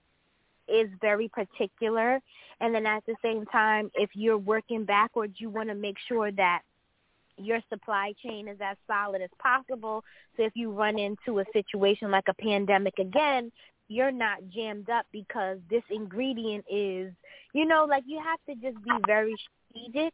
is 0.68 0.90
very 1.10 1.30
particular. 1.30 2.10
And 2.60 2.70
then 2.74 2.86
at 2.86 3.04
the 3.06 3.16
same 3.22 3.46
time, 3.62 3.86
if 3.96 4.10
you're 4.22 4.44
working 4.54 4.84
backwards, 4.86 5.36
you 5.42 5.50
want 5.50 5.70
to 5.70 5.76
make 5.76 5.98
sure 6.10 6.32
that 6.32 6.62
your 7.38 7.60
supply 7.70 8.08
chain 8.24 8.48
is 8.48 8.58
as 8.62 8.78
solid 8.88 9.22
as 9.22 9.30
possible. 9.50 10.04
So 10.36 10.44
if 10.44 10.54
you 10.56 10.72
run 10.72 10.98
into 11.08 11.40
a 11.40 11.46
situation 11.54 12.12
like 12.18 12.28
a 12.28 12.34
pandemic 12.50 12.96
again, 13.00 13.52
you're 13.88 14.12
not 14.12 14.40
jammed 14.50 14.90
up 14.90 15.06
because 15.12 15.58
this 15.70 15.84
ingredient 15.90 16.66
is, 16.70 17.14
you 17.54 17.66
know, 17.66 17.86
like 17.90 18.04
you 18.06 18.20
have 18.24 18.40
to 18.48 18.56
just 18.62 18.84
be 18.84 19.00
very 19.00 19.38
strategic 19.72 20.14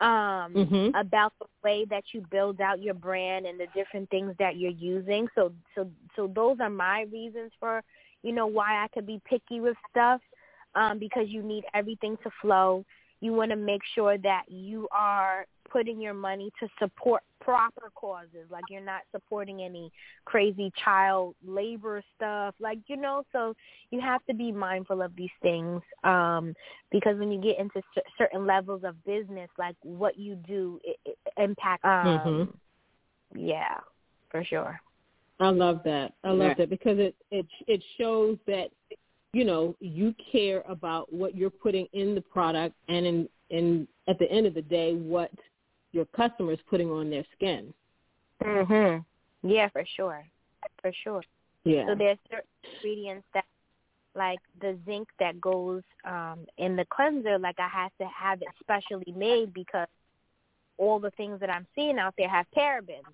um 0.00 0.74
Mhm. 0.74 0.94
about 0.94 1.32
the 1.40 1.46
way 1.62 1.84
that 1.88 2.02
you 2.12 2.20
build 2.30 2.60
out 2.60 2.80
your 2.82 2.94
brand 2.94 3.46
and 3.46 3.58
the 3.58 3.66
different 3.74 4.08
things 4.10 4.34
that 4.38 4.56
you're 4.56 4.70
using. 4.70 5.26
So 5.34 5.52
so 5.74 5.90
so 6.16 6.26
those 6.34 6.56
are 6.60 6.70
my 6.70 7.02
reasons 7.12 7.52
for, 7.58 7.82
you 8.22 8.32
know, 8.32 8.46
why 8.46 8.82
I 8.82 8.88
could 8.92 9.06
be 9.06 9.20
picky 9.24 9.60
with 9.60 9.76
stuff. 9.90 10.20
Um, 10.74 10.98
because 10.98 11.28
you 11.28 11.42
need 11.42 11.64
everything 11.74 12.16
to 12.22 12.30
flow. 12.40 12.84
You 13.24 13.32
want 13.32 13.52
to 13.52 13.56
make 13.56 13.80
sure 13.94 14.18
that 14.18 14.42
you 14.48 14.86
are 14.92 15.46
putting 15.70 15.98
your 15.98 16.12
money 16.12 16.50
to 16.60 16.68
support 16.78 17.22
proper 17.40 17.90
causes. 17.94 18.46
Like 18.50 18.64
you're 18.68 18.84
not 18.84 19.00
supporting 19.12 19.62
any 19.62 19.90
crazy 20.26 20.70
child 20.84 21.34
labor 21.42 22.02
stuff. 22.14 22.54
Like, 22.60 22.80
you 22.86 22.98
know, 22.98 23.22
so 23.32 23.54
you 23.90 23.98
have 24.02 24.22
to 24.26 24.34
be 24.34 24.52
mindful 24.52 25.00
of 25.00 25.16
these 25.16 25.30
things. 25.40 25.80
Um, 26.04 26.52
because 26.90 27.18
when 27.18 27.32
you 27.32 27.40
get 27.40 27.58
into 27.58 27.80
cer- 27.94 28.02
certain 28.18 28.44
levels 28.44 28.82
of 28.84 29.02
business, 29.06 29.48
like 29.58 29.76
what 29.80 30.18
you 30.18 30.34
do 30.46 30.78
it, 30.84 30.98
it 31.06 31.16
impacts. 31.38 31.84
Um, 31.86 32.02
Mhm. 32.04 32.48
Yeah, 33.34 33.80
for 34.28 34.44
sure. 34.44 34.78
I 35.40 35.48
love 35.48 35.82
that. 35.84 36.12
I 36.22 36.30
love 36.30 36.48
Yeah. 36.48 36.54
that 36.58 36.68
because 36.68 36.98
it 36.98 37.16
it 37.30 37.46
it 37.66 37.82
shows 37.96 38.38
that 38.46 38.70
you 39.34 39.44
know 39.44 39.74
you 39.80 40.14
care 40.32 40.62
about 40.68 41.12
what 41.12 41.34
you're 41.34 41.50
putting 41.50 41.86
in 41.92 42.14
the 42.14 42.20
product, 42.20 42.74
and 42.88 43.04
in 43.06 43.28
in 43.50 43.88
at 44.08 44.18
the 44.18 44.30
end 44.30 44.46
of 44.46 44.54
the 44.54 44.62
day, 44.62 44.94
what 44.94 45.30
your 45.92 46.04
customer 46.06 46.52
is 46.52 46.58
putting 46.68 46.90
on 46.90 47.10
their 47.10 47.24
skin. 47.34 47.72
Mhm. 48.42 49.04
Yeah, 49.42 49.68
for 49.68 49.84
sure. 49.84 50.24
For 50.80 50.92
sure. 50.92 51.22
Yeah. 51.64 51.86
So 51.86 51.94
there's 51.94 52.18
certain 52.30 52.48
ingredients 52.74 53.26
that 53.34 53.44
like 54.14 54.40
the 54.60 54.78
zinc 54.86 55.08
that 55.18 55.40
goes 55.40 55.82
um 56.04 56.46
in 56.58 56.76
the 56.76 56.84
cleanser, 56.86 57.38
like 57.38 57.58
I 57.58 57.68
have 57.68 57.92
to 58.00 58.06
have 58.06 58.40
it 58.42 58.48
specially 58.60 59.12
made 59.12 59.52
because 59.52 59.88
all 60.78 60.98
the 60.98 61.10
things 61.12 61.40
that 61.40 61.50
I'm 61.50 61.66
seeing 61.74 61.98
out 61.98 62.14
there 62.18 62.28
have 62.28 62.46
parabens. 62.56 63.06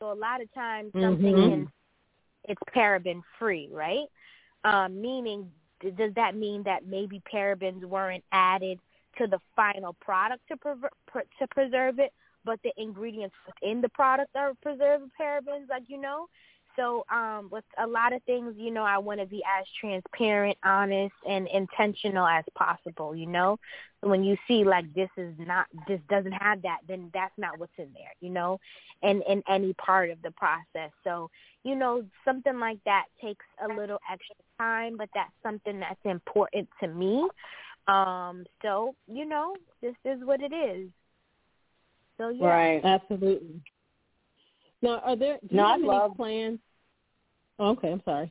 So 0.00 0.12
a 0.12 0.14
lot 0.14 0.40
of 0.40 0.52
times 0.52 0.92
something 1.00 1.34
Mhm. 1.34 1.48
can 1.50 1.72
it's 2.46 2.62
paraben 2.74 3.22
free, 3.38 3.68
right? 3.70 4.06
Um, 4.64 5.00
meaning, 5.00 5.50
does 5.80 6.14
that 6.14 6.36
mean 6.36 6.62
that 6.64 6.86
maybe 6.86 7.22
parabens 7.32 7.84
weren't 7.84 8.24
added 8.32 8.78
to 9.18 9.26
the 9.26 9.38
final 9.54 9.92
product 9.94 10.42
to 10.48 10.56
to 10.58 11.46
preserve 11.48 11.98
it, 11.98 12.12
but 12.44 12.60
the 12.62 12.72
ingredients 12.76 13.34
within 13.46 13.80
the 13.80 13.88
product 13.88 14.34
are 14.36 14.54
preserved 14.62 15.10
parabens, 15.20 15.68
like 15.68 15.84
you 15.88 16.00
know? 16.00 16.26
So 16.76 17.04
um, 17.08 17.48
with 17.52 17.64
a 17.78 17.86
lot 17.86 18.12
of 18.12 18.20
things, 18.24 18.54
you 18.58 18.72
know, 18.72 18.82
I 18.82 18.98
want 18.98 19.20
to 19.20 19.26
be 19.26 19.42
as 19.58 19.64
transparent, 19.80 20.58
honest, 20.64 21.14
and 21.28 21.46
intentional 21.46 22.26
as 22.26 22.44
possible. 22.56 23.14
You 23.14 23.26
know, 23.26 23.60
when 24.00 24.24
you 24.24 24.36
see 24.48 24.64
like 24.64 24.92
this 24.92 25.10
is 25.16 25.34
not, 25.38 25.66
this 25.86 26.00
doesn't 26.10 26.32
have 26.32 26.62
that, 26.62 26.78
then 26.88 27.10
that's 27.14 27.32
not 27.38 27.60
what's 27.60 27.72
in 27.78 27.90
there. 27.94 28.12
You 28.20 28.30
know, 28.30 28.58
and 29.02 29.22
in 29.28 29.42
any 29.48 29.72
part 29.74 30.10
of 30.10 30.20
the 30.22 30.32
process. 30.32 30.90
So 31.04 31.30
you 31.64 31.74
know, 31.74 32.04
something 32.24 32.58
like 32.58 32.78
that 32.84 33.06
takes 33.20 33.44
a 33.62 33.68
little 33.68 33.98
extra 34.10 34.36
time, 34.64 34.96
but 34.96 35.08
that's 35.14 35.32
something 35.42 35.78
that's 35.80 36.00
important 36.04 36.68
to 36.80 36.88
me. 36.88 37.28
Um, 37.86 38.44
so 38.62 38.94
you 39.06 39.26
know, 39.26 39.54
this 39.82 39.94
is 40.04 40.18
what 40.24 40.40
it 40.40 40.52
is. 40.52 40.88
So 42.18 42.28
yeah. 42.30 42.46
Right. 42.46 42.84
Absolutely. 42.84 43.60
Now, 44.82 45.00
are 45.00 45.16
there 45.16 45.38
do 45.42 45.48
you 45.50 45.56
No, 45.56 45.64
I 45.64 45.70
have 45.72 45.80
any 45.80 45.88
love- 45.88 46.16
plans? 46.16 46.58
Oh, 47.58 47.68
okay, 47.70 47.92
I'm 47.92 48.02
sorry. 48.04 48.30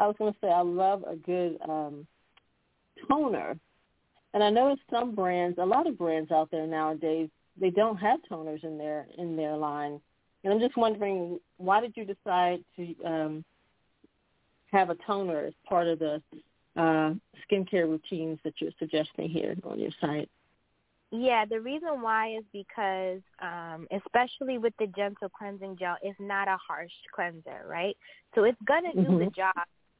I 0.00 0.06
was 0.06 0.16
going 0.18 0.32
to 0.32 0.38
say 0.40 0.48
I 0.48 0.62
love 0.62 1.04
a 1.06 1.16
good 1.16 1.58
um, 1.68 2.06
toner, 3.06 3.58
and 4.32 4.42
I 4.42 4.48
noticed 4.48 4.82
some 4.90 5.14
brands, 5.14 5.58
a 5.58 5.66
lot 5.66 5.86
of 5.86 5.98
brands 5.98 6.32
out 6.32 6.50
there 6.50 6.66
nowadays, 6.66 7.28
they 7.60 7.68
don't 7.70 7.98
have 7.98 8.20
toners 8.30 8.64
in 8.64 8.78
their 8.78 9.06
in 9.18 9.36
their 9.36 9.54
line, 9.56 10.00
and 10.42 10.52
I'm 10.52 10.60
just 10.60 10.76
wondering 10.78 11.38
why 11.58 11.80
did 11.82 11.92
you 11.94 12.04
decide 12.06 12.60
to 12.76 12.82
um, 13.04 13.44
have 14.76 14.90
a 14.90 14.96
toner 15.06 15.46
as 15.46 15.54
part 15.68 15.86
of 15.86 15.98
the 15.98 16.22
uh, 16.76 17.14
skincare 17.50 17.88
routines 17.88 18.38
that 18.44 18.54
you're 18.60 18.72
suggesting 18.78 19.28
here 19.28 19.56
on 19.64 19.78
your 19.78 19.90
site? 20.00 20.28
Yeah, 21.12 21.44
the 21.44 21.60
reason 21.60 22.02
why 22.02 22.36
is 22.36 22.44
because, 22.52 23.20
um, 23.40 23.86
especially 23.92 24.58
with 24.58 24.74
the 24.78 24.88
gentle 24.88 25.28
cleansing 25.28 25.76
gel, 25.78 25.96
it's 26.02 26.18
not 26.20 26.48
a 26.48 26.56
harsh 26.56 26.90
cleanser, 27.14 27.64
right? 27.66 27.96
So 28.34 28.44
it's 28.44 28.60
gonna 28.66 28.92
do 28.92 29.18
the 29.18 29.26
Mhm. 29.26 29.34
job 29.34 29.54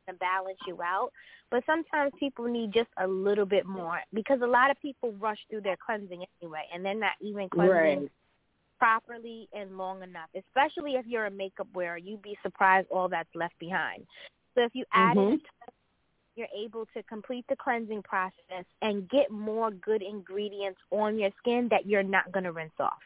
to 0.09 0.15
balance 0.15 0.59
you 0.67 0.83
out. 0.83 1.13
But 1.51 1.65
sometimes 1.65 2.13
people 2.19 2.47
need 2.47 2.73
just 2.73 2.91
a 2.99 3.07
little 3.07 3.47
bit 3.47 3.67
more 3.67 4.03
because 4.13 4.41
a 4.43 4.47
lot 4.47 4.71
of 4.71 4.81
people 4.81 5.13
rush 5.13 5.39
through 5.49 5.63
their 5.63 5.77
cleansing 5.77 6.25
anyway, 6.43 6.65
and 6.73 6.85
they're 6.85 6.95
not 6.95 7.15
even 7.21 7.49
cleansing 7.49 8.01
Right. 8.01 8.11
properly 8.79 9.49
and 9.53 9.79
long 9.79 10.03
enough. 10.03 10.29
Especially 10.35 10.97
if 10.97 11.07
you're 11.07 11.27
a 11.27 11.31
makeup 11.31 11.69
wearer, 11.73 11.97
you'd 11.97 12.23
be 12.23 12.37
surprised 12.43 12.89
all 12.91 13.09
that's 13.09 13.35
left 13.35 13.59
behind. 13.59 14.07
So 14.57 14.63
if 14.63 14.75
you 14.75 14.85
add 14.93 15.19
in 15.19 15.25
a 15.25 15.37
Mhm. 15.37 15.41
you're 16.37 16.49
able 16.55 16.87
to 16.95 17.03
complete 17.05 17.47
the 17.49 17.57
cleansing 17.57 18.03
process 18.03 18.65
and 18.83 19.09
get 19.09 19.31
more 19.31 19.71
good 19.71 20.03
ingredients 20.03 20.81
on 20.91 21.19
your 21.19 21.31
skin 21.39 21.69
that 21.71 21.87
you're 21.87 22.03
not 22.03 22.31
going 22.33 22.45
to 22.45 22.53
rinse 22.53 22.79
off. 22.79 23.03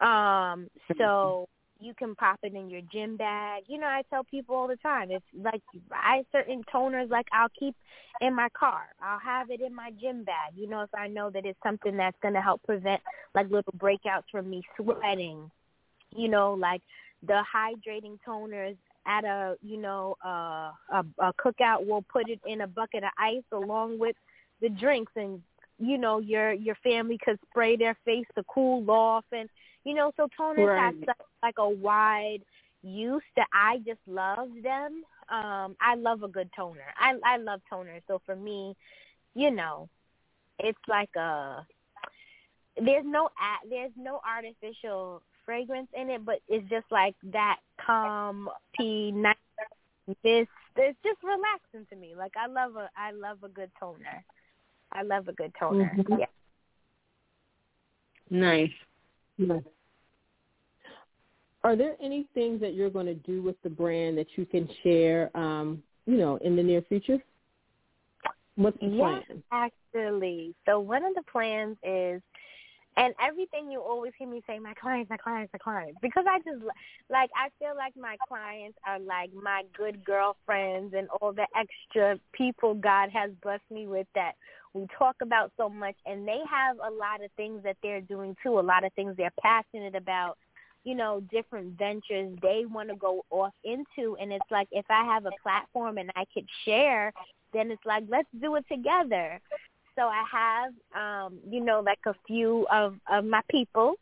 Um, 0.00 0.68
so 0.98 1.48
you 1.80 1.94
can 1.94 2.14
pop 2.14 2.38
it 2.42 2.54
in 2.54 2.68
your 2.70 2.82
gym 2.92 3.16
bag. 3.16 3.64
You 3.66 3.78
know, 3.78 3.86
I 3.86 4.02
tell 4.10 4.24
people 4.24 4.54
all 4.56 4.68
the 4.68 4.76
time, 4.76 5.10
if 5.10 5.22
like 5.34 5.62
I 5.90 6.24
certain 6.32 6.62
toners 6.72 7.10
like 7.10 7.26
I'll 7.32 7.48
keep 7.58 7.74
in 8.20 8.34
my 8.34 8.48
car. 8.50 8.88
I'll 9.02 9.18
have 9.18 9.50
it 9.50 9.60
in 9.60 9.74
my 9.74 9.90
gym 10.00 10.24
bag. 10.24 10.52
You 10.54 10.68
know, 10.68 10.82
if 10.82 10.90
I 10.94 11.08
know 11.08 11.30
that 11.30 11.46
it's 11.46 11.58
something 11.62 11.96
that's 11.96 12.18
going 12.20 12.34
to 12.34 12.42
help 12.42 12.62
prevent 12.64 13.00
like 13.34 13.50
little 13.50 13.72
breakouts 13.78 14.24
from 14.30 14.50
me 14.50 14.62
sweating. 14.76 15.50
You 16.14 16.28
know, 16.28 16.54
like 16.54 16.82
the 17.26 17.42
hydrating 17.54 18.18
toners 18.26 18.76
at 19.06 19.24
a 19.24 19.56
you 19.62 19.76
know 19.76 20.16
uh, 20.24 20.70
a 20.92 21.04
a 21.18 21.32
cookout 21.34 21.84
we'll 21.86 22.04
put 22.12 22.28
it 22.28 22.40
in 22.46 22.62
a 22.62 22.66
bucket 22.66 23.02
of 23.04 23.10
ice 23.18 23.42
along 23.52 23.98
with 23.98 24.16
the 24.60 24.68
drinks 24.68 25.12
and 25.16 25.42
you 25.78 25.98
know 25.98 26.18
your 26.18 26.52
your 26.52 26.76
family 26.76 27.18
could 27.24 27.38
spray 27.50 27.76
their 27.76 27.96
face 28.04 28.26
to 28.36 28.44
cool 28.44 28.88
off 28.90 29.24
and 29.32 29.48
you 29.84 29.94
know 29.94 30.12
so 30.16 30.28
toners 30.38 30.70
have 30.76 30.94
Right. 30.94 31.04
such 31.06 31.16
like 31.42 31.54
a 31.58 31.68
wide 31.68 32.42
use 32.82 33.22
that 33.36 33.46
I 33.52 33.78
just 33.78 34.00
love 34.06 34.48
them. 34.62 35.02
Um 35.28 35.76
I 35.80 35.94
love 35.96 36.22
a 36.22 36.28
good 36.28 36.50
toner. 36.54 36.92
I 36.98 37.14
I 37.24 37.36
love 37.38 37.60
toners. 37.72 38.02
So 38.06 38.20
for 38.24 38.36
me 38.36 38.76
you 39.34 39.50
know 39.50 39.88
it's 40.58 40.78
like 40.88 41.14
a 41.16 41.66
there's 42.80 43.04
no 43.04 43.26
a- 43.26 43.68
there's 43.68 43.92
no 43.96 44.20
artificial 44.26 45.22
fragrance 45.44 45.88
in 45.94 46.10
it, 46.10 46.24
but 46.24 46.40
it's 46.48 46.68
just 46.68 46.86
like 46.90 47.14
that 47.32 47.58
calm, 47.84 48.48
pea, 48.74 49.12
nice. 49.12 49.36
This 50.22 50.46
it's 50.76 50.98
just 51.04 51.18
relaxing 51.22 51.86
to 51.90 51.96
me. 51.96 52.14
Like 52.16 52.32
I 52.36 52.46
love 52.46 52.76
a 52.76 52.88
I 52.96 53.12
love 53.12 53.38
a 53.44 53.48
good 53.48 53.70
toner. 53.78 54.24
I 54.92 55.02
love 55.02 55.28
a 55.28 55.32
good 55.32 55.52
toner. 55.58 55.94
Mhm. 55.96 56.18
Yeah. 56.18 56.26
Nice. 58.30 58.70
Nice. 59.38 59.62
Are 61.64 61.76
there 61.76 61.96
any 62.00 62.26
things 62.34 62.60
that 62.60 62.74
you're 62.74 62.90
going 62.90 63.06
to 63.06 63.14
do 63.14 63.42
with 63.42 63.60
the 63.62 63.70
brand 63.70 64.18
that 64.18 64.26
you 64.36 64.44
can 64.44 64.68
share, 64.82 65.30
um, 65.36 65.82
you 66.06 66.16
know, 66.16 66.36
in 66.38 66.56
the 66.56 66.62
near 66.62 66.82
future? 66.82 67.18
What's 68.56 68.78
the 68.80 68.88
Yeah, 68.88 69.20
plan? 69.22 69.42
actually. 69.52 70.54
So 70.66 70.80
one 70.80 71.04
of 71.04 71.14
the 71.14 71.22
plans 71.30 71.76
is, 71.84 72.20
and 72.96 73.14
everything 73.20 73.70
you 73.70 73.80
always 73.80 74.12
hear 74.18 74.28
me 74.28 74.42
say, 74.46 74.58
my 74.58 74.74
clients, 74.74 75.08
my 75.08 75.16
clients, 75.16 75.52
my 75.52 75.58
clients, 75.58 75.98
because 76.02 76.24
I 76.28 76.38
just 76.38 76.62
like 77.10 77.30
I 77.36 77.48
feel 77.58 77.74
like 77.76 77.96
my 77.96 78.16
clients 78.28 78.78
are 78.86 78.98
like 78.98 79.30
my 79.32 79.62
good 79.76 80.04
girlfriends 80.04 80.94
and 80.96 81.08
all 81.20 81.32
the 81.32 81.46
extra 81.56 82.18
people 82.32 82.74
God 82.74 83.10
has 83.10 83.30
blessed 83.42 83.70
me 83.70 83.86
with 83.86 84.06
that 84.14 84.32
we 84.74 84.86
talk 84.98 85.16
about 85.20 85.52
so 85.58 85.68
much, 85.68 85.96
and 86.06 86.26
they 86.26 86.40
have 86.50 86.76
a 86.78 86.90
lot 86.90 87.22
of 87.22 87.30
things 87.36 87.62
that 87.62 87.76
they're 87.82 88.00
doing 88.00 88.34
too, 88.42 88.58
a 88.58 88.60
lot 88.60 88.84
of 88.84 88.92
things 88.94 89.14
they're 89.16 89.32
passionate 89.42 89.94
about. 89.94 90.38
You 90.84 90.96
know, 90.96 91.20
different 91.30 91.78
ventures 91.78 92.36
they 92.42 92.64
want 92.68 92.88
to 92.88 92.96
go 92.96 93.24
off 93.30 93.52
into, 93.62 94.16
and 94.20 94.32
it's 94.32 94.50
like 94.50 94.66
if 94.72 94.84
I 94.90 95.04
have 95.04 95.26
a 95.26 95.30
platform 95.40 95.96
and 95.96 96.10
I 96.16 96.24
could 96.34 96.46
share 96.64 97.12
then 97.52 97.70
it's 97.70 97.84
like 97.84 98.04
let's 98.08 98.28
do 98.40 98.56
it 98.56 98.64
together 98.68 99.40
so 99.96 100.02
i 100.08 100.24
have 100.30 100.72
um 100.96 101.38
you 101.48 101.60
know 101.64 101.80
like 101.80 101.98
a 102.06 102.14
few 102.26 102.66
of 102.70 102.94
of 103.10 103.24
my 103.24 103.40
people 103.50 103.94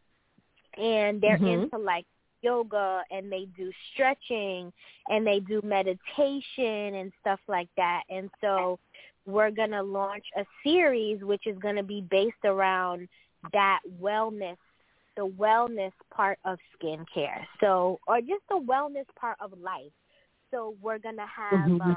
and 0.77 1.21
they're 1.21 1.37
Mhm. 1.37 1.63
into 1.63 1.79
like 1.79 2.05
yoga 2.43 3.03
and 3.11 3.31
they 3.31 3.47
do 3.57 3.71
stretching 3.93 4.73
and 5.09 5.27
they 5.27 5.41
do 5.41 5.61
meditation 5.63 6.95
and 6.95 7.13
stuff 7.21 7.41
like 7.49 7.69
that 7.77 8.03
and 8.09 8.31
so 8.41 8.79
we're 9.27 9.51
going 9.51 9.71
to 9.71 9.83
launch 9.83 10.25
a 10.37 10.45
series 10.65 11.23
which 11.23 11.47
is 11.47 11.59
going 11.59 11.77
to 11.77 11.83
be 11.83 12.01
based 12.11 12.45
around 12.45 13.09
that 13.53 13.81
wellness 14.01 14.57
the 15.17 15.27
wellness 15.39 15.93
part 16.15 16.39
of 16.45 16.59
skincare 16.81 17.45
so 17.61 17.99
or 18.07 18.21
just 18.21 18.43
the 18.49 18.59
wellness 18.59 19.05
part 19.19 19.37
of 19.41 19.53
life 19.59 19.93
so 20.51 20.75
we're 20.81 20.99
going 20.99 21.17
to 21.17 21.27
have 21.27 21.71
Mhm. 21.77 21.81
um, 21.81 21.97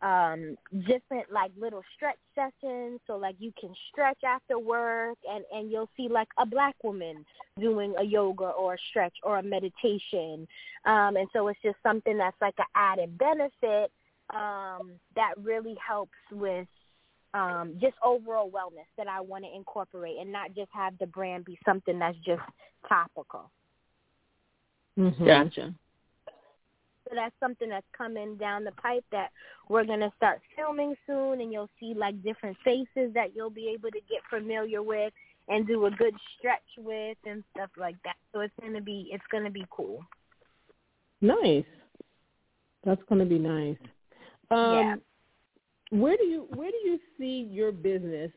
um 0.00 0.56
different 0.86 1.30
like 1.32 1.50
little 1.58 1.82
stretch 1.96 2.18
sessions 2.34 3.00
so 3.06 3.16
like 3.16 3.34
you 3.40 3.52
can 3.60 3.74
stretch 3.90 4.18
after 4.24 4.56
work 4.56 5.18
and 5.28 5.44
and 5.52 5.72
you'll 5.72 5.90
see 5.96 6.08
like 6.08 6.28
a 6.38 6.46
black 6.46 6.76
woman 6.84 7.24
doing 7.58 7.94
a 7.98 8.04
yoga 8.04 8.44
or 8.44 8.74
a 8.74 8.78
stretch 8.90 9.14
or 9.24 9.38
a 9.38 9.42
meditation 9.42 10.46
um 10.84 11.16
and 11.16 11.28
so 11.32 11.48
it's 11.48 11.58
just 11.64 11.76
something 11.82 12.16
that's 12.16 12.36
like 12.40 12.54
an 12.58 12.64
added 12.76 13.18
benefit 13.18 13.90
um 14.34 14.92
that 15.16 15.34
really 15.42 15.76
helps 15.84 16.12
with 16.30 16.68
um 17.34 17.74
just 17.80 17.94
overall 18.04 18.50
wellness 18.50 18.86
that 18.96 19.08
I 19.08 19.20
want 19.20 19.44
to 19.44 19.54
incorporate 19.54 20.18
and 20.20 20.30
not 20.30 20.54
just 20.54 20.70
have 20.72 20.96
the 20.98 21.06
brand 21.06 21.44
be 21.44 21.58
something 21.64 21.98
that's 21.98 22.18
just 22.18 22.42
topical 22.88 23.50
Mhm. 24.96 25.26
Gotcha. 25.26 25.74
So 27.08 27.14
that's 27.14 27.34
something 27.40 27.68
that's 27.68 27.86
coming 27.96 28.36
down 28.36 28.64
the 28.64 28.72
pipe 28.72 29.04
that 29.12 29.30
we're 29.68 29.84
going 29.84 30.00
to 30.00 30.12
start 30.16 30.40
filming 30.56 30.94
soon, 31.06 31.40
and 31.40 31.52
you'll 31.52 31.70
see 31.80 31.94
like 31.94 32.22
different 32.22 32.56
faces 32.64 33.12
that 33.14 33.34
you'll 33.34 33.50
be 33.50 33.68
able 33.74 33.90
to 33.90 34.00
get 34.08 34.20
familiar 34.28 34.82
with 34.82 35.12
and 35.48 35.66
do 35.66 35.86
a 35.86 35.90
good 35.90 36.14
stretch 36.36 36.60
with 36.76 37.16
and 37.26 37.42
stuff 37.54 37.70
like 37.78 37.96
that. 38.04 38.16
So 38.32 38.40
it's 38.40 38.54
going 38.60 38.74
to 38.74 38.82
be 38.82 39.08
it's 39.10 39.24
going 39.30 39.44
to 39.44 39.50
be 39.50 39.64
cool. 39.70 40.04
Nice. 41.20 41.64
That's 42.84 43.02
going 43.08 43.20
to 43.20 43.26
be 43.26 43.38
nice. 43.38 43.78
Um, 44.50 44.74
Yeah. 44.74 44.96
Where 45.90 46.16
do 46.18 46.24
you 46.24 46.46
where 46.54 46.70
do 46.70 46.76
you 46.84 46.98
see 47.16 47.48
your 47.50 47.72
business 47.72 48.30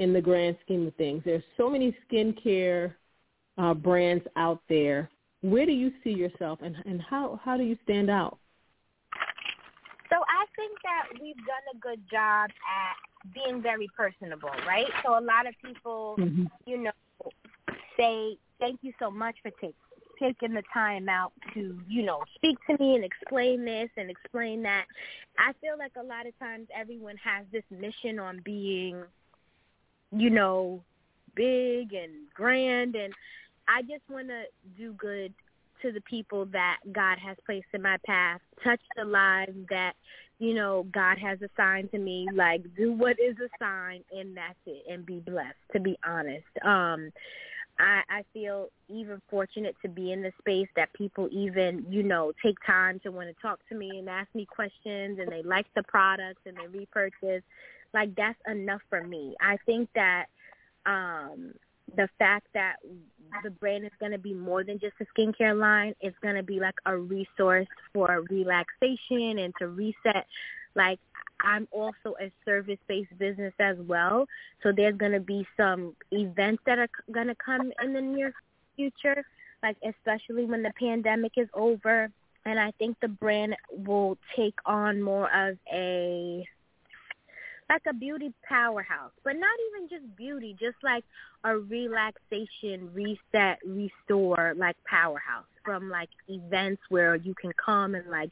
in 0.00 0.12
the 0.12 0.20
grand 0.20 0.56
scheme 0.64 0.88
of 0.88 0.94
things? 0.96 1.22
There's 1.24 1.44
so 1.56 1.70
many 1.70 1.96
skincare 2.10 2.94
uh, 3.58 3.74
brands 3.74 4.24
out 4.36 4.60
there. 4.68 5.08
Where 5.40 5.66
do 5.66 5.72
you 5.72 5.92
see 6.02 6.10
yourself, 6.10 6.60
and 6.62 6.76
and 6.84 7.00
how 7.02 7.40
how 7.44 7.56
do 7.56 7.64
you 7.64 7.76
stand 7.84 8.10
out? 8.10 8.38
So 10.10 10.16
I 10.16 10.46
think 10.56 10.72
that 10.82 11.20
we've 11.20 11.36
done 11.36 11.66
a 11.74 11.78
good 11.78 12.00
job 12.10 12.50
at 12.50 13.34
being 13.34 13.60
very 13.60 13.88
personable, 13.96 14.50
right? 14.66 14.86
So 15.04 15.18
a 15.18 15.20
lot 15.20 15.46
of 15.46 15.54
people, 15.62 16.16
mm-hmm. 16.18 16.44
you 16.66 16.78
know, 16.78 16.92
say 17.96 18.38
thank 18.58 18.80
you 18.82 18.92
so 18.98 19.10
much 19.10 19.36
for 19.42 19.50
taking 19.52 19.74
taking 20.18 20.52
the 20.52 20.62
time 20.74 21.08
out 21.08 21.32
to, 21.54 21.78
you 21.88 22.02
know, 22.02 22.22
speak 22.34 22.58
to 22.68 22.76
me 22.82 22.96
and 22.96 23.04
explain 23.04 23.64
this 23.64 23.88
and 23.96 24.10
explain 24.10 24.62
that. 24.62 24.84
I 25.38 25.52
feel 25.60 25.78
like 25.78 25.92
a 25.96 26.02
lot 26.02 26.26
of 26.26 26.36
times 26.38 26.66
everyone 26.74 27.16
has 27.22 27.46
this 27.52 27.62
mission 27.70 28.18
on 28.18 28.40
being, 28.44 29.02
you 30.10 30.30
know, 30.30 30.82
big 31.34 31.92
and 31.92 32.12
grand 32.34 32.96
and 32.96 33.14
I 33.68 33.82
just 33.82 34.02
want 34.10 34.28
to 34.28 34.44
do 34.76 34.92
good 34.94 35.34
to 35.82 35.92
the 35.92 36.00
people 36.02 36.46
that 36.46 36.78
God 36.92 37.18
has 37.18 37.36
placed 37.46 37.66
in 37.72 37.82
my 37.82 37.98
path, 38.04 38.40
touch 38.64 38.80
the 38.96 39.04
lives 39.04 39.52
that, 39.70 39.92
you 40.38 40.54
know, 40.54 40.86
God 40.92 41.18
has 41.18 41.38
assigned 41.42 41.92
to 41.92 41.98
me, 41.98 42.26
like 42.34 42.62
do 42.76 42.92
what 42.92 43.16
is 43.20 43.36
assigned 43.36 44.04
and 44.10 44.36
that's 44.36 44.58
it 44.66 44.84
and 44.90 45.06
be 45.06 45.20
blessed, 45.20 45.56
to 45.72 45.80
be 45.80 45.96
honest. 46.04 46.46
Um 46.64 47.12
I, 47.80 48.02
I 48.10 48.24
feel 48.32 48.68
even 48.88 49.22
fortunate 49.30 49.76
to 49.82 49.88
be 49.88 50.12
in 50.12 50.22
the 50.22 50.32
space 50.40 50.68
that 50.74 50.92
people 50.94 51.28
even, 51.30 51.86
you 51.88 52.02
know, 52.02 52.32
take 52.42 52.56
time 52.66 52.98
to 53.04 53.12
want 53.12 53.28
to 53.28 53.40
talk 53.40 53.60
to 53.68 53.76
me 53.76 53.98
and 53.98 54.08
ask 54.08 54.28
me 54.34 54.46
questions 54.46 55.18
and 55.20 55.30
they 55.30 55.42
like 55.42 55.66
the 55.76 55.84
products 55.84 56.40
and 56.44 56.56
they 56.56 56.66
repurchase. 56.66 57.44
Like 57.94 58.14
that's 58.16 58.38
enough 58.50 58.80
for 58.90 59.02
me. 59.04 59.36
I 59.40 59.58
think 59.64 59.88
that 59.94 60.26
um 60.86 61.52
the 61.96 62.08
fact 62.18 62.46
that 62.54 62.76
the 63.42 63.50
brand 63.50 63.84
is 63.84 63.92
going 64.00 64.12
to 64.12 64.18
be 64.18 64.34
more 64.34 64.64
than 64.64 64.78
just 64.78 64.94
a 65.00 65.06
skincare 65.18 65.58
line. 65.58 65.94
It's 66.00 66.18
going 66.22 66.36
to 66.36 66.42
be 66.42 66.60
like 66.60 66.76
a 66.86 66.96
resource 66.96 67.66
for 67.92 68.24
relaxation 68.30 69.38
and 69.38 69.52
to 69.58 69.68
reset. 69.68 70.26
Like 70.74 70.98
I'm 71.40 71.68
also 71.70 72.14
a 72.20 72.32
service-based 72.44 73.16
business 73.18 73.54
as 73.58 73.76
well, 73.78 74.26
so 74.62 74.72
there's 74.72 74.96
going 74.96 75.12
to 75.12 75.20
be 75.20 75.46
some 75.56 75.94
events 76.10 76.62
that 76.66 76.78
are 76.78 76.88
going 77.12 77.28
to 77.28 77.34
come 77.34 77.72
in 77.82 77.92
the 77.92 78.00
near 78.00 78.32
future, 78.76 79.24
like 79.62 79.76
especially 79.84 80.44
when 80.44 80.62
the 80.62 80.72
pandemic 80.78 81.32
is 81.36 81.48
over. 81.54 82.10
And 82.44 82.58
I 82.58 82.72
think 82.78 82.96
the 83.00 83.08
brand 83.08 83.56
will 83.70 84.16
take 84.34 84.54
on 84.64 85.02
more 85.02 85.30
of 85.34 85.58
a 85.72 86.46
like 87.68 87.82
a 87.88 87.92
beauty 87.92 88.32
powerhouse, 88.48 89.12
but 89.24 89.34
not 89.34 89.50
even 89.70 89.88
just 89.88 90.16
beauty, 90.16 90.56
just 90.58 90.76
like 90.82 91.04
a 91.44 91.56
relaxation, 91.56 92.90
reset, 92.94 93.58
restore, 93.66 94.54
like 94.56 94.76
powerhouse 94.84 95.44
from 95.64 95.90
like 95.90 96.08
events 96.28 96.80
where 96.88 97.14
you 97.14 97.34
can 97.34 97.52
come 97.62 97.94
and 97.94 98.08
like 98.10 98.30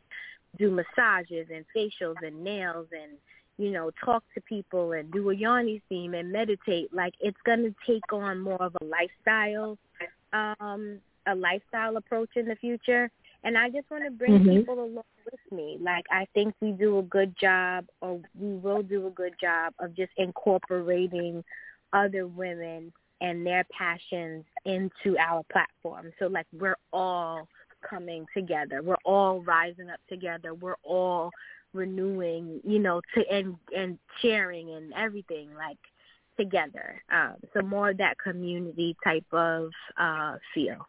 do 0.58 0.70
massages 0.70 1.48
and 1.52 1.64
facials 1.76 2.16
and 2.26 2.42
nails 2.42 2.86
and 2.92 3.12
you 3.58 3.70
know 3.70 3.90
talk 4.02 4.24
to 4.34 4.40
people 4.40 4.92
and 4.92 5.12
do 5.12 5.30
a 5.30 5.34
yoni 5.34 5.82
steam 5.86 6.14
and 6.14 6.32
meditate. 6.32 6.92
Like 6.94 7.14
it's 7.20 7.40
gonna 7.44 7.74
take 7.86 8.12
on 8.12 8.40
more 8.40 8.62
of 8.62 8.74
a 8.80 8.84
lifestyle, 8.84 9.76
um, 10.32 10.98
a 11.26 11.34
lifestyle 11.34 11.96
approach 11.98 12.30
in 12.36 12.46
the 12.46 12.56
future. 12.56 13.10
And 13.46 13.56
I 13.56 13.70
just 13.70 13.88
want 13.92 14.02
to 14.02 14.10
bring 14.10 14.40
mm-hmm. 14.40 14.56
people 14.56 14.74
along 14.74 15.04
with 15.24 15.52
me. 15.52 15.78
Like 15.80 16.04
I 16.10 16.26
think 16.34 16.52
we 16.60 16.72
do 16.72 16.98
a 16.98 17.02
good 17.04 17.32
job, 17.40 17.86
or 18.00 18.20
we 18.36 18.56
will 18.56 18.82
do 18.82 19.06
a 19.06 19.10
good 19.10 19.34
job 19.40 19.72
of 19.78 19.94
just 19.94 20.10
incorporating 20.16 21.44
other 21.92 22.26
women 22.26 22.92
and 23.20 23.46
their 23.46 23.64
passions 23.70 24.44
into 24.64 25.16
our 25.18 25.44
platform. 25.52 26.10
So 26.18 26.26
like 26.26 26.46
we're 26.52 26.76
all 26.92 27.46
coming 27.88 28.26
together. 28.34 28.82
We're 28.82 28.96
all 29.04 29.40
rising 29.42 29.90
up 29.90 30.00
together. 30.08 30.52
We're 30.52 30.82
all 30.82 31.30
renewing, 31.72 32.60
you 32.64 32.80
know, 32.80 33.00
to 33.14 33.24
and 33.30 33.54
and 33.74 33.96
sharing 34.22 34.70
and 34.70 34.92
everything 34.94 35.50
like 35.54 35.78
together. 36.36 37.00
Um, 37.12 37.36
so 37.54 37.62
more 37.62 37.90
of 37.90 37.98
that 37.98 38.18
community 38.18 38.96
type 39.04 39.32
of 39.32 39.70
uh 39.96 40.38
feel 40.52 40.88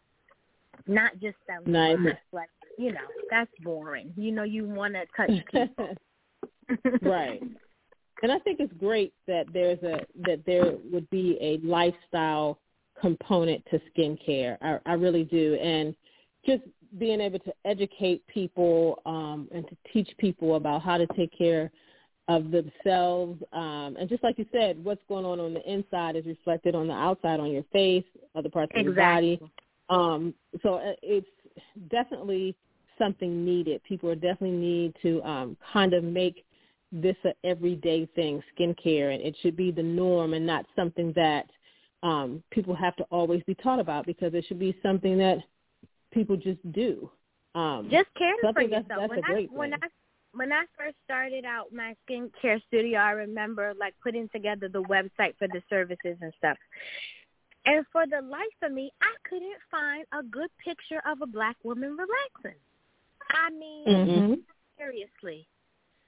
not 0.86 1.12
just 1.20 1.36
selling 1.46 1.72
nice. 1.72 2.14
Like 2.32 2.48
you 2.78 2.92
know, 2.92 3.00
that's 3.30 3.50
boring. 3.62 4.12
You 4.16 4.32
know, 4.32 4.44
you 4.44 4.66
want 4.66 4.94
to 4.94 5.04
touch 5.16 5.44
people. 5.52 5.94
right. 7.02 7.42
And 8.22 8.32
I 8.32 8.38
think 8.40 8.60
it's 8.60 8.72
great 8.78 9.12
that 9.26 9.46
there's 9.52 9.82
a 9.82 10.00
that 10.26 10.42
there 10.46 10.74
would 10.90 11.08
be 11.10 11.36
a 11.40 11.58
lifestyle 11.66 12.58
component 13.00 13.64
to 13.70 13.80
skincare. 13.96 14.56
I, 14.60 14.78
I 14.86 14.92
really 14.94 15.24
do, 15.24 15.54
and 15.54 15.94
just 16.44 16.62
being 16.98 17.20
able 17.20 17.38
to 17.40 17.52
educate 17.64 18.26
people 18.26 19.00
um, 19.04 19.48
and 19.54 19.66
to 19.68 19.76
teach 19.92 20.08
people 20.18 20.56
about 20.56 20.82
how 20.82 20.96
to 20.96 21.06
take 21.16 21.36
care 21.36 21.70
of 22.28 22.50
themselves, 22.50 23.40
um, 23.52 23.96
and 23.98 24.08
just 24.08 24.22
like 24.22 24.38
you 24.38 24.46
said, 24.52 24.82
what's 24.84 25.00
going 25.08 25.24
on 25.24 25.40
on 25.40 25.54
the 25.54 25.70
inside 25.70 26.16
is 26.16 26.26
reflected 26.26 26.74
on 26.74 26.86
the 26.86 26.92
outside, 26.92 27.40
on 27.40 27.50
your 27.50 27.64
face, 27.72 28.04
other 28.34 28.50
parts 28.50 28.72
of 28.74 28.84
your 28.84 28.94
body. 28.94 29.40
Um, 29.88 30.34
so 30.62 30.74
uh, 30.74 30.92
it's 31.02 31.26
definitely 31.90 32.54
something 32.98 33.44
needed. 33.44 33.82
People 33.84 34.14
definitely 34.14 34.52
need 34.52 34.94
to 35.02 35.22
um, 35.22 35.56
kind 35.72 35.94
of 35.94 36.04
make 36.04 36.44
this 36.90 37.16
a 37.24 37.32
everyday 37.44 38.06
thing, 38.14 38.42
skincare, 38.58 39.14
and 39.14 39.22
it 39.22 39.36
should 39.42 39.56
be 39.56 39.70
the 39.70 39.82
norm 39.82 40.34
and 40.34 40.46
not 40.46 40.66
something 40.74 41.12
that 41.14 41.46
um, 42.02 42.42
people 42.50 42.74
have 42.74 42.96
to 42.96 43.04
always 43.10 43.42
be 43.44 43.54
taught 43.54 43.80
about 43.80 44.06
because 44.06 44.34
it 44.34 44.44
should 44.46 44.58
be 44.58 44.76
something 44.82 45.18
that 45.18 45.38
people 46.12 46.36
just 46.36 46.60
do. 46.72 47.10
Um, 47.54 47.88
just 47.90 48.08
care 48.16 48.34
so 48.42 48.52
for 48.52 48.62
yourself. 48.62 48.86
That's, 48.88 49.12
that's 49.12 49.50
when 49.52 49.72
I 49.72 49.72
when 49.72 49.74
I 49.74 49.86
when 50.32 50.52
I 50.52 50.64
first 50.76 50.96
started 51.04 51.44
out 51.44 51.72
my 51.72 51.94
skincare 52.08 52.62
studio, 52.68 53.00
I 53.00 53.12
remember 53.12 53.72
like 53.78 53.94
putting 54.02 54.28
together 54.28 54.68
the 54.68 54.82
website 54.82 55.36
for 55.38 55.48
the 55.48 55.62
services 55.68 56.16
and 56.20 56.32
stuff. 56.38 56.56
And 57.68 57.84
for 57.92 58.06
the 58.06 58.26
life 58.26 58.46
of 58.62 58.72
me, 58.72 58.90
I 59.02 59.12
couldn't 59.28 59.60
find 59.70 60.06
a 60.18 60.22
good 60.22 60.48
picture 60.64 61.02
of 61.06 61.20
a 61.20 61.26
black 61.26 61.54
woman 61.62 61.90
relaxing. 61.98 62.58
I 63.30 63.50
mean, 63.50 63.86
mm-hmm. 63.86 64.34
seriously, 64.78 65.46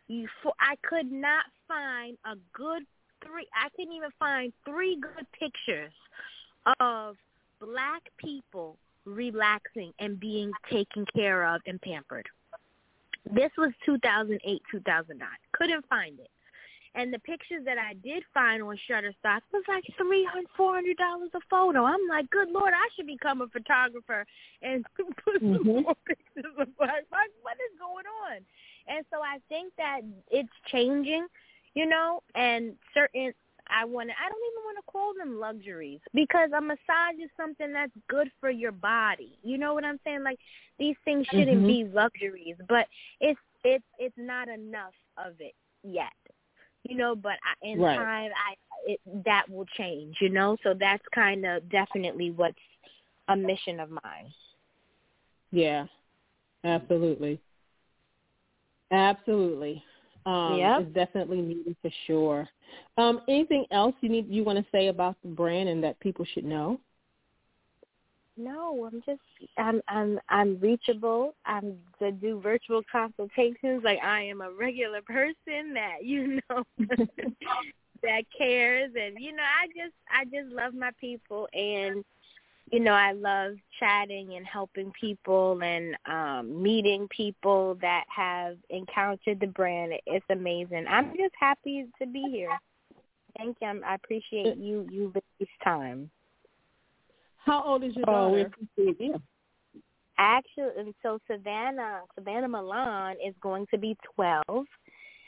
you. 0.09 0.27
For, 0.43 0.55
I 0.59 0.77
could 0.89 1.13
not 1.13 1.45
find 1.69 2.17
a 2.25 2.37
good 2.55 2.85
three. 3.23 3.47
I 3.55 3.69
couldn't 3.77 3.93
even 3.93 4.09
find 4.19 4.55
three 4.65 4.97
good 5.03 5.27
pictures 5.39 5.93
of 6.81 7.17
black 7.61 8.05
people 8.17 8.79
relaxing 9.05 9.93
and 9.99 10.19
being 10.19 10.53
taken 10.71 11.05
care 11.15 11.47
of 11.47 11.61
and 11.67 11.79
pampered. 11.83 12.27
This 13.31 13.51
was 13.59 13.73
2008, 13.85 14.63
2009. 14.73 15.29
Couldn't 15.53 15.85
find 15.91 16.19
it. 16.21 16.31
And 16.95 17.15
the 17.15 17.21
pictures 17.21 17.65
that 17.67 17.79
I 17.79 17.95
did 17.95 18.25
find 18.35 18.63
on 18.63 18.77
Shutterstock 18.89 19.43
was 19.53 19.63
like 19.69 19.85
three 19.97 20.25
hundred, 20.25 20.49
four 20.57 20.75
hundred 20.75 20.97
dollars 20.97 21.31
a 21.35 21.41
photo. 21.49 21.85
I'm 21.85 22.01
like, 22.09 22.29
good 22.31 22.49
lord, 22.51 22.73
I 22.75 22.89
should 22.95 23.07
become 23.07 23.43
a 23.43 23.47
photographer 23.47 24.27
and 24.63 24.85
put 24.97 25.41
mm-hmm. 25.41 25.57
some 25.57 25.67
more 25.67 25.95
pictures 26.07 26.53
of 26.59 26.69
like, 26.81 27.07
what 27.43 27.57
is 27.57 27.79
going 27.79 28.07
on? 28.27 28.39
And 28.89 29.05
so 29.11 29.19
I 29.23 29.39
think 29.49 29.73
that 29.79 30.01
it's 30.31 30.49
changing, 30.67 31.27
you 31.75 31.87
know, 31.87 32.23
and 32.35 32.75
certain 32.93 33.33
I 33.69 33.85
want 33.85 34.09
to, 34.09 34.15
I 34.15 34.29
don't 34.29 34.43
even 34.51 34.65
want 34.65 34.79
to 34.79 34.91
call 34.91 35.15
them 35.17 35.39
luxuries 35.39 36.01
because 36.13 36.51
a 36.57 36.61
massage 36.61 37.23
is 37.23 37.31
something 37.37 37.73
that's 37.73 37.93
good 38.09 38.33
for 38.41 38.51
your 38.51 38.73
body. 38.73 39.39
You 39.45 39.59
know 39.59 39.75
what 39.75 39.85
I'm 39.85 40.01
saying? 40.03 40.25
Like 40.25 40.41
these 40.79 40.97
things 41.05 41.27
shouldn't 41.31 41.59
mm-hmm. 41.59 41.67
be 41.67 41.85
luxuries, 41.85 42.57
but 42.69 42.89
it's 43.21 43.39
it's 43.63 43.85
it's 43.99 44.17
not 44.19 44.49
enough 44.49 44.95
of 45.17 45.35
it 45.39 45.55
yet 45.85 46.13
you 46.85 46.97
know, 46.97 47.15
but 47.15 47.33
I, 47.33 47.67
in 47.67 47.81
right. 47.81 47.97
time, 47.97 48.31
I 48.33 48.55
it, 48.87 49.01
that 49.25 49.45
will 49.49 49.67
change, 49.77 50.17
you 50.21 50.31
know. 50.31 50.57
So 50.63 50.75
that's 50.79 51.03
kind 51.15 51.45
of 51.45 51.69
definitely 51.71 52.31
what's 52.31 52.57
a 53.29 53.37
mission 53.37 53.81
of 53.81 53.91
mine. 53.91 54.33
Yeah, 55.53 55.87
absolutely, 56.65 57.41
absolutely. 58.91 59.83
Um, 60.27 60.57
yeah, 60.59 60.81
it's 60.81 60.95
definitely 60.95 61.41
needed 61.41 61.77
for 61.83 61.91
sure. 62.07 62.49
Um, 62.99 63.23
anything 63.29 63.65
else 63.71 63.95
you 64.01 64.09
need 64.09 64.29
you 64.29 64.45
want 64.45 64.59
to 64.59 64.65
say 64.71 64.89
about 64.89 65.17
the 65.23 65.29
brand 65.29 65.69
and 65.69 65.83
that 65.83 65.99
people 66.01 66.25
should 66.35 66.45
know? 66.45 66.79
No, 68.41 68.87
I'm 68.87 69.03
just 69.05 69.21
I'm 69.59 69.83
I'm 69.89 70.19
I'm 70.29 70.59
reachable. 70.61 71.35
I'm 71.45 71.77
to 71.99 72.11
do 72.11 72.41
virtual 72.41 72.83
consultations. 72.91 73.85
Like 73.85 73.99
I 74.03 74.23
am 74.23 74.41
a 74.41 74.51
regular 74.51 75.03
person 75.03 75.75
that 75.75 75.99
you 76.03 76.41
know 76.49 76.65
that 78.03 78.25
cares, 78.37 78.93
and 78.99 79.17
you 79.19 79.35
know 79.35 79.43
I 79.43 79.67
just 79.69 79.95
I 80.11 80.25
just 80.25 80.55
love 80.55 80.75
my 80.75 80.91
people, 80.99 81.49
and 81.53 82.03
you 82.73 82.81
know 82.81 82.93
I 82.95 83.13
love 83.13 83.57
chatting 83.79 84.35
and 84.35 84.47
helping 84.47 84.91
people 84.99 85.63
and 85.63 85.97
um 86.07 86.63
meeting 86.63 87.09
people 87.15 87.77
that 87.83 88.05
have 88.09 88.57
encountered 88.71 89.41
the 89.41 89.49
brand. 89.49 89.93
It's 90.07 90.27
amazing. 90.31 90.87
I'm 90.89 91.11
just 91.11 91.35
happy 91.39 91.87
to 92.01 92.07
be 92.07 92.25
here. 92.31 92.59
Thank 93.37 93.59
you. 93.61 93.83
I 93.85 93.95
appreciate 93.95 94.57
you 94.57 94.89
you 94.91 95.13
this 95.39 95.49
time. 95.63 96.11
How 97.45 97.63
old 97.65 97.85
is 97.85 97.95
your 97.97 98.05
oh, 98.09 98.13
daughter? 98.13 98.35
We 98.35 98.41
appreciate 98.43 99.01
you. 99.01 99.15
Actually, 100.19 100.71
and 100.79 100.95
so 101.03 101.19
Savannah, 101.31 102.01
Savannah 102.15 102.49
Milan 102.49 103.17
is 103.27 103.35
going 103.41 103.67
to 103.71 103.79
be 103.79 103.97
12. 104.15 104.43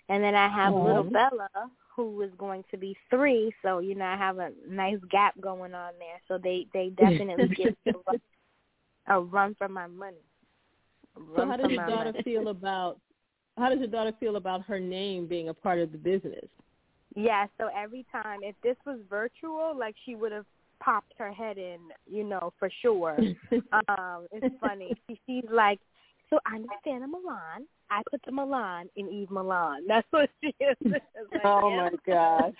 And 0.08 0.22
then 0.22 0.34
I 0.34 0.48
have 0.48 0.74
Oh. 0.74 0.84
little 0.84 1.04
Bella, 1.04 1.48
who 1.96 2.20
is 2.22 2.30
going 2.36 2.64
to 2.70 2.76
be 2.76 2.96
three. 3.08 3.52
So, 3.62 3.78
you 3.78 3.94
know, 3.94 4.04
I 4.04 4.16
have 4.16 4.38
a 4.38 4.50
nice 4.68 4.98
gap 5.10 5.34
going 5.40 5.74
on 5.74 5.92
there. 5.98 6.20
So 6.28 6.38
they, 6.38 6.66
they 6.74 6.90
definitely 6.96 7.48
get 7.56 7.74
a 7.88 7.92
run, 8.06 8.20
a 9.06 9.20
run 9.20 9.54
for 9.56 9.68
my 9.68 9.86
money. 9.86 10.16
So 11.14 11.46
how 11.46 11.56
does 11.56 11.70
your 11.70 11.86
daughter 11.86 12.12
money. 12.12 12.22
feel 12.24 12.48
about 12.48 12.98
how 13.58 13.68
does 13.68 13.78
your 13.78 13.88
daughter 13.88 14.12
feel 14.18 14.36
about 14.36 14.62
her 14.62 14.80
name 14.80 15.26
being 15.26 15.50
a 15.50 15.54
part 15.54 15.78
of 15.78 15.92
the 15.92 15.98
business? 15.98 16.46
Yeah, 17.14 17.46
so 17.58 17.68
every 17.76 18.06
time, 18.10 18.40
if 18.42 18.56
this 18.62 18.76
was 18.86 18.98
virtual, 19.10 19.76
like 19.78 19.94
she 20.06 20.14
would 20.14 20.32
have 20.32 20.46
popped 20.82 21.12
her 21.18 21.32
head 21.32 21.58
in, 21.58 21.78
you 22.06 22.24
know, 22.24 22.52
for 22.58 22.70
sure. 22.82 23.16
um, 23.88 24.26
it's 24.32 24.54
funny. 24.60 24.92
She, 25.08 25.20
she's 25.26 25.50
like, 25.50 25.78
so 26.30 26.38
I'm 26.46 26.64
Savannah 26.82 27.08
Milan. 27.08 27.66
I 27.90 28.00
put 28.10 28.22
the 28.24 28.32
Milan 28.32 28.88
in 28.96 29.08
Eve 29.08 29.30
Milan. 29.30 29.82
That's 29.88 30.06
what 30.10 30.30
she 30.40 30.54
is. 30.60 30.76
Like, 31.32 31.42
Oh 31.44 31.70
my 31.70 31.90
gosh. 32.06 32.54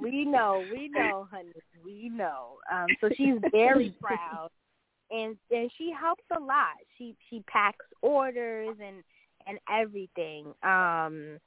we 0.00 0.24
know, 0.24 0.64
we 0.70 0.88
know, 0.88 1.26
honey, 1.30 1.52
we 1.84 2.08
know. 2.08 2.58
Um, 2.70 2.86
so 3.00 3.08
she's 3.16 3.34
very 3.50 3.94
proud, 4.00 4.50
and 5.10 5.36
and 5.50 5.70
she 5.76 5.92
helps 5.98 6.22
a 6.36 6.40
lot. 6.40 6.76
She 6.98 7.16
she 7.28 7.42
packs 7.48 7.84
orders 8.02 8.76
and 8.84 9.02
and 9.46 9.58
everything. 9.68 10.52
Um, 10.62 11.38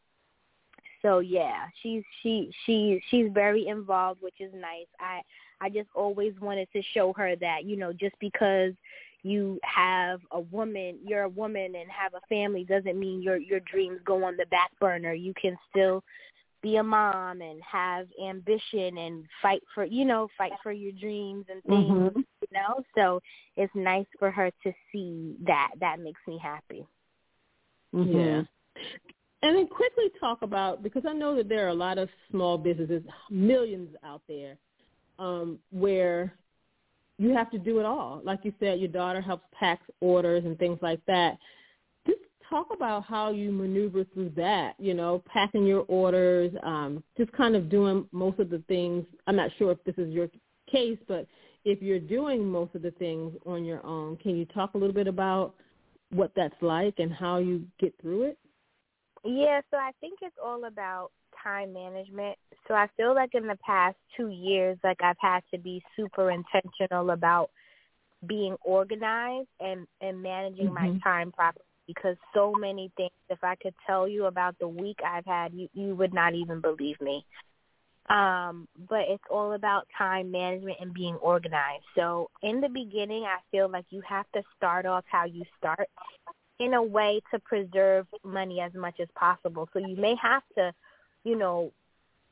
so 1.01 1.19
yeah, 1.19 1.65
she's 1.81 2.03
she 2.21 2.51
she 2.65 2.99
she's 3.09 3.27
very 3.31 3.67
involved, 3.67 4.21
which 4.21 4.41
is 4.41 4.51
nice. 4.53 4.87
I 4.99 5.21
I 5.61 5.69
just 5.69 5.89
always 5.95 6.33
wanted 6.41 6.67
to 6.73 6.81
show 6.93 7.13
her 7.13 7.35
that 7.37 7.65
you 7.65 7.77
know 7.77 7.93
just 7.93 8.15
because 8.19 8.73
you 9.23 9.59
have 9.63 10.21
a 10.31 10.39
woman, 10.39 10.97
you're 11.05 11.23
a 11.23 11.29
woman 11.29 11.75
and 11.75 11.89
have 11.91 12.13
a 12.13 12.21
family 12.29 12.63
doesn't 12.63 12.97
mean 12.97 13.21
your 13.21 13.37
your 13.37 13.59
dreams 13.61 13.99
go 14.05 14.23
on 14.23 14.37
the 14.37 14.45
back 14.47 14.71
burner. 14.79 15.13
You 15.13 15.33
can 15.41 15.57
still 15.69 16.03
be 16.61 16.77
a 16.77 16.83
mom 16.83 17.41
and 17.41 17.61
have 17.63 18.07
ambition 18.23 18.97
and 18.97 19.25
fight 19.41 19.61
for 19.73 19.85
you 19.85 20.05
know 20.05 20.27
fight 20.37 20.51
for 20.61 20.71
your 20.71 20.91
dreams 20.93 21.45
and 21.49 21.63
things 21.63 21.91
Mhm. 21.91 22.15
you 22.15 22.47
know 22.51 22.83
so 22.95 23.21
it's 23.55 23.73
nice 23.75 24.05
for 24.17 24.29
her 24.29 24.51
to 24.63 24.73
see 24.91 25.37
that 25.41 25.71
that 25.79 25.99
makes 25.99 26.19
me 26.27 26.37
happy 26.37 26.85
Yeah. 27.93 28.43
And 29.41 29.55
then 29.55 29.67
quickly 29.67 30.11
talk 30.19 30.41
about 30.41 30.83
because 30.83 31.03
I 31.07 31.13
know 31.13 31.35
that 31.35 31.47
there 31.47 31.65
are 31.65 31.69
a 31.69 31.73
lot 31.73 31.97
of 31.97 32.09
small 32.29 32.57
businesses, 32.57 33.03
millions 33.29 33.95
out 34.03 34.21
there, 34.27 34.57
um, 35.19 35.59
where 35.71 36.33
you 37.17 37.35
have 37.35 37.51
to 37.51 37.59
do 37.59 37.79
it 37.79 37.85
all. 37.85 38.21
Like 38.23 38.39
you 38.43 38.53
said, 38.59 38.79
your 38.79 38.87
daughter 38.87 39.21
helps 39.21 39.43
pack 39.57 39.81
orders 39.99 40.45
and 40.45 40.57
things 40.57 40.79
like 40.81 41.01
that. 41.05 41.37
Just 42.07 42.21
talk 42.49 42.67
about 42.73 43.03
how 43.03 43.31
you 43.31 43.51
maneuver 43.51 44.05
through 44.13 44.31
that, 44.37 44.73
you 44.79 44.93
know, 44.93 45.21
packing 45.31 45.65
your 45.65 45.85
orders, 45.89 46.51
um, 46.63 47.03
just 47.17 47.31
kind 47.33 47.55
of 47.55 47.69
doing 47.69 48.07
most 48.11 48.39
of 48.39 48.49
the 48.49 48.63
things. 48.69 49.05
I'm 49.27 49.35
not 49.35 49.51
sure 49.57 49.71
if 49.71 49.83
this 49.83 49.95
is 49.97 50.13
your 50.13 50.29
case, 50.71 50.97
but 51.07 51.27
if 51.65 51.81
you're 51.81 51.99
doing 51.99 52.45
most 52.45 52.73
of 52.73 52.81
the 52.81 52.91
things 52.91 53.33
on 53.45 53.65
your 53.65 53.85
own, 53.85 54.15
can 54.17 54.37
you 54.37 54.45
talk 54.45 54.73
a 54.73 54.77
little 54.77 54.93
bit 54.93 55.07
about 55.07 55.55
what 56.11 56.31
that's 56.35 56.55
like 56.61 56.95
and 56.99 57.11
how 57.13 57.37
you 57.37 57.63
get 57.79 57.93
through 58.01 58.23
it? 58.23 58.37
Yeah, 59.25 59.59
so 59.69 59.77
I 59.77 59.91
think 59.99 60.19
it's 60.21 60.37
all 60.43 60.65
about 60.65 61.11
time 61.43 61.73
management. 61.73 62.37
So 62.67 62.73
I 62.73 62.87
feel 62.97 63.15
like 63.15 63.33
in 63.33 63.47
the 63.47 63.57
past 63.65 63.97
two 64.15 64.29
years, 64.29 64.77
like 64.83 65.01
I've 65.01 65.19
had 65.19 65.41
to 65.53 65.59
be 65.59 65.81
super 65.95 66.31
intentional 66.31 67.11
about 67.11 67.49
being 68.27 68.55
organized 68.63 69.47
and 69.59 69.87
and 70.01 70.21
managing 70.21 70.73
my 70.73 70.89
Mhm. 70.89 71.01
time 71.03 71.31
properly 71.31 71.65
because 71.87 72.17
so 72.33 72.53
many 72.53 72.91
things. 72.97 73.11
If 73.29 73.43
I 73.43 73.55
could 73.55 73.73
tell 73.87 74.07
you 74.07 74.25
about 74.25 74.57
the 74.59 74.67
week 74.67 74.99
I've 75.03 75.25
had, 75.25 75.53
you 75.53 75.69
you 75.73 75.95
would 75.95 76.13
not 76.13 76.35
even 76.35 76.59
believe 76.61 76.99
me. 77.01 77.25
Um, 78.09 78.67
but 78.89 79.01
it's 79.07 79.23
all 79.29 79.53
about 79.53 79.87
time 79.95 80.31
management 80.31 80.77
and 80.81 80.93
being 80.93 81.15
organized. 81.15 81.85
So 81.95 82.29
in 82.41 82.59
the 82.59 82.69
beginning, 82.69 83.23
I 83.25 83.37
feel 83.51 83.69
like 83.69 83.85
you 83.91 84.01
have 84.01 84.25
to 84.33 84.43
start 84.57 84.87
off 84.87 85.05
how 85.07 85.25
you 85.25 85.43
start 85.57 85.87
in 86.59 86.73
a 86.73 86.81
way 86.83 87.21
to 87.31 87.39
preserve 87.39 88.07
money 88.23 88.61
as 88.61 88.73
much 88.73 88.99
as 88.99 89.07
possible. 89.15 89.69
So 89.73 89.79
you 89.79 89.95
may 89.95 90.15
have 90.21 90.43
to, 90.57 90.73
you 91.29 91.37
know, 91.37 91.71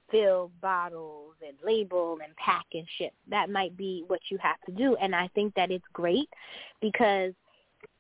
fill 0.09 0.49
bottles 0.61 1.35
and 1.45 1.55
label 1.63 2.17
and 2.23 2.35
pack 2.37 2.65
and 2.73 2.85
ship. 2.97 3.13
That 3.29 3.49
might 3.49 3.77
be 3.77 4.03
what 4.07 4.21
you 4.31 4.37
have 4.39 4.59
to 4.65 4.71
do. 4.71 4.95
And 4.95 5.13
I 5.13 5.27
think 5.35 5.53
that 5.55 5.69
it's 5.69 5.85
great 5.93 6.29
because 6.81 7.33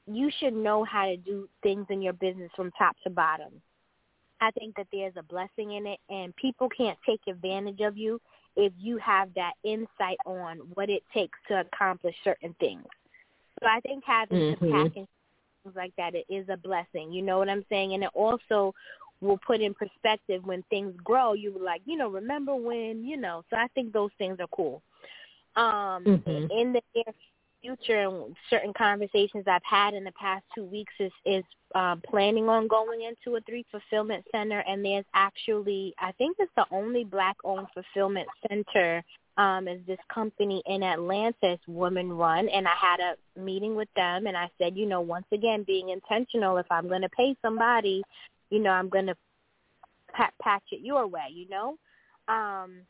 you 0.07 0.31
should 0.39 0.55
know 0.55 0.83
how 0.83 1.05
to 1.05 1.17
do 1.17 1.47
things 1.61 1.85
in 1.89 2.01
your 2.01 2.13
business 2.13 2.49
from 2.55 2.71
top 2.71 2.95
to 3.03 3.09
bottom. 3.09 3.61
I 4.39 4.51
think 4.51 4.75
that 4.77 4.87
there's 4.91 5.13
a 5.17 5.23
blessing 5.23 5.73
in 5.73 5.85
it 5.85 5.99
and 6.09 6.35
people 6.35 6.69
can't 6.69 6.97
take 7.05 7.21
advantage 7.27 7.81
of 7.81 7.97
you 7.97 8.19
if 8.55 8.71
you 8.79 8.97
have 8.97 9.29
that 9.35 9.53
insight 9.63 10.17
on 10.25 10.57
what 10.73 10.89
it 10.89 11.03
takes 11.13 11.37
to 11.49 11.59
accomplish 11.59 12.15
certain 12.23 12.55
things. 12.59 12.85
So 13.59 13.67
I 13.67 13.79
think 13.81 14.03
having 14.05 14.55
Mhm. 14.55 14.71
pack 14.71 14.95
and 14.95 15.07
things 15.63 15.75
like 15.75 15.95
that 15.97 16.15
it 16.15 16.25
is 16.29 16.47
a 16.49 16.57
blessing. 16.57 17.11
You 17.11 17.21
know 17.21 17.37
what 17.39 17.49
I'm 17.49 17.65
saying? 17.69 17.93
And 17.93 18.03
it 18.03 18.11
also 18.13 18.73
will 19.21 19.39
put 19.45 19.61
in 19.61 19.73
perspective 19.73 20.45
when 20.45 20.63
things 20.69 20.93
grow. 21.03 21.33
You 21.33 21.53
were 21.53 21.63
like, 21.63 21.81
you 21.85 21.97
know, 21.97 22.09
remember 22.09 22.55
when, 22.55 23.03
you 23.03 23.17
know. 23.17 23.43
So 23.49 23.57
I 23.57 23.67
think 23.73 23.93
those 23.93 24.11
things 24.17 24.39
are 24.39 24.47
cool. 24.47 24.81
Um, 25.55 26.05
Mhm. 26.05 26.51
In 26.51 26.73
the 26.73 26.81
near 26.93 27.13
future, 27.61 28.07
and 28.07 28.35
certain 28.49 28.73
conversations 28.73 29.45
I've 29.47 29.63
had 29.63 29.93
in 29.93 30.03
the 30.03 30.11
past 30.11 30.43
two 30.53 30.63
weeks 30.63 30.93
is 30.99 31.11
is 31.25 31.43
um, 31.75 32.01
planning 32.07 32.47
on 32.47 32.67
going 32.67 33.01
into 33.01 33.35
a 33.35 33.41
three 33.41 33.65
fulfillment 33.71 34.23
center, 34.31 34.59
and 34.59 34.85
there's 34.85 35.05
actually 35.13 35.93
I 35.99 36.11
think 36.13 36.37
it's 36.39 36.51
the 36.55 36.65
only 36.71 37.03
black-owned 37.03 37.67
fulfillment 37.73 38.27
center 38.47 39.03
um, 39.37 39.67
is 39.67 39.79
this 39.85 39.99
company 40.13 40.63
in 40.65 40.83
Atlanta. 40.83 41.35
It's 41.41 41.67
woman 41.67 42.11
run, 42.11 42.47
and 42.49 42.67
I 42.67 42.75
had 42.79 42.99
a 42.99 43.39
meeting 43.39 43.75
with 43.75 43.89
them, 43.95 44.27
and 44.27 44.37
I 44.37 44.49
said, 44.57 44.77
you 44.77 44.85
know, 44.85 45.01
once 45.01 45.27
again, 45.31 45.63
being 45.63 45.89
intentional. 45.89 46.57
If 46.57 46.67
I'm 46.71 46.87
going 46.87 47.03
to 47.03 47.09
pay 47.09 47.35
somebody, 47.41 48.03
you 48.49 48.59
know, 48.59 48.71
I'm 48.71 48.89
going 48.89 49.07
to 49.07 49.15
pa- 50.13 50.31
patch 50.41 50.63
it 50.71 50.81
your 50.81 51.07
way, 51.07 51.27
you 51.31 51.47
know. 51.49 51.77
Um, 52.27 52.81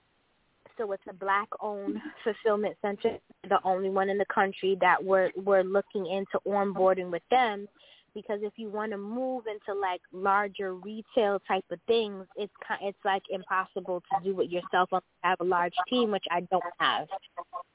so 0.77 0.91
it's 0.91 1.03
a 1.09 1.13
black-owned 1.13 1.97
fulfillment 2.23 2.75
center, 2.81 3.17
the 3.49 3.59
only 3.63 3.89
one 3.89 4.09
in 4.09 4.17
the 4.17 4.25
country 4.25 4.77
that 4.81 5.03
we're 5.03 5.31
we're 5.35 5.63
looking 5.63 6.05
into 6.07 6.39
onboarding 6.47 7.11
with 7.11 7.23
them. 7.31 7.67
Because 8.13 8.39
if 8.41 8.53
you 8.55 8.69
want 8.69 8.91
to 8.91 8.97
move 8.97 9.43
into 9.45 9.79
like 9.79 10.01
larger 10.11 10.73
retail 10.73 11.39
type 11.47 11.65
of 11.71 11.79
things, 11.87 12.25
it's 12.35 12.53
ki- 12.67 12.87
it's 12.87 12.97
like 13.05 13.21
impossible 13.29 14.01
to 14.11 14.23
do 14.23 14.39
it 14.41 14.49
yourself 14.49 14.89
unless 14.91 15.03
you 15.23 15.29
have 15.29 15.39
a 15.39 15.43
large 15.43 15.73
team, 15.87 16.11
which 16.11 16.25
I 16.31 16.41
don't 16.49 16.63
have. 16.79 17.07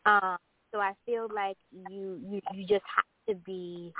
Um, 0.05 0.37
so 0.73 0.81
I 0.81 0.95
feel 1.07 1.29
like 1.33 1.57
you 1.71 2.21
you 2.29 2.41
you 2.55 2.67
just 2.67 2.85
have 2.97 3.05
to 3.29 3.35
be 3.45 3.93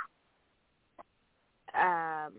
um 1.75 2.33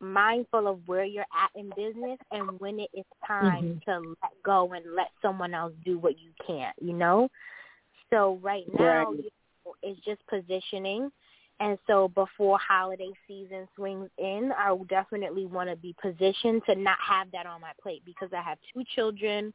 mindful 0.00 0.66
of 0.66 0.80
where 0.86 1.04
you're 1.04 1.24
at 1.32 1.50
in 1.54 1.70
business 1.70 2.18
and 2.32 2.58
when 2.60 2.80
it 2.80 2.90
is 2.94 3.04
time 3.26 3.64
Mhm. 3.64 3.82
to 3.84 4.00
let 4.22 4.32
go 4.44 4.72
and 4.72 4.84
let 4.94 5.10
someone 5.22 5.54
else 5.54 5.72
do 5.84 5.98
what 5.98 6.18
you 6.18 6.32
can't, 6.46 6.74
you 6.80 6.92
know? 6.92 7.28
So 8.10 8.38
right 8.42 8.64
now 8.68 9.12
Right. 9.12 9.16
you 9.16 9.30
know, 9.64 9.74
it's 9.82 10.00
just 10.00 10.26
positioning. 10.26 11.10
And 11.60 11.78
so 11.86 12.08
before 12.08 12.58
holiday 12.58 13.10
season 13.28 13.68
swings 13.76 14.08
in, 14.18 14.52
I 14.58 14.72
will 14.72 14.84
definitely 14.84 15.44
want 15.46 15.68
to 15.68 15.76
be 15.76 15.94
positioned 16.00 16.62
to 16.66 16.74
not 16.74 16.98
have 17.00 17.30
that 17.32 17.46
on 17.46 17.60
my 17.60 17.72
plate 17.82 18.02
because 18.04 18.30
I 18.32 18.40
have 18.42 18.58
two 18.72 18.82
children. 18.94 19.52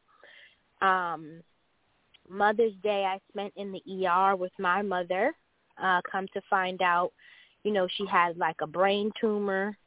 Um 0.82 1.42
Mother's 2.30 2.74
Day 2.84 3.06
I 3.06 3.20
spent 3.30 3.54
in 3.56 3.72
the 3.72 4.08
ER 4.08 4.36
with 4.36 4.52
my 4.60 4.82
mother. 4.82 5.34
Uh 5.82 6.02
come 6.10 6.28
to 6.34 6.42
find 6.50 6.82
out, 6.82 7.12
you 7.64 7.72
know, 7.72 7.88
she 7.88 8.06
had 8.06 8.38
like 8.38 8.58
a 8.62 8.68
brain 8.68 9.12
tumor 9.20 9.78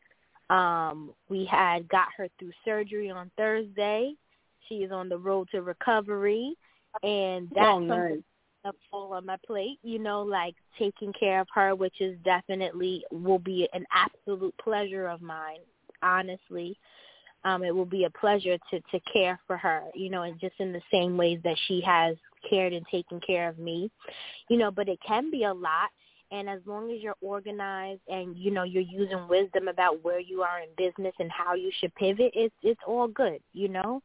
um, 0.51 1.13
we 1.29 1.45
had 1.45 1.89
got 1.89 2.09
her 2.17 2.29
through 2.39 2.53
surgery 2.65 3.11
on 3.11 3.31
Thursday. 3.37 4.15
She 4.69 4.77
is 4.77 4.93
on 4.93 5.09
the 5.09 5.19
road 5.19 5.49
to 5.53 5.63
recovery, 5.63 6.55
and 7.03 7.49
that's 7.55 7.69
Oh, 7.69 7.79
nice. 7.81 8.19
that's 8.65 8.77
full 8.91 9.13
on 9.13 9.27
my 9.27 9.37
plate. 9.47 9.79
You 9.83 9.99
know, 9.99 10.23
like 10.23 10.55
taking 10.79 11.13
care 11.13 11.41
of 11.41 11.49
her, 11.55 11.75
which 11.75 12.01
is 12.01 12.19
definitely 12.25 13.05
will 13.11 13.39
be 13.39 13.69
an 13.73 13.85
absolute 13.93 14.55
pleasure 14.59 15.07
of 15.07 15.23
mine. 15.23 15.61
Honestly, 16.03 16.77
um, 17.45 17.63
it 17.63 17.75
will 17.75 17.87
be 17.87 18.05
a 18.05 18.11
pleasure 18.11 18.59
to 18.71 18.81
to 18.81 19.01
care 19.13 19.39
for 19.47 19.57
her. 19.57 19.85
You 19.95 20.11
know, 20.11 20.23
and 20.23 20.41
just 20.41 20.57
in 20.59 20.73
the 20.73 20.83
same 20.91 21.17
ways 21.17 21.41
that 21.45 21.59
she 21.67 21.81
has 21.83 22.17
cared 22.49 22.73
and 22.73 22.87
taken 22.91 23.21
care 23.21 23.49
of 23.49 23.59
me. 23.59 23.91
You 24.49 24.57
know, 24.59 24.71
but 24.71 24.89
it 24.89 24.99
can 25.07 25.31
be 25.31 25.45
a 25.45 25.53
lot 25.53 25.91
and 26.31 26.49
as 26.49 26.61
long 26.67 26.91
as 26.91 27.01
you're 27.01 27.17
organized 27.23 28.01
and 28.09 28.37
you 28.37 28.51
know 28.51 28.63
you're 28.65 28.83
using 28.83 29.27
wisdom 29.29 29.69
about 29.69 30.03
where 30.05 30.21
you 30.21 30.43
are 30.43 30.61
in 30.61 30.69
business 30.77 31.15
and 31.19 31.31
how 31.31 31.55
you 31.55 31.71
should 31.79 31.95
pivot 31.95 32.31
it's 32.35 32.55
it's 32.63 32.81
all 32.87 33.09
good 33.09 33.41
you 33.53 33.69
know 33.69 34.01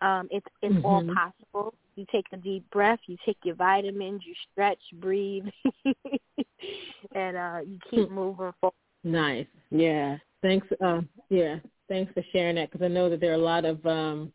um 0.00 0.28
it's 0.30 0.46
it's 0.62 0.76
all 0.84 1.02
Mhm. 1.02 1.14
possible 1.14 1.74
You 1.96 2.06
take 2.10 2.26
a 2.32 2.36
deep 2.36 2.68
breath, 2.70 3.00
you 3.06 3.16
take 3.24 3.38
your 3.44 3.54
vitamins, 3.56 4.22
you 4.26 4.34
stretch, 4.50 4.80
breathe, 4.94 5.44
and 7.14 7.36
uh 7.36 7.58
you 7.64 7.78
keep 7.90 8.08
hmm. 8.08 8.14
moving 8.14 8.52
forward. 8.60 8.74
Nice. 9.04 9.46
Yeah. 9.70 10.18
Thanks. 10.42 10.66
Uh, 10.80 11.00
yeah. 11.30 11.56
Thanks 11.88 12.12
for 12.12 12.22
sharing 12.32 12.56
that 12.56 12.70
because 12.70 12.84
I 12.84 12.88
know 12.88 13.08
that 13.10 13.20
there 13.20 13.30
are 13.32 13.34
a 13.34 13.38
lot 13.38 13.64
of 13.64 13.84
um, 13.86 14.32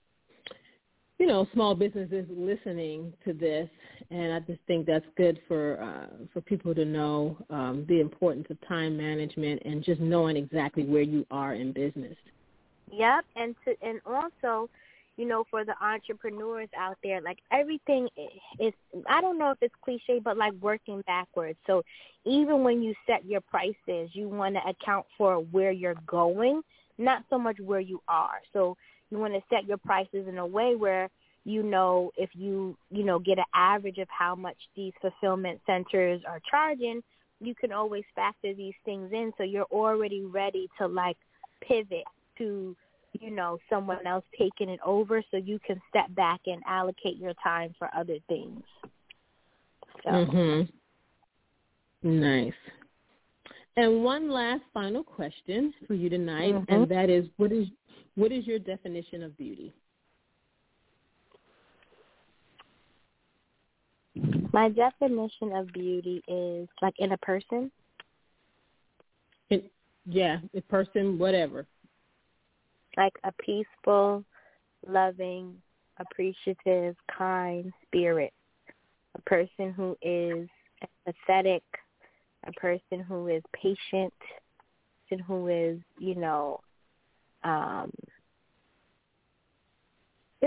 you 1.19 1.25
know, 1.25 1.47
small 1.53 1.73
businesses 1.73 2.25
listening 2.29 3.11
to 3.25 3.33
this, 3.33 3.67
and 4.11 4.33
I 4.33 4.39
just 4.41 4.59
think 4.67 4.85
that's 4.85 5.05
good 5.15 5.39
for 5.47 5.81
uh, 5.81 6.25
for 6.31 6.41
people 6.41 6.75
to 6.75 6.85
know 6.85 7.37
um, 7.49 7.85
the 7.89 7.99
importance 7.99 8.47
of 8.49 8.57
time 8.67 8.95
management 8.95 9.63
and 9.65 9.83
just 9.83 9.99
knowing 9.99 10.37
exactly 10.37 10.83
where 10.83 11.01
you 11.01 11.25
are 11.31 11.55
in 11.55 11.71
business. 11.71 12.15
Yep, 12.91 13.25
and 13.35 13.55
to 13.65 13.75
and 13.81 13.99
also, 14.05 14.69
you 15.17 15.25
know, 15.25 15.43
for 15.49 15.65
the 15.65 15.73
entrepreneurs 15.83 16.69
out 16.77 16.97
there, 17.03 17.19
like 17.19 17.39
everything 17.51 18.07
is 18.59 18.73
I 19.09 19.19
don't 19.19 19.39
know 19.39 19.51
if 19.51 19.57
it's 19.61 19.75
cliche, 19.83 20.19
but 20.23 20.37
like 20.37 20.53
working 20.61 21.01
backwards. 21.07 21.57
So 21.65 21.81
even 22.25 22.63
when 22.63 22.83
you 22.83 22.93
set 23.07 23.25
your 23.25 23.41
prices, 23.41 24.11
you 24.13 24.29
want 24.29 24.55
to 24.55 24.61
account 24.69 25.07
for 25.17 25.37
where 25.37 25.71
you're 25.71 25.95
going, 26.05 26.61
not 26.99 27.23
so 27.31 27.39
much 27.39 27.57
where 27.59 27.79
you 27.79 28.01
are. 28.07 28.39
So 28.53 28.77
you 29.09 29.17
want 29.17 29.33
to 29.33 29.41
set 29.49 29.65
your 29.65 29.77
prices 29.77 30.27
in 30.27 30.37
a 30.37 30.45
way 30.45 30.75
where 30.75 31.09
you 31.43 31.63
know 31.63 32.11
if 32.17 32.29
you 32.33 32.75
you 32.91 33.03
know 33.03 33.19
get 33.19 33.37
an 33.37 33.45
average 33.53 33.97
of 33.97 34.07
how 34.09 34.35
much 34.35 34.57
these 34.75 34.93
fulfillment 35.01 35.59
centers 35.65 36.21
are 36.27 36.41
charging 36.49 37.01
you 37.39 37.55
can 37.55 37.71
always 37.71 38.03
factor 38.15 38.53
these 38.53 38.73
things 38.85 39.11
in. 39.11 39.31
So 39.37 39.43
you're 39.43 39.65
already 39.65 40.23
ready 40.23 40.67
to 40.79 40.87
like 40.87 41.17
pivot 41.61 42.03
to 42.37 42.75
you 43.19 43.31
know 43.31 43.57
someone 43.69 44.05
else 44.05 44.25
taking 44.37 44.69
it 44.69 44.79
over 44.85 45.23
so 45.31 45.37
you 45.37 45.59
can 45.65 45.81
step 45.89 46.13
back 46.15 46.41
and 46.45 46.61
allocate 46.67 47.17
your 47.17 47.33
time 47.43 47.73
for 47.77 47.89
other 47.95 48.17
things. 48.27 48.61
So. 50.03 50.11
Mhm 50.11 50.69
nice. 52.03 52.53
And 53.75 54.03
one 54.03 54.31
last 54.31 54.61
final 54.73 55.03
question 55.03 55.73
for 55.87 55.93
you 55.93 56.09
tonight 56.09 56.53
mm-hmm. 56.53 56.73
and 56.73 56.89
that 56.89 57.09
is 57.09 57.27
what 57.37 57.51
is 57.51 57.67
what 58.17 58.31
is 58.31 58.47
your 58.47 58.57
definition 58.57 59.21
of 59.21 59.37
beauty? 59.37 59.71
My 64.51 64.69
definition 64.69 65.53
of 65.53 65.71
beauty 65.71 66.23
is 66.27 66.67
like 66.81 66.95
in 66.97 67.11
a 67.11 67.17
person. 67.19 67.71
In, 69.51 69.61
yeah, 70.07 70.39
a 70.55 70.61
person, 70.61 71.19
whatever. 71.19 71.67
Like 72.97 73.13
a 73.23 73.31
peaceful, 73.33 74.25
loving, 74.87 75.53
appreciative, 75.99 76.95
kind 77.15 77.71
spirit. 77.85 78.33
A 79.15 79.21
person 79.29 79.73
who 79.73 79.95
is 80.01 80.49
empathetic, 81.07 81.61
a 82.47 82.51
person 82.53 83.01
who 83.07 83.27
is 83.27 83.43
patient, 83.53 84.13
and 85.11 85.21
who 85.21 85.47
is, 85.49 85.79
you 85.99 86.15
know, 86.15 86.61
um 87.43 87.91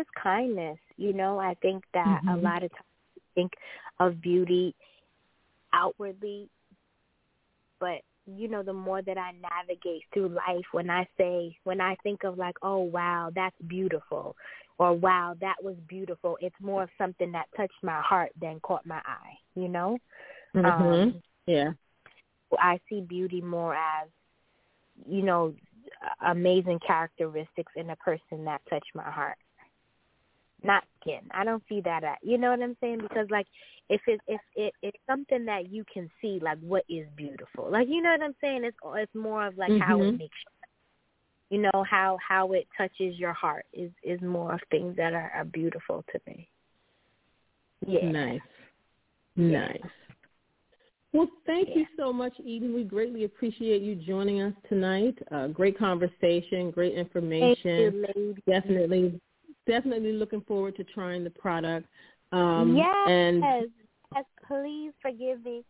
just 0.01 0.15
kindness 0.15 0.79
you 0.97 1.13
know 1.13 1.39
i 1.39 1.55
think 1.63 1.85
that 1.95 2.07
mm-hmm. 2.07 2.29
a 2.29 2.37
lot 2.37 2.63
of 2.63 2.71
times 2.71 2.85
we 3.17 3.23
think 3.35 3.53
of 3.99 4.21
beauty 4.21 4.75
outwardly 5.73 6.49
but 7.79 8.01
you 8.27 8.49
know 8.49 8.63
the 8.63 8.73
more 8.73 9.03
that 9.03 9.19
i 9.19 9.33
navigate 9.33 10.03
through 10.13 10.29
life 10.29 10.65
when 10.73 10.91
i 10.91 11.07
say 11.19 11.57
when 11.65 11.81
i 11.81 11.95
think 12.03 12.25
of 12.25 12.39
like 12.39 12.57
oh 12.63 12.79
wow 12.79 13.31
that's 13.35 13.57
beautiful 13.67 14.37
or 14.79 14.93
wow 14.95 15.35
that 15.41 15.57
was 15.63 15.77
beautiful 15.89 16.39
it's 16.41 16.57
more 16.61 16.85
of 16.85 16.89
something 16.97 17.33
that 17.33 17.47
touched 17.57 17.73
my 17.83 18.01
heart 18.01 18.31
than 18.41 18.61
caught 18.61 18.87
my 18.87 19.01
eye 19.05 19.37
you 19.55 19.69
know 19.69 19.99
mhm 20.55 21.13
um, 21.13 21.23
yeah 21.47 21.71
i 22.59 22.81
see 22.89 23.01
beauty 23.01 23.41
more 23.41 23.75
as 23.75 24.09
you 25.09 25.23
know 25.23 25.55
amazing 26.27 26.79
characteristics 26.87 27.73
in 27.77 27.91
a 27.91 27.97
person 27.97 28.45
that 28.45 28.61
touched 28.69 28.91
my 28.95 29.11
heart. 29.11 29.37
Not 30.63 30.85
skin. 31.01 31.21
I 31.31 31.45
don't 31.45 31.63
see 31.69 31.81
that 31.83 32.05
at 32.05 32.19
you 32.23 32.39
know 32.39 32.51
what 32.51 32.63
I'm 32.63 32.77
saying? 32.81 32.99
Because 33.03 33.27
like 33.31 33.47
if 33.89 34.01
it 34.07 34.21
if 34.27 34.41
it 34.57 34.73
it's 34.83 34.99
something 35.09 35.45
that 35.47 35.71
you 35.71 35.85
can 35.93 36.11
see 36.21 36.39
like 36.43 36.59
what 36.61 36.85
is 36.89 37.07
beautiful. 37.17 37.71
Like 37.71 37.89
you 37.89 38.03
know 38.03 38.11
what 38.11 38.23
I'm 38.23 38.37
saying? 38.41 38.65
It's 38.65 38.77
it's 38.97 39.15
more 39.15 39.47
of 39.47 39.57
like 39.57 39.71
mm-hmm. 39.71 39.83
how 39.83 40.01
it 40.01 40.05
mm-hmm. 40.05 40.19
makes 40.19 40.37
you 40.45 40.61
you 41.51 41.59
know, 41.59 41.85
how 41.89 42.17
how 42.27 42.53
it 42.53 42.67
touches 42.79 43.19
your 43.19 43.33
heart 43.33 43.67
is 43.73 43.91
is 44.05 44.21
more 44.23 44.55
of 44.55 44.61
things 44.71 44.97
that 44.97 45.13
are, 45.13 45.31
are 45.35 45.45
beautiful 45.45 46.05
to 46.13 46.21
me. 46.27 46.49
Yeah. 47.87 48.09
Nice. 48.09 48.41
Nice. 49.37 49.81
Well, 51.13 51.29
thank 51.45 51.71
yeah. 51.71 51.79
you 51.79 51.87
so 51.99 52.13
much, 52.13 52.33
Eden. 52.45 52.73
We 52.73 52.85
greatly 52.85 53.25
appreciate 53.25 53.83
you 53.83 53.97
joining 53.97 54.43
us 54.43 54.53
tonight. 54.69 55.19
Uh, 55.33 55.49
great 55.49 55.77
conversation, 55.77 56.71
great 56.71 56.95
information. 56.95 58.05
You, 58.15 58.37
definitely, 58.47 59.21
definitely 59.71 60.13
looking 60.13 60.41
forward 60.43 60.77
to 60.77 60.85
trying 60.85 61.23
the 61.23 61.31
product. 61.31 61.87
Um, 62.33 62.77
yes, 62.77 63.09
and 63.09 63.43
yes, 64.15 64.25
please 64.47 64.93
forgive 65.01 65.45
me. 65.45 65.65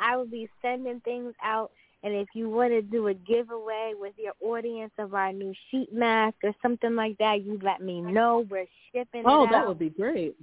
I 0.00 0.16
will 0.16 0.26
be 0.26 0.48
sending 0.60 1.00
things 1.00 1.32
out, 1.42 1.70
and 2.02 2.12
if 2.12 2.28
you 2.34 2.50
want 2.50 2.72
to 2.72 2.82
do 2.82 3.08
a 3.08 3.14
giveaway 3.14 3.92
with 3.98 4.14
your 4.16 4.34
audience 4.42 4.92
of 4.98 5.14
our 5.14 5.32
new 5.32 5.54
sheet 5.70 5.92
mask 5.92 6.36
or 6.42 6.52
something 6.60 6.94
like 6.94 7.16
that, 7.18 7.44
you 7.44 7.58
let 7.62 7.80
me 7.80 8.00
know. 8.00 8.46
We're 8.50 8.66
shipping. 8.92 9.22
Oh, 9.24 9.46
that 9.50 9.66
would 9.66 9.78
be 9.78 9.90
great. 9.90 10.36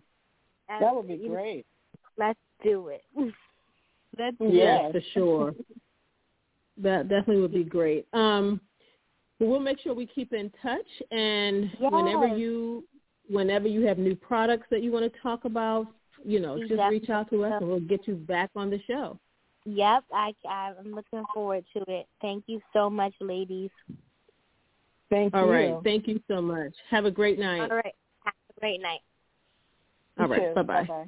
that 0.68 0.95
would 0.95 1.08
be 1.08 1.28
great. 1.28 1.66
Let's 2.18 2.39
do 2.64 2.88
it. 2.88 3.04
That's 4.18 4.36
yeah, 4.39 4.91
for 4.91 5.01
sure. 5.14 5.56
that 6.78 7.10
definitely 7.10 7.41
would 7.41 7.54
be 7.54 7.64
great. 7.64 8.06
Um, 8.14 8.62
we'll 9.39 9.60
make 9.60 9.80
sure 9.80 9.93
we 9.93 10.06
keep 10.06 10.34
in 10.34 10.51
touch, 10.62 10.86
and 11.12 11.70
yes. 11.80 11.91
whenever 11.91 12.28
you 12.28 12.84
whenever 13.30 13.67
you 13.67 13.86
have 13.88 13.97
new 13.97 14.15
products 14.15 14.67
that 14.71 14.84
you 14.84 14.91
want 14.91 15.11
to 15.11 15.19
talk 15.21 15.45
about, 15.45 15.88
you 16.24 16.39
know, 16.39 16.57
just 16.59 16.82
reach 16.89 17.09
out 17.09 17.30
to 17.30 17.43
us, 17.45 17.53
and 17.59 17.69
we'll 17.69 17.80
get 17.80 18.07
you 18.07 18.15
back 18.15 18.49
on 18.55 18.69
the 18.69 18.80
show. 18.88 19.19
Yep, 19.65 20.03
I, 20.13 20.34
I'm 20.49 20.93
looking 20.93 21.24
forward 21.34 21.63
to 21.74 21.84
it. 21.88 22.07
Thank 22.21 22.45
you 22.47 22.61
so 22.74 22.89
much, 22.89 23.13
ladies. 23.21 23.69
Thank 25.09 25.34
All 25.34 25.41
you. 25.41 25.45
All 25.45 25.51
right, 25.51 25.84
thank 25.84 26.07
you 26.07 26.19
so 26.28 26.41
much. 26.41 26.74
Have 26.89 27.05
a 27.05 27.11
great 27.11 27.39
night. 27.39 27.61
All 27.61 27.78
right, 27.78 27.95
have 28.24 28.34
a 28.55 28.59
great 28.59 28.82
night. 28.82 28.99
All 30.19 30.28
right, 30.28 30.53
bye 30.55 30.63
bye. 30.63 31.05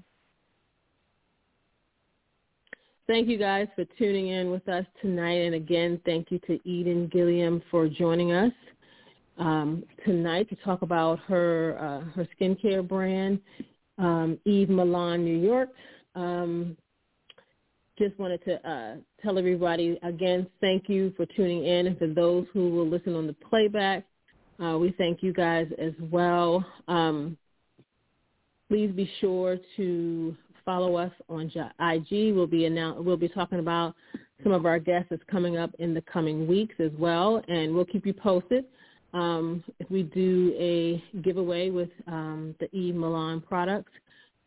Thank 3.07 3.27
you 3.27 3.37
guys 3.37 3.67
for 3.75 3.85
tuning 3.99 4.29
in 4.29 4.49
with 4.49 4.67
us 4.67 4.85
tonight. 4.99 5.41
And 5.41 5.53
again, 5.53 6.01
thank 6.05 6.31
you 6.31 6.39
to 6.47 6.59
Eden 6.67 7.07
Gilliam 7.13 7.61
for 7.69 7.87
joining 7.87 8.31
us 8.31 8.51
um, 9.37 9.83
tonight 10.05 10.49
to 10.49 10.55
talk 10.57 10.81
about 10.81 11.19
her 11.27 11.77
uh, 11.79 12.09
her 12.11 12.27
skincare 12.39 12.87
brand, 12.87 13.39
um, 13.97 14.37
Eve 14.45 14.69
Milan, 14.69 15.23
New 15.23 15.37
York. 15.37 15.69
Um, 16.15 16.77
just 17.97 18.17
wanted 18.19 18.43
to 18.45 18.69
uh, 18.69 18.95
tell 19.23 19.37
everybody 19.37 19.97
again, 20.03 20.47
thank 20.59 20.89
you 20.89 21.13
for 21.15 21.25
tuning 21.25 21.65
in. 21.65 21.87
And 21.87 21.97
for 21.97 22.07
those 22.07 22.45
who 22.53 22.69
will 22.69 22.87
listen 22.87 23.15
on 23.15 23.27
the 23.27 23.33
playback, 23.33 24.05
uh, 24.63 24.77
we 24.77 24.93
thank 24.97 25.23
you 25.23 25.33
guys 25.33 25.67
as 25.77 25.93
well. 26.11 26.65
Um, 26.87 27.37
please 28.69 28.91
be 28.91 29.09
sure 29.21 29.57
to 29.77 30.35
follow 30.65 30.95
us 30.95 31.11
on 31.29 31.51
IG. 31.79 32.33
We'll 32.33 32.47
be 32.47 32.67
we'll 32.97 33.17
be 33.17 33.29
talking 33.29 33.59
about 33.59 33.95
some 34.43 34.51
of 34.51 34.65
our 34.65 34.79
guests 34.79 35.07
that's 35.09 35.23
coming 35.29 35.57
up 35.57 35.71
in 35.79 35.93
the 35.93 36.01
coming 36.01 36.47
weeks 36.47 36.75
as 36.79 36.91
well, 36.97 37.41
and 37.47 37.73
we'll 37.73 37.85
keep 37.85 38.05
you 38.05 38.13
posted. 38.13 38.65
Um, 39.15 39.63
if 39.79 39.89
we 39.89 40.03
do 40.03 40.53
a 40.59 41.01
giveaway 41.21 41.69
with 41.69 41.89
um, 42.05 42.53
the 42.59 42.69
Eve 42.75 42.95
Milan 42.95 43.39
products, 43.39 43.91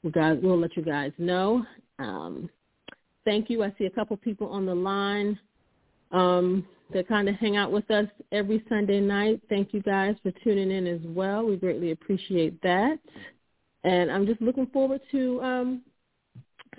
we'll, 0.03 0.13
guys, 0.13 0.39
we'll 0.43 0.61
let 0.61 0.77
you 0.77 0.83
guys 0.83 1.11
know. 1.17 1.65
Um, 1.99 2.51
thank 3.25 3.49
you. 3.49 3.65
I 3.65 3.75
see 3.79 3.87
a 3.87 3.91
couple 3.91 4.15
people 4.19 4.49
on 4.51 4.67
the 4.67 4.75
line 4.75 5.39
um, 6.13 6.67
that 6.93 7.09
kind 7.09 7.31
of 7.31 7.35
hang 7.37 7.57
out 7.57 7.73
with 7.73 7.91
us 7.91 8.09
every 8.31 8.63
Sunday 8.69 9.01
night. 9.01 9.41
Thank 9.49 9.73
you 9.73 9.81
guys 9.81 10.17
for 10.23 10.33
tuning 10.45 10.71
in 10.71 10.87
as 10.87 11.01
well. 11.03 11.47
We 11.47 11.57
greatly 11.57 11.93
appreciate 11.93 12.61
that. 12.61 12.99
And 13.85 14.13
I'm 14.13 14.27
just 14.27 14.43
looking 14.43 14.67
forward 14.67 15.01
to 15.13 15.43
um, 15.43 15.83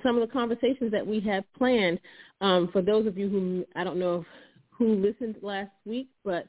some 0.03 0.15
of 0.15 0.21
the 0.21 0.31
conversations 0.31 0.91
that 0.91 1.05
we 1.05 1.19
have 1.21 1.43
planned. 1.57 1.99
Um, 2.39 2.69
for 2.71 2.83
those 2.83 3.07
of 3.07 3.17
you 3.17 3.29
who 3.29 3.65
I 3.75 3.83
don't 3.83 3.97
know 3.97 4.23
who 4.69 4.95
listened 4.95 5.37
last 5.41 5.71
week, 5.85 6.07
but 6.23 6.45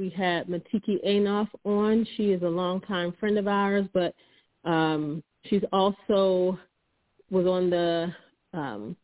we 0.00 0.08
had 0.08 0.48
Matiki 0.48 1.04
Anoff 1.06 1.48
on. 1.64 2.06
She 2.16 2.32
is 2.32 2.42
a 2.42 2.48
longtime 2.48 3.12
friend 3.20 3.38
of 3.38 3.46
ours, 3.46 3.84
but 3.92 4.14
um, 4.64 5.22
she's 5.44 5.62
also 5.72 6.58
was 7.30 7.46
on 7.46 7.70
the 7.70 8.12
um, 8.54 8.96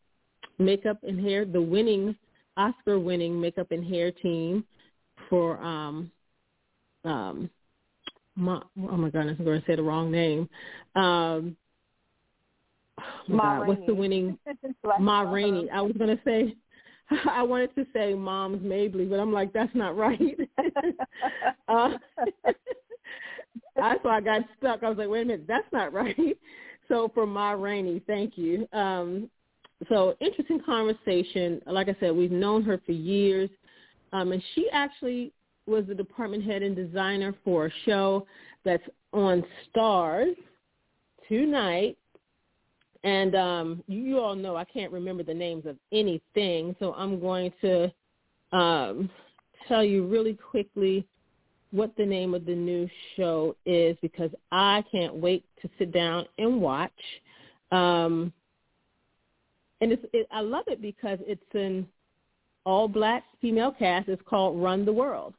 makeup 0.58 0.98
and 1.02 1.20
hair, 1.20 1.44
the 1.44 1.60
winning 1.60 2.16
Oscar-winning 2.56 3.38
makeup 3.38 3.70
and 3.70 3.84
hair 3.86 4.10
team 4.10 4.64
for 5.28 5.58
um, 5.62 6.10
um, 7.04 7.50
my, 8.34 8.60
oh 8.90 8.96
my 8.96 9.10
goodness, 9.10 9.36
I'm 9.38 9.44
going 9.44 9.60
to 9.60 9.66
say 9.66 9.76
the 9.76 9.82
wrong 9.82 10.10
name. 10.10 10.48
Um, 10.94 11.56
oh 12.98 13.04
my 13.28 13.36
God, 13.36 13.68
what's 13.68 13.86
the 13.86 13.94
winning 13.94 14.38
Ma 14.98 15.20
Rainey? 15.20 15.68
I 15.70 15.82
was 15.82 15.92
gonna 15.98 16.18
say 16.24 16.56
I 17.30 17.42
wanted 17.42 17.74
to 17.76 17.86
say 17.92 18.14
Moms 18.14 18.62
Mabley, 18.62 19.06
but 19.06 19.20
I'm 19.20 19.32
like, 19.32 19.52
that's 19.52 19.74
not 19.74 19.96
right. 19.96 20.38
uh, 21.68 21.90
that's 23.76 24.02
why 24.02 24.16
I 24.16 24.20
got 24.20 24.42
stuck. 24.58 24.82
I 24.82 24.88
was 24.88 24.98
like, 24.98 25.08
wait 25.08 25.22
a 25.22 25.24
minute, 25.24 25.44
that's 25.46 25.70
not 25.72 25.92
right. 25.92 26.36
So 26.88 27.10
for 27.14 27.26
Ma 27.26 27.52
Rainey, 27.52 28.00
thank 28.06 28.36
you. 28.36 28.68
Um, 28.72 29.30
so 29.88 30.16
interesting 30.20 30.60
conversation. 30.64 31.60
Like 31.66 31.88
I 31.88 31.96
said, 32.00 32.14
we've 32.14 32.30
known 32.30 32.62
her 32.62 32.80
for 32.84 32.92
years, 32.92 33.50
um, 34.12 34.32
and 34.32 34.42
she 34.54 34.68
actually 34.72 35.32
was 35.66 35.84
the 35.86 35.94
department 35.94 36.44
head 36.44 36.62
and 36.62 36.76
designer 36.76 37.34
for 37.44 37.66
a 37.66 37.70
show 37.84 38.26
that's 38.64 38.84
on 39.12 39.44
Starz 39.74 40.34
tonight 41.28 41.98
and 43.04 43.34
um, 43.34 43.84
you 43.86 44.20
all 44.20 44.34
know 44.34 44.56
I 44.56 44.64
can't 44.64 44.92
remember 44.92 45.22
the 45.22 45.34
names 45.34 45.66
of 45.66 45.76
anything, 45.92 46.74
so 46.78 46.94
I'm 46.94 47.20
going 47.20 47.52
to 47.62 47.92
um, 48.52 49.10
tell 49.68 49.84
you 49.84 50.06
really 50.06 50.34
quickly 50.34 51.06
what 51.72 51.96
the 51.96 52.06
name 52.06 52.34
of 52.34 52.46
the 52.46 52.54
new 52.54 52.88
show 53.16 53.56
is 53.66 53.96
because 54.00 54.30
I 54.52 54.84
can't 54.90 55.16
wait 55.16 55.44
to 55.62 55.68
sit 55.78 55.92
down 55.92 56.26
and 56.38 56.60
watch. 56.60 56.92
Um, 57.72 58.32
and 59.80 59.92
it's, 59.92 60.04
it, 60.12 60.26
I 60.30 60.40
love 60.40 60.64
it 60.68 60.80
because 60.80 61.18
it's 61.22 61.42
an 61.54 61.86
all-black 62.64 63.24
female 63.40 63.72
cast. 63.72 64.08
It's 64.08 64.22
called 64.26 64.62
Run 64.62 64.84
the 64.84 64.92
World. 64.92 65.34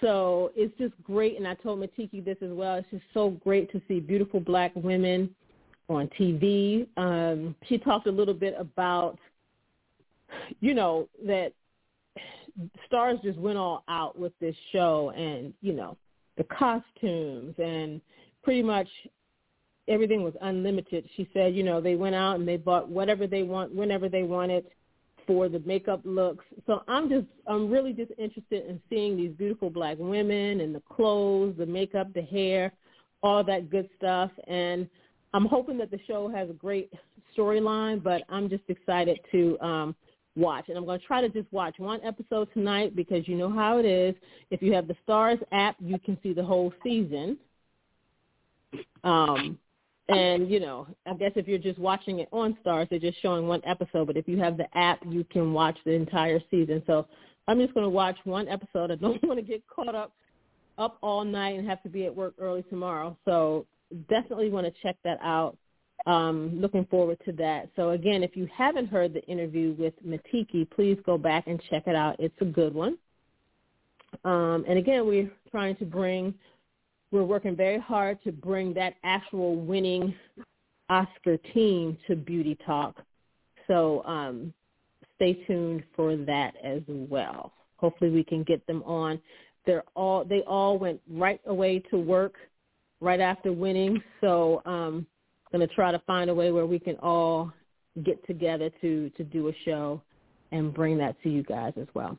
So 0.00 0.52
it's 0.54 0.76
just 0.78 0.94
great, 1.02 1.36
and 1.36 1.46
I 1.46 1.54
told 1.54 1.80
Matiki 1.80 2.24
this 2.24 2.36
as 2.40 2.50
well. 2.50 2.76
It's 2.76 2.88
just 2.90 3.02
so 3.12 3.30
great 3.30 3.70
to 3.72 3.82
see 3.88 4.00
beautiful 4.00 4.40
black 4.40 4.72
women 4.76 5.34
on 5.88 6.08
TV. 6.18 6.86
Um, 6.96 7.54
she 7.68 7.78
talked 7.78 8.06
a 8.06 8.12
little 8.12 8.34
bit 8.34 8.54
about, 8.58 9.18
you 10.60 10.74
know, 10.74 11.08
that 11.24 11.52
Starz 12.90 13.22
just 13.22 13.38
went 13.38 13.58
all 13.58 13.84
out 13.88 14.18
with 14.18 14.32
this 14.40 14.56
show 14.72 15.12
and, 15.16 15.54
you 15.60 15.72
know, 15.72 15.96
the 16.36 16.44
costumes 16.44 17.54
and 17.58 18.00
pretty 18.42 18.62
much 18.62 18.88
everything 19.88 20.22
was 20.22 20.34
unlimited. 20.42 21.08
She 21.16 21.28
said, 21.32 21.54
you 21.54 21.62
know, 21.62 21.80
they 21.80 21.96
went 21.96 22.14
out 22.14 22.38
and 22.38 22.46
they 22.46 22.56
bought 22.56 22.88
whatever 22.88 23.26
they 23.26 23.42
want 23.42 23.74
whenever 23.74 24.08
they 24.08 24.22
wanted 24.22 24.66
for 25.26 25.48
the 25.48 25.60
makeup 25.60 26.00
looks. 26.04 26.44
So 26.66 26.82
I'm 26.88 27.08
just 27.08 27.26
I'm 27.46 27.70
really 27.70 27.92
just 27.92 28.12
interested 28.18 28.66
in 28.66 28.80
seeing 28.88 29.16
these 29.16 29.32
beautiful 29.32 29.70
black 29.70 29.96
women 29.98 30.60
and 30.60 30.74
the 30.74 30.82
clothes, 30.88 31.54
the 31.58 31.66
makeup, 31.66 32.12
the 32.14 32.22
hair, 32.22 32.72
all 33.22 33.44
that 33.44 33.70
good 33.70 33.88
stuff 33.96 34.30
and 34.46 34.88
I'm 35.34 35.46
hoping 35.46 35.78
that 35.78 35.90
the 35.90 36.00
show 36.06 36.28
has 36.28 36.48
a 36.48 36.54
great 36.54 36.92
storyline, 37.36 38.02
but 38.02 38.22
I'm 38.28 38.48
just 38.48 38.64
excited 38.68 39.20
to 39.32 39.58
um, 39.60 39.96
watch. 40.36 40.66
And 40.68 40.76
I'm 40.78 40.84
going 40.84 41.00
to 41.00 41.06
try 41.06 41.20
to 41.20 41.28
just 41.28 41.52
watch 41.52 41.74
one 41.78 42.00
episode 42.04 42.48
tonight 42.54 42.96
because 42.96 43.28
you 43.28 43.36
know 43.36 43.52
how 43.52 43.78
it 43.78 43.84
is. 43.84 44.14
If 44.50 44.62
you 44.62 44.72
have 44.72 44.88
the 44.88 44.96
Starz 45.06 45.40
app, 45.52 45.76
you 45.80 45.98
can 45.98 46.18
see 46.22 46.32
the 46.32 46.44
whole 46.44 46.72
season. 46.82 47.36
Um, 49.04 49.58
and, 50.08 50.50
you 50.50 50.60
know, 50.60 50.86
I 51.06 51.14
guess 51.14 51.32
if 51.36 51.46
you're 51.46 51.58
just 51.58 51.78
watching 51.78 52.20
it 52.20 52.28
on 52.32 52.56
Starz, 52.64 52.88
they're 52.88 52.98
just 52.98 53.20
showing 53.20 53.46
one 53.46 53.60
episode. 53.66 54.06
But 54.06 54.16
if 54.16 54.26
you 54.26 54.38
have 54.38 54.56
the 54.56 54.66
app, 54.76 55.00
you 55.06 55.24
can 55.24 55.52
watch 55.52 55.76
the 55.84 55.92
entire 55.92 56.40
season. 56.50 56.82
So 56.86 57.06
I'm 57.46 57.58
just 57.58 57.74
going 57.74 57.84
to 57.84 57.90
watch 57.90 58.16
one 58.24 58.48
episode. 58.48 58.90
I 58.90 58.94
don't 58.94 59.22
want 59.26 59.38
to 59.38 59.44
get 59.44 59.66
caught 59.66 59.94
up 59.94 60.12
up 60.78 60.96
all 61.02 61.24
night 61.24 61.58
and 61.58 61.68
have 61.68 61.82
to 61.82 61.88
be 61.88 62.06
at 62.06 62.14
work 62.14 62.34
early 62.38 62.62
tomorrow. 62.62 63.16
So 63.24 63.66
definitely 64.08 64.50
want 64.50 64.66
to 64.66 64.82
check 64.82 64.96
that 65.04 65.18
out. 65.22 65.56
Um, 66.06 66.60
looking 66.60 66.84
forward 66.86 67.18
to 67.24 67.32
that. 67.32 67.70
So 67.74 67.90
again, 67.90 68.22
if 68.22 68.36
you 68.36 68.48
haven't 68.56 68.86
heard 68.86 69.12
the 69.12 69.22
interview 69.24 69.74
with 69.78 69.94
Matiki, 70.06 70.68
please 70.70 70.96
go 71.04 71.18
back 71.18 71.48
and 71.48 71.60
check 71.68 71.86
it 71.86 71.96
out. 71.96 72.16
It's 72.18 72.40
a 72.40 72.44
good 72.44 72.72
one. 72.72 72.96
Um, 74.24 74.64
and 74.68 74.78
again, 74.78 75.06
we're 75.06 75.30
trying 75.50 75.76
to 75.76 75.84
bring, 75.84 76.32
we're 77.10 77.24
working 77.24 77.56
very 77.56 77.78
hard 77.78 78.22
to 78.24 78.32
bring 78.32 78.72
that 78.74 78.94
actual 79.04 79.56
winning 79.56 80.14
Oscar 80.88 81.36
team 81.52 81.98
to 82.06 82.16
Beauty 82.16 82.56
Talk. 82.64 83.02
So 83.66 84.02
um, 84.04 84.54
stay 85.16 85.34
tuned 85.46 85.82
for 85.94 86.16
that 86.16 86.54
as 86.64 86.80
well. 86.86 87.52
Hopefully 87.76 88.10
we 88.10 88.24
can 88.24 88.44
get 88.44 88.66
them 88.66 88.82
on. 88.84 89.20
They're 89.66 89.84
all, 89.94 90.24
they 90.24 90.40
all 90.42 90.78
went 90.78 91.00
right 91.10 91.40
away 91.46 91.80
to 91.90 91.98
work 91.98 92.36
right 93.00 93.20
after 93.20 93.52
winning. 93.52 94.02
So 94.20 94.62
um, 94.64 95.06
going 95.52 95.66
to 95.66 95.74
try 95.74 95.92
to 95.92 95.98
find 96.00 96.30
a 96.30 96.34
way 96.34 96.52
where 96.52 96.66
we 96.66 96.78
can 96.78 96.96
all 96.96 97.52
get 98.04 98.24
together 98.26 98.70
to, 98.80 99.10
to 99.10 99.24
do 99.24 99.48
a 99.48 99.52
show 99.64 100.02
and 100.52 100.72
bring 100.72 100.98
that 100.98 101.20
to 101.22 101.28
you 101.28 101.42
guys 101.42 101.72
as 101.80 101.86
well. 101.94 102.18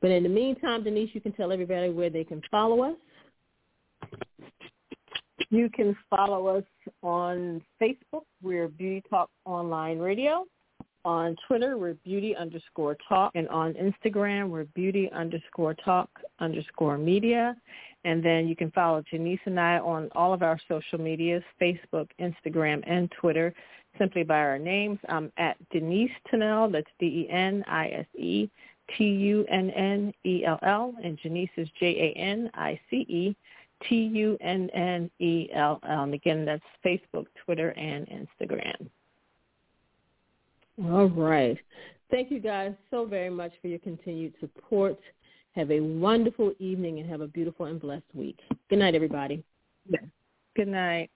But 0.00 0.10
in 0.10 0.22
the 0.22 0.28
meantime, 0.28 0.82
Denise, 0.82 1.10
you 1.12 1.20
can 1.20 1.32
tell 1.32 1.52
everybody 1.52 1.90
where 1.90 2.10
they 2.10 2.24
can 2.24 2.42
follow 2.50 2.82
us. 2.82 2.96
You 5.50 5.68
can 5.68 5.96
follow 6.08 6.46
us 6.46 6.64
on 7.02 7.60
Facebook. 7.80 8.22
We're 8.42 8.68
Beauty 8.68 9.02
Talk 9.10 9.30
Online 9.44 9.98
Radio. 9.98 10.46
On 11.04 11.36
Twitter, 11.46 11.78
we're 11.78 11.94
beauty 11.94 12.36
underscore 12.36 12.96
talk. 13.08 13.32
And 13.34 13.48
on 13.48 13.74
Instagram, 13.74 14.50
we're 14.50 14.64
beauty 14.64 15.10
underscore 15.12 15.74
talk 15.74 16.10
underscore 16.38 16.98
media. 16.98 17.56
And 18.04 18.22
then 18.22 18.46
you 18.48 18.56
can 18.56 18.70
follow 18.70 19.02
Janice 19.10 19.40
and 19.46 19.58
I 19.58 19.78
on 19.78 20.10
all 20.14 20.32
of 20.32 20.42
our 20.42 20.58
social 20.68 20.98
medias, 20.98 21.42
Facebook, 21.60 22.08
Instagram, 22.20 22.82
and 22.86 23.10
Twitter, 23.18 23.54
simply 23.98 24.22
by 24.22 24.38
our 24.38 24.58
names. 24.58 24.98
I'm 25.08 25.32
at 25.36 25.56
Denise 25.70 26.10
Tunnell. 26.32 26.70
That's 26.70 26.90
D-E-N-I-S-E. 26.98 28.50
T-U-N-N-E-L-L, 28.98 30.94
and 31.04 31.18
Janice 31.22 31.50
is 31.56 31.68
J-A-N-I-C-E, 31.78 33.36
T-U-N-N-E-L-L. 33.88 35.80
And 35.84 36.14
again, 36.14 36.44
that's 36.44 36.64
Facebook, 36.84 37.26
Twitter, 37.44 37.70
and 37.70 38.06
Instagram. 38.08 38.90
All 40.84 41.08
right. 41.08 41.58
Thank 42.10 42.30
you 42.30 42.40
guys 42.40 42.72
so 42.90 43.04
very 43.04 43.30
much 43.30 43.52
for 43.60 43.68
your 43.68 43.78
continued 43.80 44.34
support. 44.40 44.98
Have 45.52 45.70
a 45.70 45.80
wonderful 45.80 46.52
evening 46.58 47.00
and 47.00 47.10
have 47.10 47.20
a 47.20 47.26
beautiful 47.26 47.66
and 47.66 47.80
blessed 47.80 48.04
week. 48.14 48.38
Good 48.68 48.78
night, 48.78 48.94
everybody. 48.94 49.44
Good 50.56 50.68
night. 50.68 51.10